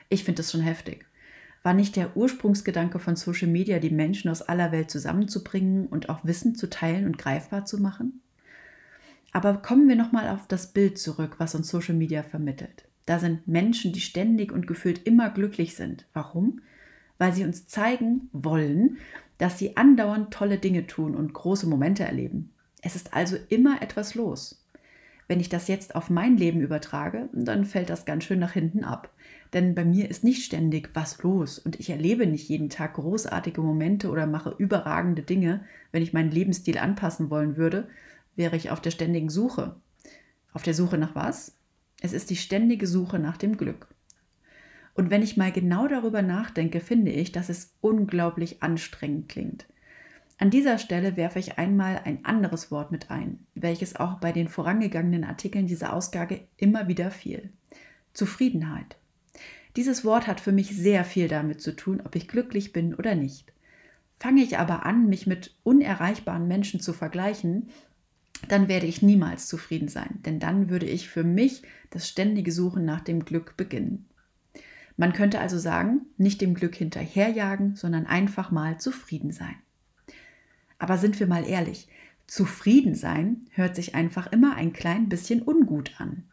Ich 0.08 0.24
finde 0.24 0.38
das 0.38 0.52
schon 0.52 0.62
heftig. 0.62 1.07
War 1.62 1.74
nicht 1.74 1.96
der 1.96 2.16
Ursprungsgedanke 2.16 2.98
von 2.98 3.16
Social 3.16 3.48
Media, 3.48 3.78
die 3.78 3.90
Menschen 3.90 4.30
aus 4.30 4.42
aller 4.42 4.72
Welt 4.72 4.90
zusammenzubringen 4.90 5.86
und 5.86 6.08
auch 6.08 6.24
Wissen 6.24 6.54
zu 6.54 6.70
teilen 6.70 7.06
und 7.06 7.18
greifbar 7.18 7.64
zu 7.64 7.78
machen? 7.78 8.20
Aber 9.32 9.54
kommen 9.54 9.88
wir 9.88 9.96
nochmal 9.96 10.28
auf 10.28 10.46
das 10.46 10.68
Bild 10.68 10.98
zurück, 10.98 11.34
was 11.38 11.54
uns 11.54 11.68
Social 11.68 11.94
Media 11.94 12.22
vermittelt. 12.22 12.84
Da 13.06 13.18
sind 13.18 13.46
Menschen, 13.48 13.92
die 13.92 14.00
ständig 14.00 14.52
und 14.52 14.66
gefühlt 14.66 15.06
immer 15.06 15.30
glücklich 15.30 15.76
sind. 15.76 16.06
Warum? 16.12 16.60
Weil 17.18 17.32
sie 17.32 17.44
uns 17.44 17.66
zeigen 17.66 18.28
wollen, 18.32 18.98
dass 19.38 19.58
sie 19.58 19.76
andauernd 19.76 20.32
tolle 20.32 20.58
Dinge 20.58 20.86
tun 20.86 21.14
und 21.14 21.32
große 21.32 21.66
Momente 21.66 22.04
erleben. 22.04 22.52
Es 22.82 22.96
ist 22.96 23.14
also 23.14 23.36
immer 23.48 23.82
etwas 23.82 24.14
los. 24.14 24.64
Wenn 25.26 25.40
ich 25.40 25.48
das 25.48 25.68
jetzt 25.68 25.94
auf 25.94 26.10
mein 26.10 26.36
Leben 26.36 26.60
übertrage, 26.60 27.28
dann 27.32 27.64
fällt 27.64 27.90
das 27.90 28.04
ganz 28.04 28.24
schön 28.24 28.38
nach 28.38 28.52
hinten 28.52 28.82
ab. 28.82 29.10
Denn 29.52 29.74
bei 29.74 29.84
mir 29.84 30.10
ist 30.10 30.24
nicht 30.24 30.44
ständig 30.44 30.90
was 30.94 31.22
los 31.22 31.58
und 31.58 31.80
ich 31.80 31.90
erlebe 31.90 32.26
nicht 32.26 32.48
jeden 32.48 32.68
Tag 32.68 32.94
großartige 32.94 33.62
Momente 33.62 34.10
oder 34.10 34.26
mache 34.26 34.54
überragende 34.58 35.22
Dinge. 35.22 35.64
Wenn 35.90 36.02
ich 36.02 36.12
meinen 36.12 36.30
Lebensstil 36.30 36.78
anpassen 36.78 37.30
wollen 37.30 37.56
würde, 37.56 37.88
wäre 38.36 38.56
ich 38.56 38.70
auf 38.70 38.80
der 38.80 38.90
ständigen 38.90 39.30
Suche. 39.30 39.76
Auf 40.52 40.62
der 40.62 40.74
Suche 40.74 40.98
nach 40.98 41.14
was? 41.14 41.56
Es 42.00 42.12
ist 42.12 42.30
die 42.30 42.36
ständige 42.36 42.86
Suche 42.86 43.18
nach 43.18 43.36
dem 43.36 43.56
Glück. 43.56 43.88
Und 44.94 45.10
wenn 45.10 45.22
ich 45.22 45.36
mal 45.36 45.52
genau 45.52 45.88
darüber 45.88 46.22
nachdenke, 46.22 46.80
finde 46.80 47.12
ich, 47.12 47.32
dass 47.32 47.48
es 47.48 47.72
unglaublich 47.80 48.62
anstrengend 48.62 49.28
klingt. 49.28 49.66
An 50.38 50.50
dieser 50.50 50.78
Stelle 50.78 51.16
werfe 51.16 51.38
ich 51.38 51.58
einmal 51.58 52.02
ein 52.04 52.24
anderes 52.24 52.70
Wort 52.70 52.92
mit 52.92 53.10
ein, 53.10 53.46
welches 53.54 53.96
auch 53.96 54.20
bei 54.20 54.30
den 54.30 54.48
vorangegangenen 54.48 55.24
Artikeln 55.24 55.66
dieser 55.66 55.92
Ausgabe 55.92 56.40
immer 56.56 56.86
wieder 56.86 57.10
fiel. 57.10 57.50
Zufriedenheit. 58.12 58.96
Dieses 59.78 60.04
Wort 60.04 60.26
hat 60.26 60.40
für 60.40 60.50
mich 60.50 60.76
sehr 60.76 61.04
viel 61.04 61.28
damit 61.28 61.60
zu 61.60 61.70
tun, 61.70 62.02
ob 62.04 62.16
ich 62.16 62.26
glücklich 62.26 62.72
bin 62.72 62.96
oder 62.96 63.14
nicht. 63.14 63.52
Fange 64.18 64.42
ich 64.42 64.58
aber 64.58 64.84
an, 64.84 65.08
mich 65.08 65.28
mit 65.28 65.54
unerreichbaren 65.62 66.48
Menschen 66.48 66.80
zu 66.80 66.92
vergleichen, 66.92 67.68
dann 68.48 68.66
werde 68.66 68.86
ich 68.86 69.02
niemals 69.02 69.46
zufrieden 69.46 69.86
sein, 69.86 70.18
denn 70.26 70.40
dann 70.40 70.68
würde 70.68 70.86
ich 70.86 71.08
für 71.08 71.22
mich 71.22 71.62
das 71.90 72.08
ständige 72.08 72.50
Suchen 72.50 72.84
nach 72.84 73.02
dem 73.02 73.24
Glück 73.24 73.56
beginnen. 73.56 74.06
Man 74.96 75.12
könnte 75.12 75.38
also 75.38 75.60
sagen, 75.60 76.06
nicht 76.16 76.40
dem 76.40 76.54
Glück 76.54 76.74
hinterherjagen, 76.74 77.76
sondern 77.76 78.04
einfach 78.04 78.50
mal 78.50 78.80
zufrieden 78.80 79.30
sein. 79.30 79.54
Aber 80.80 80.98
sind 80.98 81.20
wir 81.20 81.28
mal 81.28 81.46
ehrlich, 81.46 81.86
zufrieden 82.26 82.96
sein 82.96 83.46
hört 83.52 83.76
sich 83.76 83.94
einfach 83.94 84.32
immer 84.32 84.56
ein 84.56 84.72
klein 84.72 85.08
bisschen 85.08 85.40
ungut 85.40 85.92
an. 86.00 86.24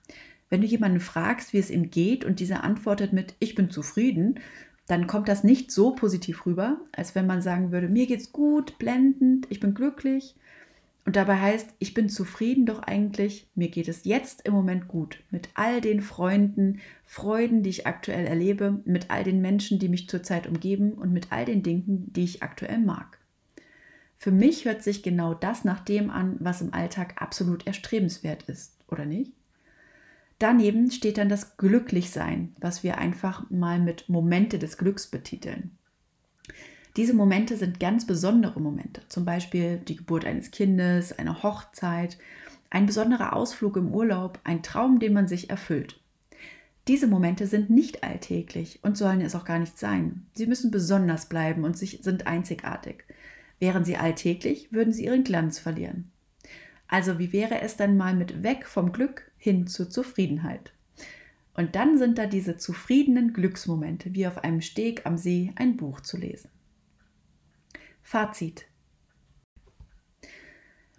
Wenn 0.50 0.62
du 0.62 0.68
jemanden 0.68 1.00
fragst, 1.00 1.54
wie 1.54 1.58
es 1.58 1.70
ihm 1.70 1.90
geht 1.90 2.24
und 2.24 2.40
dieser 2.40 2.64
antwortet 2.64 3.14
mit 3.14 3.36
Ich 3.40 3.56
bin 3.56 3.70
zufrieden, 3.70 4.40
dann 4.88 5.08
kommt 5.08 5.28
das 5.28 5.44
nicht 5.44 5.72
so 5.72 5.96
positiv 5.96 6.46
rüber, 6.46 6.80
als 6.92 7.16
wenn 7.16 7.26
man 7.26 7.42
sagen 7.42 7.72
würde, 7.72 7.90
mir 7.90 8.06
geht's 8.06 8.32
gut, 8.32 8.78
blendend, 8.78 9.48
ich 9.50 9.60
bin 9.60 9.74
glücklich. 9.74 10.36
Und 11.06 11.16
dabei 11.16 11.40
heißt, 11.40 11.70
ich 11.78 11.94
bin 11.94 12.10
zufrieden, 12.10 12.66
doch 12.66 12.80
eigentlich, 12.80 13.48
mir 13.54 13.70
geht 13.70 13.88
es 13.88 14.06
jetzt 14.06 14.42
im 14.46 14.54
Moment 14.54 14.88
gut. 14.88 15.20
Mit 15.30 15.50
all 15.54 15.80
den 15.80 16.02
Freunden, 16.02 16.80
Freuden, 17.06 17.62
die 17.62 17.70
ich 17.70 17.86
aktuell 17.86 18.26
erlebe, 18.26 18.82
mit 18.86 19.12
all 19.12 19.24
den 19.24 19.40
Menschen, 19.40 19.78
die 19.78 19.90
mich 19.90 20.10
zurzeit 20.10 20.48
umgeben 20.48 20.94
und 20.94 21.14
mit 21.14 21.32
all 21.32 21.46
den 21.46 21.62
Dingen, 21.62 22.12
die 22.14 22.24
ich 22.24 22.42
aktuell 22.42 22.80
mag. 22.80 23.20
Für 24.18 24.32
mich 24.32 24.66
hört 24.66 24.82
sich 24.82 25.04
genau 25.04 25.36
das 25.36 25.64
nach 25.64 25.82
dem 25.82 26.10
an, 26.10 26.38
was 26.40 26.62
im 26.62 26.74
Alltag 26.74 27.22
absolut 27.22 27.68
erstrebenswert 27.68 28.44
ist, 28.44 28.76
oder 28.88 29.06
nicht? 29.06 29.32
Daneben 30.40 30.92
steht 30.92 31.18
dann 31.18 31.30
das 31.30 31.58
Glücklichsein, 31.58 32.56
was 32.60 32.84
wir 32.84 32.98
einfach 32.98 33.50
mal 33.50 33.80
mit 33.80 34.10
Momente 34.10 34.60
des 34.60 34.78
Glücks 34.78 35.08
betiteln. 35.08 35.78
Diese 36.98 37.14
Momente 37.14 37.58
sind 37.58 37.80
ganz 37.80 38.06
besondere 38.08 38.60
Momente, 38.62 39.02
zum 39.08 39.26
Beispiel 39.26 39.78
die 39.78 39.98
Geburt 39.98 40.26
eines 40.26 40.52
Kindes, 40.52 41.18
eine 41.18 41.44
Hochzeit, 41.44 42.18
ein 42.70 42.86
besonderer 42.86 43.34
Ausflug 43.34 43.78
im 43.78 43.94
Urlaub, 43.94 44.40
ein 44.44 44.64
Traum, 44.64 45.00
den 45.00 45.14
man 45.14 45.28
sich 45.28 45.50
erfüllt. 45.50 46.00
Diese 46.88 47.08
Momente 47.08 47.48
sind 47.48 47.70
nicht 47.70 48.04
alltäglich 48.04 48.80
und 48.84 48.98
sollen 48.98 49.22
es 49.22 49.36
auch 49.36 49.46
gar 49.46 49.60
nicht 49.60 49.80
sein. 49.80 50.28
Sie 50.34 50.46
müssen 50.46 50.72
besonders 50.72 51.28
bleiben 51.28 51.64
und 51.64 51.78
sind 51.78 52.28
einzigartig. 52.28 53.06
Wären 53.60 53.86
sie 53.86 53.98
alltäglich, 53.98 54.72
würden 54.72 54.94
sie 54.94 55.06
ihren 55.06 55.24
Glanz 55.24 55.58
verlieren. 55.58 56.12
Also 56.88 57.20
wie 57.20 57.34
wäre 57.34 57.62
es 57.62 57.78
dann 57.78 57.98
mal 57.98 58.16
mit 58.16 58.44
weg 58.44 58.66
vom 58.66 58.92
Glück 58.92 59.32
hin 59.38 59.68
zur 59.68 59.90
Zufriedenheit? 59.90 60.74
Und 61.54 61.76
dann 61.76 61.98
sind 61.98 62.18
da 62.18 62.26
diese 62.26 62.58
zufriedenen 62.58 63.34
Glücksmomente, 63.34 64.14
wie 64.14 64.28
auf 64.28 64.44
einem 64.44 64.62
Steg 64.62 65.06
am 65.06 65.18
See 65.18 65.54
ein 65.56 65.78
Buch 65.78 66.02
zu 66.02 66.18
lesen. 66.18 66.50
Fazit. 68.04 68.66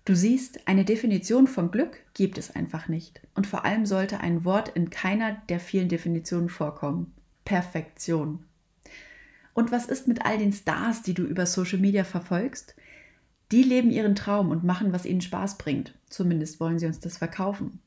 Du 0.07 0.15
siehst, 0.15 0.67
eine 0.67 0.85
Definition 0.85 1.47
von 1.47 1.71
Glück 1.71 1.99
gibt 2.15 2.39
es 2.39 2.55
einfach 2.55 2.89
nicht. 2.89 3.21
Und 3.35 3.47
vor 3.47 3.65
allem 3.65 3.87
sollte 3.87 4.21
ein 4.21 4.45
Wort 4.45 4.69
in 4.71 4.89
keiner 4.89 5.43
der 5.49 5.61
vielen 5.61 5.89
Definitionen 5.89 6.49
vorkommen. 6.49 7.13
Perfektion. 7.45 8.45
Und 9.53 9.73
was 9.73 9.87
ist 9.87 10.07
mit 10.07 10.25
all 10.25 10.39
den 10.39 10.53
Stars, 10.53 11.03
die 11.03 11.15
du 11.15 11.23
über 11.25 11.45
Social 11.45 11.79
Media 11.79 12.05
verfolgst? 12.05 12.77
Die 13.53 13.63
leben 13.63 13.91
ihren 13.91 14.17
Traum 14.17 14.51
und 14.51 14.65
machen, 14.65 14.93
was 14.93 15.07
ihnen 15.07 15.21
Spaß 15.21 15.59
bringt. 15.59 15.95
Zumindest 16.09 16.59
wollen 16.59 16.79
sie 16.79 16.87
uns 16.87 16.99
das 17.01 17.19
verkaufen. 17.19 17.81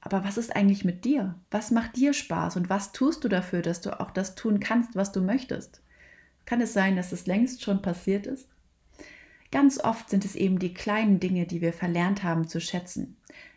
Aber 0.00 0.24
was 0.24 0.36
ist 0.36 0.54
eigentlich 0.54 0.84
mit 0.84 1.04
dir? 1.04 1.34
Was 1.50 1.70
macht 1.70 1.96
dir 1.96 2.12
Spaß 2.12 2.56
und 2.56 2.68
was 2.68 2.92
tust 2.92 3.24
du 3.24 3.28
dafür, 3.28 3.62
dass 3.62 3.80
du 3.80 3.98
auch 4.00 4.10
das 4.10 4.34
tun 4.34 4.60
kannst, 4.60 4.96
was 4.96 5.12
du 5.12 5.20
möchtest? 5.20 5.80
Kann 6.44 6.60
es 6.60 6.72
sein, 6.72 6.96
dass 6.96 7.12
es 7.12 7.26
längst 7.26 7.62
schon 7.62 7.80
passiert 7.80 8.26
ist? 8.26 8.48
Ganz 9.50 9.78
oft 9.82 10.10
sind 10.10 10.24
es 10.24 10.34
eben 10.34 10.58
die 10.58 10.74
kleinen 10.74 11.20
Dinge, 11.20 11.46
die 11.46 11.60
wir 11.60 11.72
verlernt 11.72 12.22
haben 12.22 12.48
zu 12.48 12.60
schätzen. 12.60 13.16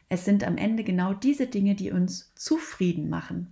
Es 0.09 0.23
sind 0.23 0.45
am 0.45 0.57
Ende 0.57 0.83
genau 0.83 1.13
diese 1.13 1.47
Dinge, 1.47 1.75
die 1.75 1.91
uns 1.91 2.31
zufrieden 2.35 3.09
machen. 3.09 3.51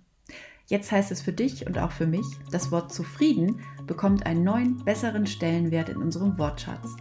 Jetzt 0.68 0.90
heißt 0.90 1.10
es 1.10 1.20
für 1.22 1.32
dich 1.32 1.66
und 1.66 1.78
auch 1.78 1.92
für 1.92 2.06
mich, 2.06 2.24
das 2.50 2.70
Wort 2.70 2.94
zufrieden 2.94 3.60
bekommt 3.86 4.26
einen 4.26 4.42
neuen, 4.42 4.84
besseren 4.84 5.26
Stellenwert 5.26 5.88
in 5.88 5.98
unserem 5.98 6.38
Wortschatz. 6.38 6.96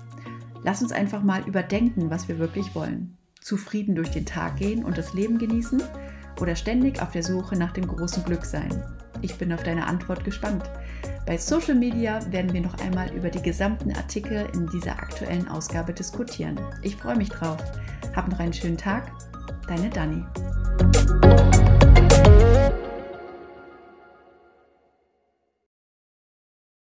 Lass 0.66 0.82
uns 0.82 0.92
einfach 0.92 1.22
mal 1.22 1.48
überdenken, 1.48 2.10
was 2.10 2.28
wir 2.28 2.40
wirklich 2.40 2.74
wollen. 2.74 3.16
Zufrieden 3.40 3.94
durch 3.94 4.10
den 4.10 4.26
Tag 4.26 4.58
gehen 4.58 4.84
und 4.84 4.98
das 4.98 5.14
Leben 5.14 5.38
genießen 5.38 5.84
oder 6.42 6.56
ständig 6.56 7.04
auf 7.04 7.12
der 7.12 7.22
Suche 7.22 7.56
nach 7.56 7.72
dem 7.72 7.86
großen 7.86 8.24
Glück 8.24 8.44
sein? 8.44 8.84
Ich 9.22 9.36
bin 9.38 9.54
auf 9.54 9.62
deine 9.62 9.86
Antwort 9.86 10.24
gespannt. 10.24 10.64
Bei 11.28 11.38
Social 11.38 11.76
Media 11.76 12.20
werden 12.32 12.52
wir 12.52 12.62
noch 12.62 12.80
einmal 12.80 13.14
über 13.14 13.30
die 13.30 13.44
gesamten 13.44 13.96
Artikel 13.96 14.50
in 14.56 14.66
dieser 14.66 14.94
aktuellen 14.94 15.48
Ausgabe 15.48 15.94
diskutieren. 15.94 16.60
Ich 16.82 16.96
freue 16.96 17.16
mich 17.16 17.30
drauf. 17.30 17.58
Hab 18.16 18.28
noch 18.28 18.40
einen 18.40 18.54
schönen 18.54 18.78
Tag. 18.78 19.12
Deine 19.68 19.92
Dani. 19.92 20.26